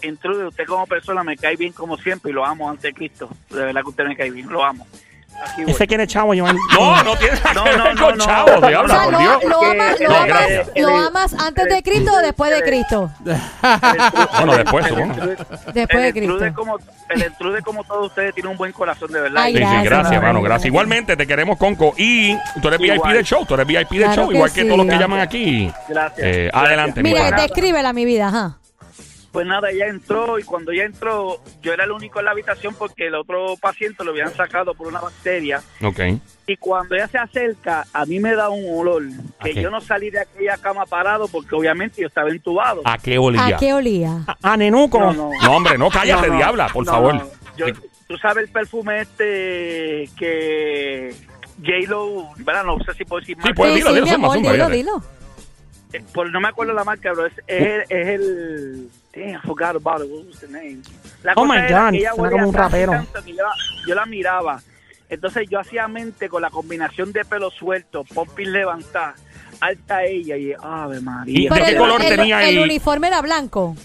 Intrude, 0.03 0.47
usted 0.47 0.65
como 0.65 0.87
persona 0.87 1.23
me 1.23 1.37
cae 1.37 1.57
bien 1.57 1.73
como 1.73 1.97
siempre 1.99 2.31
y 2.31 2.35
lo 2.35 2.45
amo 2.45 2.71
ante 2.71 2.93
Cristo. 2.93 3.29
De 3.51 3.65
verdad 3.67 3.83
que 3.83 3.91
usted 3.91 4.05
me 4.07 4.17
cae 4.17 4.31
bien, 4.31 4.49
lo 4.49 4.65
amo. 4.65 4.87
Aquí 5.43 5.63
voy. 5.65 5.73
Ese 5.73 5.87
quiere 5.87 6.07
chavo, 6.07 6.29
Joel. 6.37 6.57
No, 6.79 7.03
no 7.03 7.17
tiene 7.17 7.37
nada 7.41 7.55
No, 7.55 7.65
que 7.65 7.77
no, 7.77 7.85
ver 7.85 7.95
no, 7.95 8.07
con 8.07 8.19
no. 8.19 8.25
chavos, 8.25 8.51
O 8.55 8.59
O 8.65 8.69
diablo, 8.69 8.95
sea, 8.95 9.05
por 9.05 9.13
lo, 9.13 9.19
Dios. 9.19 9.45
lo 9.45 9.63
amas, 9.65 10.01
lo 10.01 10.11
amas- 10.11 10.71
lo 10.77 10.97
amas 10.97 11.35
antes 11.35 11.65
de 11.67 11.83
Cristo 11.83 12.13
o 12.13 12.19
después 12.21 12.51
de 12.51 12.63
Cristo. 12.63 13.11
Bueno, 14.39 14.57
después, 14.57 14.87
supongo. 14.87 15.15
Después 15.73 16.03
de 16.03 16.13
Cristo. 16.13 16.39
como 16.55 16.79
el 17.09 17.23
intrude 17.23 17.63
como 17.63 17.85
todos 17.85 18.07
ustedes 18.07 18.35
tiene 18.35 18.49
un 18.51 18.57
buen 18.57 18.73
corazón 18.73 19.11
de 19.13 19.21
verdad. 19.21 19.43
Ay, 19.43 19.53
Sí, 19.55 19.59
sí, 19.59 19.65
Gracias, 19.65 19.85
gracias, 19.85 20.13
hermano. 20.13 20.43
gracias. 20.43 20.67
Igualmente, 20.67 21.17
te 21.17 21.27
queremos, 21.27 21.59
Conco. 21.59 21.95
Y 21.97 22.37
tú 22.61 22.69
eres 22.69 22.81
VIP 22.81 23.05
del 23.07 23.25
show, 23.25 23.45
tú 23.47 23.55
eres 23.55 23.67
VIP 23.67 23.91
del 23.91 23.99
Claro 24.05 24.15
show, 24.23 24.29
que 24.29 24.35
igual 24.37 24.53
que 24.53 24.61
sí. 24.63 24.67
todos 24.67 24.79
los 24.79 24.87
que 24.95 24.99
llaman 25.01 25.21
aquí. 25.21 25.73
Gracias. 25.89 26.27
Eh, 26.27 26.43
Gracias. 26.53 26.65
adelante, 26.65 27.03
mi 27.03 27.11
Mira, 27.13 27.31
descríbela 27.31 27.93
mi 27.93 28.05
vida, 28.05 28.29
ajá. 28.29 28.57
Pues 29.35 29.49
nada, 29.49 29.69
ella 29.71 29.89
entró 29.89 30.39
y 30.39 30.45
cuando 30.45 30.71
ella 30.71 30.85
entró, 30.85 31.41
yo 31.61 31.73
era 31.73 31.83
el 31.83 31.91
único 31.91 32.21
en 32.21 32.27
la 32.27 32.31
habitación 32.31 32.73
porque 32.79 33.09
el 33.09 33.17
otro 33.17 33.57
paciente 33.61 34.05
lo 34.05 34.13
habían 34.13 34.33
sacado 34.33 34.75
por 34.75 34.87
una 34.87 35.01
bacteria. 35.01 35.61
Ok. 35.83 35.99
Y 36.47 36.57
cuando 36.57 36.95
ella 36.95 37.09
se 37.09 37.19
acerca, 37.19 37.85
a 37.93 38.07
mí 38.07 38.21
me 38.21 38.37
da 38.37 38.49
un 38.49 38.65
olor. 38.79 39.03
¿A 39.41 39.45
Que 39.45 39.55
yo 39.55 39.71
no 39.71 39.81
salí 39.81 40.11
de 40.11 40.21
aquella 40.21 40.57
cama 40.59 40.87
parado 40.87 41.27
porque 41.27 41.53
obviamente 41.57 42.01
yo 42.01 42.07
estaba 42.07 42.31
entubado. 42.31 42.83
¿A 42.85 42.97
qué 42.97 43.19
olía? 43.19 43.45
¿A 43.47 43.57
qué 43.57 43.75
olía? 43.75 44.21
A, 44.41 44.53
a 44.53 44.57
Nenuco. 44.57 45.01
No, 45.01 45.13
no. 45.13 45.31
No, 45.43 45.57
hombre, 45.57 45.77
no, 45.79 45.91
cállate, 45.91 46.29
No, 46.29 46.33
no. 46.35 46.39
diabla, 46.39 46.69
por 46.69 46.87
No, 46.87 46.93
favor. 46.93 47.15
no. 47.17 47.29
Yo- 47.57 47.67
Tú 48.07 48.17
sabes 48.19 48.45
el 48.47 48.53
perfume 48.53 49.01
este 49.01 50.09
que 50.17 51.13
J-Lo, 51.59 52.29
¿verdad? 52.37 52.63
No 52.65 52.79
sé 52.85 52.93
si 52.95 53.05
puedo 53.05 53.19
decir 53.21 53.35
Sí, 53.37 53.43
marca. 53.43 53.55
pues 53.57 53.71
sí, 53.73 53.77
dilo, 53.79 53.91
sí, 53.91 54.01
dilo, 54.01 54.15
amor, 54.15 54.37
dilo, 54.43 54.69
dilo. 54.69 55.03
Eh, 55.93 56.03
Por, 56.13 56.31
no 56.31 56.39
me 56.41 56.49
acuerdo 56.49 56.73
la 56.75 56.85
marca, 56.85 57.11
pero 57.15 57.27
es, 57.27 57.33
es, 57.47 57.63
el, 57.67 57.81
es 57.89 58.09
el... 58.09 58.89
Damn, 59.15 59.37
I 59.37 59.41
forgot 59.47 59.77
about 59.77 60.01
it. 60.05 60.11
What 60.11 60.27
was 60.27 60.41
the 60.41 60.49
name? 60.49 60.83
La 61.23 61.33
Oh 61.33 61.43
cosa 61.47 61.53
my 61.53 61.59
era 61.59 61.83
God, 61.85 61.91
que 61.93 61.99
ella 61.99 62.11
suena 62.15 62.23
huele 62.23 62.33
como 62.37 62.49
un 62.49 62.55
rapero. 62.55 62.93
tanto 62.93 63.23
que 63.25 63.31
Yo, 63.31 63.43
la- 63.43 63.55
yo 63.89 63.95
la 63.95 64.07
miraba. 64.07 64.61
Entonces 65.09 65.49
yo 65.49 65.61
hacía 65.61 65.87
mente 65.87 66.29
con 66.29 66.43
la 66.43 66.51
combinación 66.51 67.13
de 67.13 67.25
pelo 67.25 67.51
suelto, 67.51 68.05
pompis 68.13 68.49
levantada, 68.49 69.15
alta 69.61 70.03
ella 70.05 70.37
y 70.37 70.53
ave 70.61 71.01
María. 71.01 71.39
¿Y 71.39 71.49
de 71.49 71.63
qué 71.63 71.71
el, 71.71 71.77
color 71.77 72.03
el- 72.03 72.17
tenía 72.17 72.49
el 72.49 72.57
el- 72.57 72.63
uniforme 72.65 73.07
era 73.09 73.21
blanco. 73.23 73.77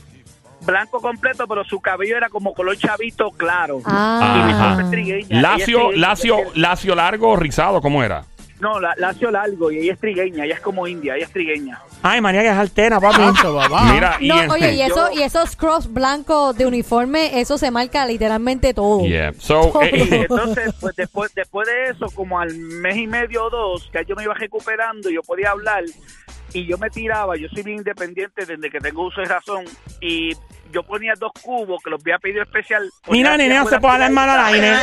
Blanco 0.62 1.00
completo, 1.00 1.48
pero 1.48 1.64
su 1.64 1.80
cabello 1.80 2.18
era 2.18 2.28
como 2.30 2.54
color 2.54 2.76
chavito 2.78 3.32
claro. 3.32 3.82
Ah. 3.86 4.78
Y 4.86 4.90
trigueña, 4.90 5.42
Lacio, 5.42 5.92
lacio, 5.94 6.40
ella 6.40 6.52
lacio 6.56 6.96
largo, 6.96 7.36
rizado, 7.36 7.82
¿cómo 7.82 8.04
era? 8.04 8.26
No, 8.60 8.78
la, 8.80 8.94
lacio 8.98 9.32
largo 9.32 9.72
y 9.72 9.78
ella 9.80 9.94
es 9.94 10.00
trigueña, 10.00 10.44
ella 10.44 10.56
es 10.56 10.60
como 10.62 10.86
india, 10.88 11.16
ella 11.16 11.26
es 11.26 11.32
trigueña. 11.32 11.80
Ay, 12.02 12.22
María, 12.22 12.42
que 12.42 12.48
es 12.48 12.54
altera, 12.56 13.00
papi. 13.00 13.22
Mira, 13.92 14.18
y 14.22 14.28
No, 14.30 14.42
en- 14.42 14.52
oye, 14.52 14.74
y, 14.74 14.82
eso, 14.82 15.10
y 15.12 15.22
esos 15.22 15.56
cross 15.58 15.92
blancos 15.92 16.56
de 16.56 16.66
uniforme, 16.66 17.40
eso 17.42 17.58
se 17.58 17.72
marca 17.72 18.06
literalmente 18.06 18.74
todo. 18.74 19.02
Yeah. 19.06 19.34
So, 19.38 19.72
eh, 19.82 20.08
Y 20.10 20.14
entonces, 20.16 20.74
pues 20.80 20.96
después, 20.96 21.34
después 21.36 21.68
de 21.68 21.90
eso, 21.92 22.06
como 22.16 22.40
al 22.40 22.56
mes 22.58 22.96
y 22.98 23.06
medio 23.08 23.46
o 23.46 23.50
dos, 23.50 23.90
que 23.92 24.04
yo 24.08 24.16
me 24.16 24.24
iba 24.24 24.34
recuperando, 24.34 25.10
yo 25.10 25.22
podía 25.24 25.52
hablar 25.52 25.84
y 26.54 26.66
yo 26.66 26.78
me 26.78 26.90
tiraba, 26.90 27.36
yo 27.36 27.48
soy 27.54 27.64
bien 27.64 27.78
independiente 27.80 28.46
desde 28.46 28.70
que 28.72 28.80
tengo 28.80 29.06
uso 29.06 29.20
de 29.22 29.28
razón 29.28 29.66
y 30.02 30.32
yo 30.72 30.84
ponía 30.84 31.14
dos 31.20 31.32
cubos 31.44 31.82
que 31.84 31.90
los 31.90 32.00
había 32.02 32.18
pedido 32.20 32.44
especial. 32.44 32.84
Mira, 33.10 33.32
ponía 33.32 33.38
nene, 33.38 33.58
así 33.58 33.64
no 33.66 33.70
se 33.70 33.76
afuera 33.76 33.82
puede 33.82 33.94
hablar 33.94 34.12
mal 34.12 34.30
al 34.30 34.54
aire. 34.54 34.74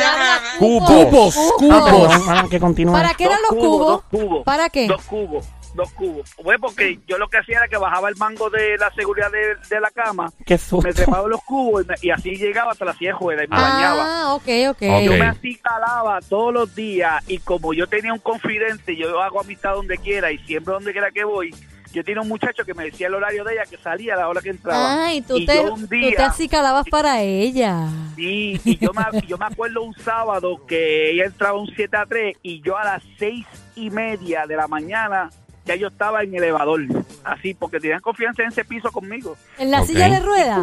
Cubos. 0.59 0.89
Cubos, 0.89 1.37
Ah, 1.37 1.51
cubos. 1.57 1.83
perdón, 2.09 2.25
mala, 2.27 2.45
que 2.49 2.59
continúe. 2.59 2.93
¿Para 2.93 3.13
qué 3.15 3.23
eran 3.25 3.39
Dos 3.49 3.57
los 3.57 3.65
cubos? 3.65 3.87
Dos 3.87 4.03
cubos. 4.21 4.43
¿Para 4.43 4.69
qué? 4.69 4.87
Dos 4.87 5.01
cubos. 5.03 5.45
Dos 5.77 5.93
cubos. 5.93 6.29
Bueno, 6.43 6.59
porque 6.59 6.99
yo 7.07 7.17
lo 7.17 7.29
que 7.29 7.37
hacía 7.37 7.57
era 7.59 7.67
que 7.67 7.77
bajaba 7.77 8.09
el 8.09 8.15
mango 8.17 8.49
de 8.49 8.77
la 8.77 8.91
seguridad 8.95 9.31
de, 9.31 9.55
de 9.69 9.79
la 9.79 9.91
cama, 9.91 10.29
Qué 10.45 10.55
me 10.55 10.57
susto. 10.57 10.91
trepaba 10.93 11.23
en 11.23 11.29
los 11.29 11.43
cubos 11.43 11.83
y, 11.83 11.87
me- 11.87 11.95
y 12.01 12.09
así 12.09 12.35
llegaba 12.35 12.71
hasta 12.71 12.83
la 12.83 12.93
silla 12.95 13.11
de 13.11 13.17
juega 13.17 13.43
y 13.43 13.47
me 13.47 13.55
bañaba. 13.55 14.03
Ah, 14.05 14.33
ok, 14.33 14.47
ok. 14.69 14.81
Ok. 14.81 15.03
Yo 15.05 15.11
me 15.13 15.25
así 15.27 15.55
calaba 15.55 16.19
todos 16.27 16.53
los 16.53 16.73
días 16.75 17.23
y 17.29 17.37
como 17.37 17.73
yo 17.73 17.87
tenía 17.87 18.11
un 18.11 18.19
confidente, 18.19 18.95
yo 18.95 19.21
hago 19.21 19.39
amistad 19.39 19.75
donde 19.75 19.97
quiera 19.99 20.31
y 20.31 20.39
siempre 20.39 20.73
donde 20.73 20.91
quiera 20.91 21.11
que 21.11 21.23
voy, 21.23 21.53
yo 21.93 22.03
tenía 22.03 22.21
un 22.21 22.27
muchacho 22.27 22.65
que 22.65 22.73
me 22.73 22.85
decía 22.85 23.07
el 23.07 23.13
horario 23.15 23.43
de 23.43 23.53
ella 23.53 23.63
que 23.69 23.77
salía 23.77 24.15
a 24.15 24.17
la 24.17 24.27
hora 24.29 24.41
que 24.41 24.49
entraba. 24.49 25.05
Ay, 25.05 25.21
tú 25.21 25.37
y 25.37 25.45
te, 25.45 25.55
yo 25.55 25.73
un 25.73 25.81
tú 25.81 25.87
te 25.87 25.95
día, 25.95 26.25
acicalabas 26.27 26.85
para 26.89 27.21
ella. 27.21 27.87
sí, 28.15 28.59
y 28.65 28.77
yo 28.77 28.91
me, 28.93 29.21
yo 29.27 29.37
me 29.37 29.45
acuerdo 29.45 29.83
un 29.83 29.93
sábado 29.95 30.65
que 30.67 31.11
ella 31.11 31.25
entraba 31.25 31.57
un 31.59 31.67
7 31.75 31.95
a 31.97 32.05
3 32.05 32.37
y 32.41 32.61
yo 32.61 32.77
a 32.77 32.83
las 32.83 33.03
seis 33.19 33.45
y 33.75 33.89
media 33.91 34.45
de 34.47 34.55
la 34.55 34.67
mañana 34.67 35.29
ya 35.67 35.75
yo 35.75 35.87
estaba 35.89 36.23
en 36.23 36.29
el 36.35 36.43
elevador, 36.43 36.81
así, 37.23 37.53
porque 37.53 37.79
tenían 37.79 37.99
confianza 37.99 38.41
en 38.43 38.49
ese 38.49 38.63
piso 38.65 38.91
conmigo. 38.91 39.35
En 39.57 39.69
la 39.71 39.83
silla 39.85 40.09
de 40.09 40.19
ruedas. 40.21 40.59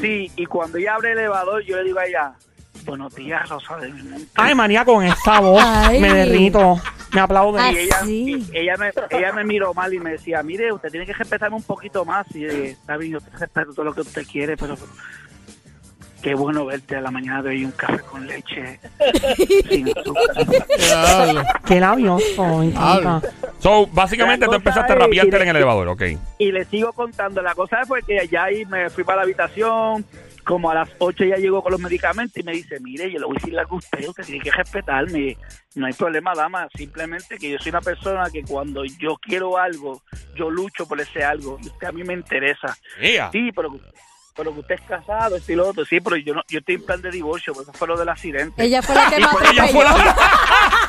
Sí, 0.00 0.30
y 0.36 0.44
cuando 0.46 0.76
ella 0.78 0.94
abre 0.96 1.12
el 1.12 1.18
elevador, 1.18 1.62
yo 1.64 1.76
le 1.76 1.84
digo 1.84 1.98
a 1.98 2.04
ella, 2.06 2.32
buenos 2.84 3.14
días, 3.14 3.48
Rosa 3.48 3.76
de 3.78 3.90
mi 3.90 4.02
monte". 4.02 4.26
Ay, 4.34 4.54
María, 4.54 4.84
con 4.84 5.04
esa 5.04 5.40
voz 5.40 5.62
Ay. 5.64 6.00
me 6.00 6.12
derrito. 6.12 6.78
Me 7.12 7.20
aplaudo. 7.20 7.56
Ah, 7.58 7.72
Y 7.72 7.78
ella, 7.78 8.00
sí. 8.04 8.46
y 8.52 8.58
ella, 8.58 8.74
me, 8.76 8.90
ella 9.10 9.32
me 9.32 9.44
miró 9.44 9.72
mal 9.72 9.94
y 9.94 9.98
me 10.00 10.10
decía, 10.10 10.42
mire, 10.42 10.70
usted 10.72 10.90
tiene 10.90 11.06
que 11.06 11.14
respetarme 11.14 11.56
un 11.56 11.62
poquito 11.62 12.04
más. 12.04 12.26
Y 12.34 12.40
yo 12.40 12.48
dije, 12.50 12.70
está 12.72 12.96
bien, 12.98 13.12
yo 13.12 13.20
te 13.20 13.30
respeto 13.38 13.72
todo 13.72 13.84
lo 13.86 13.94
que 13.94 14.00
usted 14.02 14.26
quiere, 14.26 14.56
pero 14.56 14.76
qué 16.20 16.34
bueno 16.34 16.66
verte 16.66 16.96
a 16.96 17.00
la 17.00 17.10
mañana 17.10 17.40
de 17.42 17.50
hoy 17.50 17.64
un 17.64 17.70
café 17.70 18.00
con 18.00 18.26
leche 18.26 18.80
sin 19.70 19.88
azúcar. 19.96 21.60
Qué 21.66 21.80
labioso, 21.80 22.58
me 22.58 22.66
encanta. 22.66 23.22
So, 23.66 23.86
básicamente 23.88 24.46
tú 24.46 24.54
empezaste 24.54 24.92
a 24.92 24.96
rapearte 24.96 25.36
en 25.36 25.48
el 25.48 25.56
elevador, 25.56 25.88
ok. 25.88 26.02
Y 26.38 26.52
le 26.52 26.64
sigo 26.66 26.92
contando, 26.92 27.42
la 27.42 27.54
cosa 27.54 27.84
fue 27.84 28.02
que 28.02 28.28
ya 28.28 28.44
ahí 28.44 28.64
me 28.66 28.88
fui 28.90 29.02
para 29.02 29.16
la 29.16 29.22
habitación, 29.22 30.04
como 30.44 30.70
a 30.70 30.74
las 30.74 30.88
8 30.98 31.24
ya 31.24 31.36
llegó 31.36 31.60
con 31.60 31.72
los 31.72 31.80
medicamentos 31.80 32.36
y 32.36 32.44
me 32.44 32.52
dice, 32.52 32.78
mire, 32.80 33.10
yo 33.10 33.18
le 33.18 33.26
voy 33.26 33.36
a 33.36 33.40
decir 33.40 33.58
algo 33.58 33.74
a 33.74 33.78
usted, 33.78 34.08
usted 34.08 34.24
tiene 34.24 34.44
que 34.44 34.52
respetarme, 34.52 35.36
no 35.74 35.86
hay 35.86 35.92
problema, 35.92 36.32
dama, 36.34 36.68
simplemente 36.76 37.36
que 37.38 37.50
yo 37.50 37.58
soy 37.58 37.70
una 37.70 37.80
persona 37.80 38.30
que 38.32 38.44
cuando 38.44 38.84
yo 38.84 39.16
quiero 39.20 39.58
algo, 39.58 40.00
yo 40.36 40.48
lucho 40.48 40.86
por 40.86 41.00
ese 41.00 41.24
algo, 41.24 41.58
y 41.60 41.66
usted 41.66 41.88
a 41.88 41.92
mí 41.92 42.04
me 42.04 42.14
interesa. 42.14 42.76
Yeah. 43.00 43.30
Sí, 43.32 43.50
pero, 43.54 43.76
pero 44.36 44.52
que 44.52 44.60
usted 44.60 44.74
es 44.76 44.80
casado, 44.82 45.36
esto 45.36 45.52
y 45.52 45.54
lo 45.56 45.68
otro. 45.68 45.84
Sí, 45.84 46.00
pero 46.00 46.16
yo 46.16 46.34
no, 46.34 46.42
yo 46.48 46.58
estoy 46.58 46.74
en 46.76 46.84
plan 46.84 47.00
de 47.02 47.10
divorcio, 47.10 47.52
porque 47.54 47.70
eso 47.70 47.78
fue 47.78 47.88
lo 47.88 47.96
del 47.96 48.08
accidente. 48.08 48.62
Ella 48.64 48.82
fue 48.82 48.94
la 48.94 49.08
que 49.10 49.16
me 49.20 49.26
Ella 49.50 49.66
fue 49.68 49.84
atropelló. 49.84 50.04
la... 50.04 50.16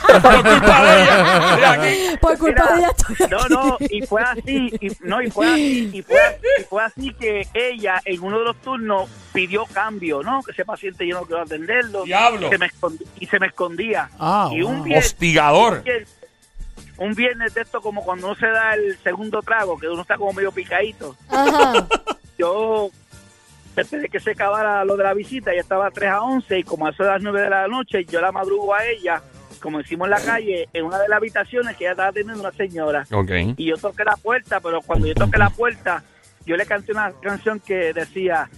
Por 0.22 0.44
culpa 0.44 0.84
de 0.86 1.04
ella. 1.04 2.18
Por 2.22 2.38
culpa 2.38 2.64
Mira, 2.64 2.74
de 2.74 2.80
ella 2.80 2.90
estoy 2.98 3.16
aquí. 3.16 3.34
No, 3.34 3.48
no, 3.50 3.78
y 3.90 4.02
fue 4.06 4.22
así, 4.22 4.72
y, 4.82 4.92
no, 5.02 5.22
y 5.22 5.30
fue 5.32 5.48
así, 5.52 5.90
y 5.94 6.02
fue, 6.02 6.20
así- 6.22 6.38
y 6.60 6.64
fue 6.64 6.84
así 6.84 7.14
que 7.14 7.48
ella 7.54 8.02
en 8.06 8.24
uno 8.24 8.40
de 8.40 8.46
los 8.46 8.62
turnos 8.62 9.10
pidió 9.34 9.66
cambio, 9.66 10.24
¿no? 10.24 10.42
Que 10.44 10.52
ese 10.52 10.66
paciente 10.66 11.06
yo 11.08 11.20
no 11.20 11.26
quiero 11.26 11.42
atenderlo. 11.44 12.04
Diablo. 12.04 12.50
Se 12.50 12.58
me 12.58 12.68
escondi- 12.70 13.06
y 13.20 13.26
se 13.28 13.40
me 13.40 13.48
escondía. 13.48 14.10
Ah, 14.20 14.50
y 14.52 14.62
un 14.62 14.76
wow. 14.78 14.84
viernes, 14.84 15.06
Hostigador. 15.08 15.84
un 16.98 17.14
viernes 17.14 17.54
de 17.54 17.62
esto 17.62 17.82
como 17.82 18.04
cuando 18.04 18.28
uno 18.28 18.36
se 18.36 18.48
da 18.48 18.74
el 18.76 18.98
segundo 19.04 19.42
trago, 19.42 19.78
que 19.78 19.88
uno 19.88 20.02
está 20.02 20.18
como 20.18 20.34
medio 20.34 20.52
picadito. 20.52 21.16
Ajá. 21.30 21.86
yo 22.38 22.90
esperé 23.82 24.10
que 24.10 24.20
se 24.20 24.32
acabara 24.32 24.84
lo 24.86 24.98
de 24.98 25.04
la 25.04 25.14
visita, 25.14 25.54
ya 25.54 25.62
estaba 25.62 25.92
3 25.92 26.10
a 26.10 26.22
11 26.22 26.60
y 26.60 26.64
como 26.64 26.88
a 26.88 26.92
eso 26.92 27.04
de 27.04 27.10
las 27.10 27.22
9 27.22 27.42
de 27.42 27.50
la 27.50 27.68
noche, 27.68 28.06
yo 28.06 28.22
la 28.22 28.32
madrugo 28.32 28.74
a 28.74 28.86
ella, 28.86 29.22
como 29.62 29.80
decimos 29.80 30.08
en 30.08 30.12
la 30.12 30.22
calle, 30.22 30.70
en 30.74 30.86
una 30.86 31.00
de 31.00 31.08
las 31.08 31.18
habitaciones 31.18 31.76
que 31.78 31.86
ella 31.86 31.92
estaba 31.92 32.12
teniendo 32.12 32.42
una 32.42 32.52
señora. 32.52 33.06
Ok. 33.12 33.32
Y 33.58 33.66
yo 33.66 33.78
toqué 33.78 34.04
la 34.04 34.16
puerta, 34.16 34.60
pero 34.60 34.82
cuando 34.82 35.08
yo 35.08 35.14
toqué 35.14 35.38
la 35.38 35.50
puerta, 35.50 36.04
yo 36.46 36.56
le 36.56 36.66
canté 36.66 36.92
una 36.92 37.12
canción 37.22 37.60
que 37.60 37.94
decía, 37.94 38.50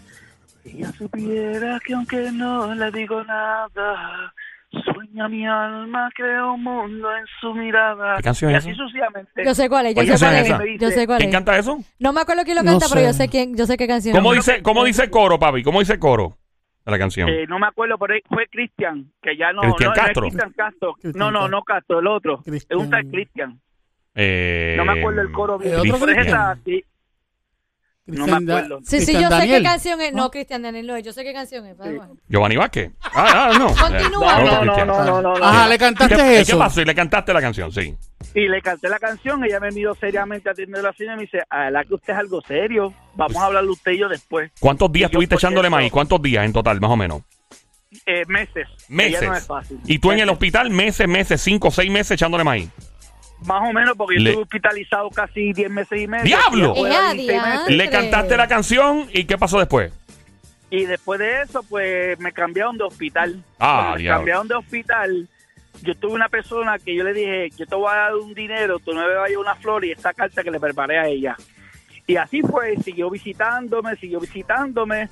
si 0.63 0.77
ella 0.77 0.91
supiera 0.91 1.79
que 1.85 1.93
aunque 1.93 2.31
no 2.31 2.73
le 2.73 2.91
digo 2.91 3.23
nada, 3.23 4.33
mi 5.11 5.45
alma, 5.47 6.09
crea 6.15 6.45
un 6.45 6.63
mundo 6.63 7.07
en 7.15 7.25
su 7.41 7.53
mirada. 7.53 8.17
¿Qué 8.17 8.23
canción 8.23 8.51
y 8.51 8.53
es 8.55 8.59
así 8.59 8.69
esa? 8.71 8.77
sucesivamente. 8.83 9.43
Yo 9.45 9.53
sé 9.53 9.69
cuál 9.69 9.85
es, 9.87 9.95
yo 9.95 10.03
¿Cuál 10.03 10.17
sé 10.17 10.25
cuál 10.25 10.35
es. 10.35 10.45
esa? 10.45 10.59
Yo 10.79 10.89
sé 10.91 11.07
cuál 11.07 11.17
¿Quién 11.19 11.29
es. 11.29 11.35
canta 11.35 11.57
eso? 11.57 11.77
No 11.99 12.13
me 12.13 12.21
acuerdo 12.21 12.43
quién 12.43 12.55
lo 12.57 12.63
No 12.63 12.71
canta, 12.71 12.85
pero 12.93 13.01
yo 13.07 13.13
sé. 13.13 13.27
quién, 13.29 13.55
yo 13.57 13.65
sé 13.65 13.77
qué 13.77 13.87
canción. 13.87 14.15
¿Cómo 14.15 14.33
es. 14.33 14.45
dice, 14.45 14.61
¿Cómo 14.61 14.83
dice 14.85 15.03
el 15.03 15.09
coro, 15.09 15.39
papi? 15.39 15.63
¿Cómo 15.63 15.79
dice 15.79 15.93
el 15.93 15.99
coro 15.99 16.37
de 16.85 16.91
la 16.91 16.97
canción? 16.99 17.27
Eh, 17.29 17.45
no 17.47 17.59
me 17.59 17.67
acuerdo, 17.67 17.97
pero 17.97 18.13
fue 18.29 18.45
Cristian, 18.47 19.11
que 19.21 19.35
ya 19.37 19.51
no, 19.51 19.61
Cristian 19.61 19.89
no, 19.91 19.95
no 19.95 20.01
Castro. 20.01 20.25
es 20.27 20.33
Cristian 20.33 20.53
Castro. 20.53 20.93
Cristian 20.93 21.19
no, 21.19 21.31
no, 21.31 21.47
no 21.47 21.61
Castro, 21.63 21.99
el 21.99 22.07
otro. 22.07 22.37
Cristian. 22.43 22.79
Es 22.79 22.85
un 22.85 22.89
tal 22.91 23.05
Cristian. 23.07 23.59
Eh, 24.15 24.73
No 24.77 24.85
me 24.85 24.99
acuerdo 24.99 25.21
el 25.21 25.31
coro 25.31 25.57
bien. 25.57 25.73
¿El 25.73 25.79
otro 25.79 25.93
Pero 25.99 26.11
es 26.11 26.17
Cristian? 26.17 26.37
esa, 26.41 26.57
sí. 26.65 26.83
No 28.05 28.25
me 28.25 28.51
acuerdo. 28.51 28.79
Sí, 28.83 29.01
sí, 29.01 29.13
yo 29.13 29.29
sé 29.29 29.47
qué 29.47 29.61
canción 29.61 30.01
es. 30.01 30.13
No, 30.13 30.31
Cristian 30.31 30.61
Daniel 30.61 30.87
no 30.87 30.95
es. 30.95 31.05
Yo 31.05 31.13
sé 31.13 31.23
qué 31.23 31.33
canción 31.33 31.65
es. 31.67 31.77
Giovanni 32.27 32.55
Vázquez. 32.55 32.91
Ah, 33.03 33.51
ah, 33.51 33.57
no. 33.57 33.67
Continúa. 33.79 34.39
No, 34.39 34.65
no, 34.65 34.65
no, 34.65 34.85
no, 34.85 35.03
no, 35.03 35.21
no, 35.21 35.35
no. 35.35 35.45
Ajá, 35.45 35.67
le 35.67 35.75
¿Qué, 35.75 35.79
cantaste 35.79 36.15
¿Qué 36.15 36.39
eso. 36.39 36.57
pasó? 36.57 36.81
Y 36.81 36.85
le 36.85 36.95
cantaste 36.95 37.33
la 37.33 37.41
canción, 37.41 37.71
sí. 37.71 37.95
Y 38.33 38.47
le 38.47 38.61
canté 38.61 38.89
la 38.89 38.99
canción, 38.99 39.43
ella 39.43 39.59
me 39.59 39.71
miró 39.71 39.95
seriamente 39.95 40.49
atendiendo 40.49 40.81
la 40.87 40.93
señora 40.93 41.15
y 41.15 41.17
me 41.17 41.21
dice, 41.23 41.39
a 41.49 41.71
la 41.71 41.83
que 41.83 41.95
usted 41.95 42.13
es 42.13 42.19
algo 42.19 42.41
serio, 42.41 42.93
vamos 43.15 43.37
a 43.37 43.45
hablarle 43.45 43.71
usted 43.71 43.91
y 43.93 43.99
yo 43.99 44.09
después. 44.09 44.51
¿Cuántos 44.59 44.91
días 44.91 45.09
estuviste 45.09 45.35
pues, 45.35 45.43
echándole 45.43 45.69
maíz? 45.69 45.91
¿Cuántos 45.91 46.21
días 46.21 46.45
en 46.45 46.53
total, 46.53 46.79
más 46.79 46.91
o 46.91 46.95
menos? 46.95 47.21
Eh, 48.05 48.23
meses. 48.27 48.67
Meses. 48.87 49.21
Ella 49.21 49.29
no 49.31 49.35
es 49.35 49.47
fácil. 49.47 49.79
Y 49.85 49.97
tú 49.97 50.11
en 50.11 50.19
el 50.19 50.29
hospital, 50.29 50.69
meses, 50.69 51.07
meses, 51.07 51.41
cinco, 51.41 51.71
seis 51.71 51.89
meses 51.89 52.11
echándole 52.11 52.43
maíz. 52.43 52.69
Más 53.45 53.61
o 53.69 53.73
menos, 53.73 53.95
porque 53.97 54.15
yo 54.17 54.21
Le- 54.21 54.29
estuve 54.31 54.43
hospitalizado 54.43 55.09
casi 55.09 55.53
10 55.53 55.69
meses 55.71 56.01
y 56.01 56.07
medio. 56.07 56.23
¡Diablo! 56.25 56.73
Y 56.75 56.83
después 56.83 56.91
de 56.91 56.97
¡Ea, 56.97 57.13
16 57.13 57.27
meses. 57.41 57.51
diantre! 57.53 57.75
Le 57.75 57.89
cantaste 57.89 58.37
la 58.37 58.47
canción 58.47 59.07
y 59.13 59.23
¿qué 59.25 59.37
pasó 59.37 59.59
después? 59.59 59.91
Y 60.69 60.85
después 60.85 61.19
de 61.19 61.41
eso, 61.41 61.63
pues 61.63 62.19
me 62.19 62.31
cambiaron 62.31 62.77
de 62.77 62.83
hospital. 62.83 63.41
Ah, 63.59 63.75
Cuando 63.75 63.91
me 63.95 64.01
diablo. 64.01 64.17
cambiaron 64.19 64.47
de 64.49 64.55
hospital, 64.55 65.27
yo 65.81 65.95
tuve 65.95 66.13
una 66.13 66.29
persona 66.29 66.77
que 66.77 66.93
yo 66.95 67.03
le 67.03 67.13
dije, 67.13 67.49
yo 67.57 67.65
te 67.65 67.75
voy 67.75 67.89
a 67.91 67.95
dar 67.95 68.15
un 68.15 68.33
dinero, 68.33 68.77
tú 68.79 68.93
no 68.93 69.01
me 69.01 69.15
vas 69.15 69.25
a 69.25 69.29
llevar 69.29 69.45
una 69.45 69.55
flor 69.55 69.85
y 69.85 69.91
esta 69.91 70.13
carta 70.13 70.43
que 70.43 70.51
le 70.51 70.59
preparé 70.59 70.99
a 70.99 71.07
ella. 71.07 71.35
Y 72.05 72.17
así 72.17 72.41
fue, 72.41 72.75
siguió 72.77 73.09
visitándome, 73.09 73.95
siguió 73.95 74.19
visitándome. 74.19 75.09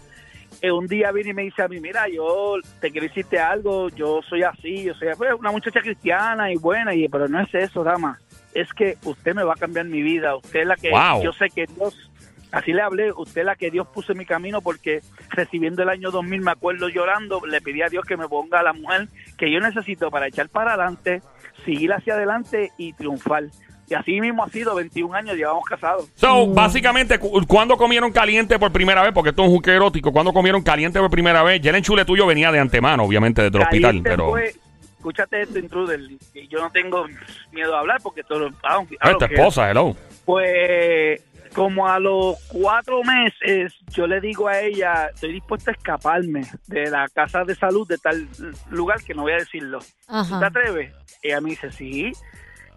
Eh, 0.62 0.72
un 0.72 0.88
día 0.88 1.12
viene 1.12 1.30
y 1.30 1.34
me 1.34 1.44
dice 1.44 1.62
a 1.62 1.68
mí, 1.68 1.80
mira, 1.80 2.08
yo 2.08 2.56
te 2.82 2.90
quiero 2.90 3.08
decirte 3.08 3.38
algo, 3.40 3.90
yo 3.90 4.22
soy 4.28 4.42
así, 4.44 4.86
yo 4.86 4.94
soy 4.96 5.10
pues, 5.18 5.34
una 5.38 5.52
muchacha 5.52 5.82
cristiana 5.82 6.52
y 6.52 6.56
buena, 6.56 6.96
y 6.96 7.08
pero 7.08 7.28
no 7.28 7.40
es 7.40 7.54
eso, 7.54 7.84
dama, 7.84 8.20
es 8.54 8.72
que 8.74 8.98
usted 9.04 9.36
me 9.36 9.44
va 9.44 9.54
a 9.54 9.58
cambiar 9.58 9.86
mi 9.86 10.02
vida, 10.02 10.36
usted 10.36 10.62
es 10.62 10.68
la 10.68 10.76
que 10.76 10.90
Wow. 10.90 11.22
yo 11.24 11.32
sé 11.32 11.50
que 11.54 11.68
Dios, 11.68 12.10
así 12.52 12.74
le 12.74 12.82
hablé, 12.82 13.12
usted 13.12 13.42
es 13.42 13.46
la 13.46 13.56
que 13.56 13.70
Dios 13.70 13.88
puso 13.94 14.14
en 14.14 14.18
mi 14.18 14.26
camino 14.26 14.62
porque 14.62 15.02
recibiendo 15.30 15.84
el 15.84 15.90
año 15.90 16.10
2000 16.10 16.42
me 16.42 16.52
acuerdo 16.52 16.90
llorando, 16.90 17.40
le 17.46 17.62
pedí 17.62 17.84
a 17.84 17.90
Dios 17.90 18.04
que 18.06 18.18
me 18.18 18.28
ponga 18.28 18.62
a 18.62 18.64
la 18.64 18.74
mujer 18.74 19.10
que 19.38 19.52
yo 19.52 19.60
necesito 19.60 20.10
para 20.10 20.28
echar 20.28 20.50
para 20.50 20.74
adelante, 20.74 21.22
seguir 21.66 21.94
hacia 21.94 22.16
adelante 22.16 22.72
y 22.80 22.94
triunfar. 22.94 23.44
Y 23.90 23.94
así 23.94 24.20
mismo 24.20 24.44
ha 24.44 24.50
sido, 24.50 24.76
21 24.76 25.14
años 25.16 25.36
llevamos 25.38 25.64
casados. 25.64 26.10
So, 26.16 26.48
básicamente, 26.48 27.20
cu- 27.20 27.46
¿cuándo 27.48 27.78
comieron 27.78 28.12
caliente 28.12 28.60
por 28.60 28.72
primera 28.72 29.02
vez? 29.02 29.12
Porque 29.14 29.30
esto 29.30 29.44
es 29.44 29.48
un 29.50 29.56
juque 29.56 29.72
erótico. 29.72 30.12
¿Cuándo 30.12 30.34
comieron 30.34 30.62
caliente 30.62 31.00
por 31.00 31.10
primera 31.10 31.42
vez? 31.44 31.62
Ya 31.62 31.70
el 31.70 31.78
enchule 31.78 32.04
tuyo 32.04 32.26
venía 32.26 32.52
de 32.52 32.60
antemano, 32.60 33.04
obviamente, 33.04 33.42
desde 33.44 33.58
el 33.58 33.64
hospital, 33.64 34.02
pero... 34.04 34.30
fue- 34.32 34.54
escúchate 34.98 35.44
esto, 35.44 35.58
intruder, 35.60 36.02
yo 36.50 36.60
no 36.60 36.70
tengo 36.72 37.06
miedo 37.54 37.76
a 37.76 37.80
hablar 37.80 38.02
porque 38.04 38.24
todo 38.24 38.50
ah, 38.64 38.84
Ah, 39.00 39.14
tu 39.18 39.24
esposa, 39.26 39.70
hello. 39.72 39.96
Pues 40.26 41.22
como 41.54 41.88
a 41.88 41.98
los 42.00 42.36
cuatro 42.50 43.02
meses 43.04 43.74
yo 43.92 44.06
le 44.06 44.20
digo 44.20 44.48
a 44.50 44.60
ella, 44.60 45.08
estoy 45.14 45.32
dispuesta 45.34 45.72
a 45.72 45.76
escaparme 45.76 46.42
de 46.68 46.90
la 46.90 47.08
casa 47.10 47.44
de 47.46 47.56
salud 47.56 47.88
de 47.88 47.98
tal 48.00 48.28
lugar 48.70 49.02
que 49.04 49.14
no 49.14 49.22
voy 49.22 49.32
a 49.34 49.38
decirlo. 49.38 49.80
¿Tú 49.80 49.86
Ajá. 50.16 50.40
te 50.40 50.46
atreves? 50.46 50.94
Ella 51.24 51.40
me 51.42 51.52
dice, 51.52 51.72
sí. 51.72 52.12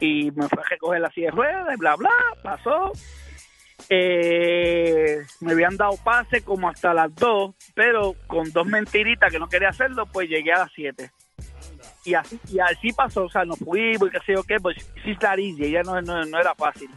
Y 0.00 0.30
me 0.32 0.48
fue 0.48 0.62
a 0.62 0.68
recoger 0.68 1.00
la 1.00 1.10
silla 1.10 1.26
de 1.26 1.36
ruedas, 1.36 1.78
bla, 1.78 1.96
bla, 1.96 2.10
pasó. 2.42 2.92
Eh, 3.88 5.18
me 5.40 5.52
habían 5.52 5.76
dado 5.76 5.96
pase 6.02 6.42
como 6.42 6.68
hasta 6.68 6.92
las 6.94 7.14
dos, 7.14 7.54
pero 7.74 8.14
con 8.26 8.50
dos 8.52 8.66
mentiritas 8.66 9.30
que 9.30 9.38
no 9.38 9.48
quería 9.48 9.70
hacerlo, 9.70 10.06
pues 10.06 10.28
llegué 10.28 10.52
a 10.52 10.60
las 10.60 10.72
siete. 10.72 11.10
Y 12.04 12.14
así, 12.14 12.40
y 12.50 12.58
así 12.60 12.92
pasó, 12.92 13.24
o 13.24 13.30
sea, 13.30 13.44
nos 13.44 13.58
fuimos 13.58 14.08
y 14.08 14.10
qué 14.10 14.18
sé 14.24 14.32
yo 14.32 14.42
qué, 14.42 14.56
pues 14.58 14.76
sí 15.04 15.16
easy, 15.20 15.64
ella 15.64 15.82
no, 15.82 16.00
no, 16.00 16.38
era 16.38 16.54
fácil. 16.54 16.88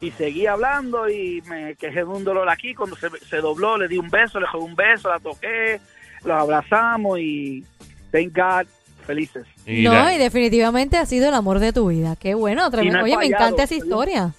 Y 0.00 0.10
seguí 0.12 0.46
hablando 0.46 1.08
y 1.10 1.42
me 1.42 1.76
quejé 1.76 2.00
de 2.00 2.04
un 2.04 2.24
dolor 2.24 2.48
aquí, 2.48 2.74
cuando 2.74 2.96
se, 2.96 3.36
dobló 3.38 3.76
le 3.76 3.86
di 3.86 3.98
un 3.98 4.08
beso, 4.08 4.40
le 4.40 4.46
di 4.50 4.58
un 4.58 4.74
beso, 4.74 5.10
la 5.10 5.18
toqué, 5.18 5.78
los 6.24 6.40
abrazamos 6.40 7.18
y 7.18 7.64
thank 8.10 8.34
God, 8.34 8.66
felices. 9.00 9.46
Y 9.66 9.82
no, 9.82 10.12
y 10.12 10.18
definitivamente 10.18 10.96
ha 10.96 11.06
sido 11.06 11.28
el 11.28 11.34
amor 11.34 11.58
de 11.58 11.72
tu 11.72 11.88
vida. 11.88 12.16
Qué 12.16 12.34
bueno. 12.34 12.70
tremendo. 12.70 12.98
no 12.98 13.04
Oye, 13.04 13.16
me 13.16 13.26
encanta 13.26 13.62
esa 13.64 13.74
historia. 13.74 14.32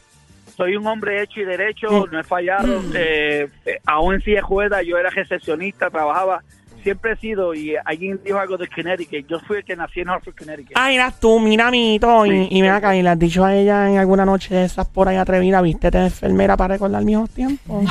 soy 0.57 0.75
un 0.75 0.85
hombre 0.87 1.23
hecho 1.23 1.39
y 1.41 1.45
derecho, 1.45 1.87
no 2.11 2.19
he 2.19 2.23
fallado. 2.23 2.81
eh, 2.95 3.47
eh, 3.65 3.79
aún 3.85 4.15
en 4.15 4.21
silla 4.21 4.37
de 4.37 4.41
ruedas, 4.47 4.83
yo 4.85 4.97
era 4.97 5.09
recepcionista, 5.09 5.89
trabajaba, 5.89 6.41
siempre 6.83 7.13
he 7.13 7.15
sido. 7.17 7.53
Y 7.55 7.75
alguien 7.85 8.19
dijo 8.23 8.37
algo 8.39 8.57
de 8.57 8.67
Connecticut. 8.67 9.27
Yo 9.27 9.39
fui 9.41 9.57
el 9.57 9.63
que 9.65 9.75
nací 9.75 10.01
en 10.01 10.09
Hartford, 10.09 10.35
Connecticut. 10.35 10.73
Ay, 10.75 10.95
eras 10.95 11.19
tú, 11.19 11.39
mira, 11.39 11.67
amiguito. 11.67 12.23
Sí. 12.25 12.47
Y, 12.51 12.57
y 12.57 12.61
ven 12.61 12.71
acá, 12.71 12.95
y 12.95 13.01
le 13.01 13.09
has 13.09 13.19
dicho 13.19 13.43
a 13.45 13.55
ella 13.55 13.89
en 13.89 13.97
alguna 13.97 14.25
noche 14.25 14.53
de 14.53 14.65
esas 14.65 14.87
por 14.87 15.07
ahí 15.07 15.15
atrevida, 15.17 15.61
viste 15.61 15.89
de 15.91 16.05
enfermera 16.05 16.55
para 16.57 16.75
recordar 16.75 17.03
viejos 17.03 17.29
tiempos. 17.31 17.85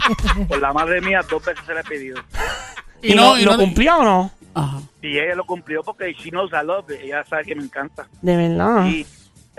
Por 0.48 0.60
la 0.60 0.72
madre 0.72 1.00
mía, 1.00 1.20
dos 1.30 1.44
veces 1.44 1.64
se 1.66 1.74
le 1.74 1.80
he 1.80 1.84
pedido. 1.84 2.20
¿Y, 3.02 3.14
no, 3.14 3.34
lo, 3.34 3.38
y 3.38 3.44
lo 3.44 3.52
no- 3.52 3.58
cumplió 3.58 3.98
o 3.98 4.04
no? 4.04 4.30
Ajá. 4.56 4.78
Y 5.02 5.18
ella 5.18 5.34
lo 5.34 5.44
cumplió 5.44 5.82
porque 5.82 6.12
she 6.14 6.30
knows 6.30 6.50
I 6.52 6.64
love 6.64 6.90
it. 6.90 7.00
Ella 7.02 7.24
sabe 7.28 7.44
que 7.44 7.54
me 7.54 7.64
encanta. 7.64 8.06
De 8.22 8.36
verdad. 8.36 8.86
Y 8.86 9.06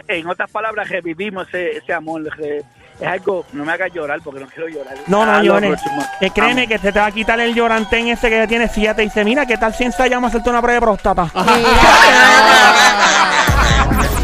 en 0.07 0.27
otras 0.27 0.49
palabras, 0.51 0.89
revivimos 0.89 1.47
ese, 1.49 1.77
ese 1.77 1.93
amor. 1.93 2.23
re- 2.37 2.63
es 2.99 3.07
algo, 3.07 3.45
no 3.53 3.63
me 3.63 3.71
haga 3.73 3.87
llorar 3.89 4.19
porque 4.23 4.39
no 4.39 4.47
quiero 4.47 4.67
llorar. 4.69 4.95
No, 5.05 5.23
no 5.23 5.33
love 5.33 5.43
llores. 5.43 5.81
Eh, 6.19 6.31
créeme 6.31 6.61
Amo. 6.63 6.69
que 6.69 6.79
se 6.79 6.91
te 6.91 6.99
va 6.99 7.05
a 7.05 7.11
quitar 7.11 7.39
el 7.39 7.53
llorantén 7.53 8.07
ese 8.07 8.27
que 8.27 8.37
ya 8.37 8.47
tiene 8.47 8.67
siete 8.67 9.03
y 9.03 9.05
dice, 9.05 9.23
mira, 9.23 9.45
¿qué 9.45 9.55
tal 9.57 9.71
si 9.75 9.83
ensayamos 9.83 10.27
a 10.27 10.29
hacerte 10.29 10.49
una 10.49 10.61
prueba 10.63 10.79
de 10.79 10.81
próstata? 10.81 11.31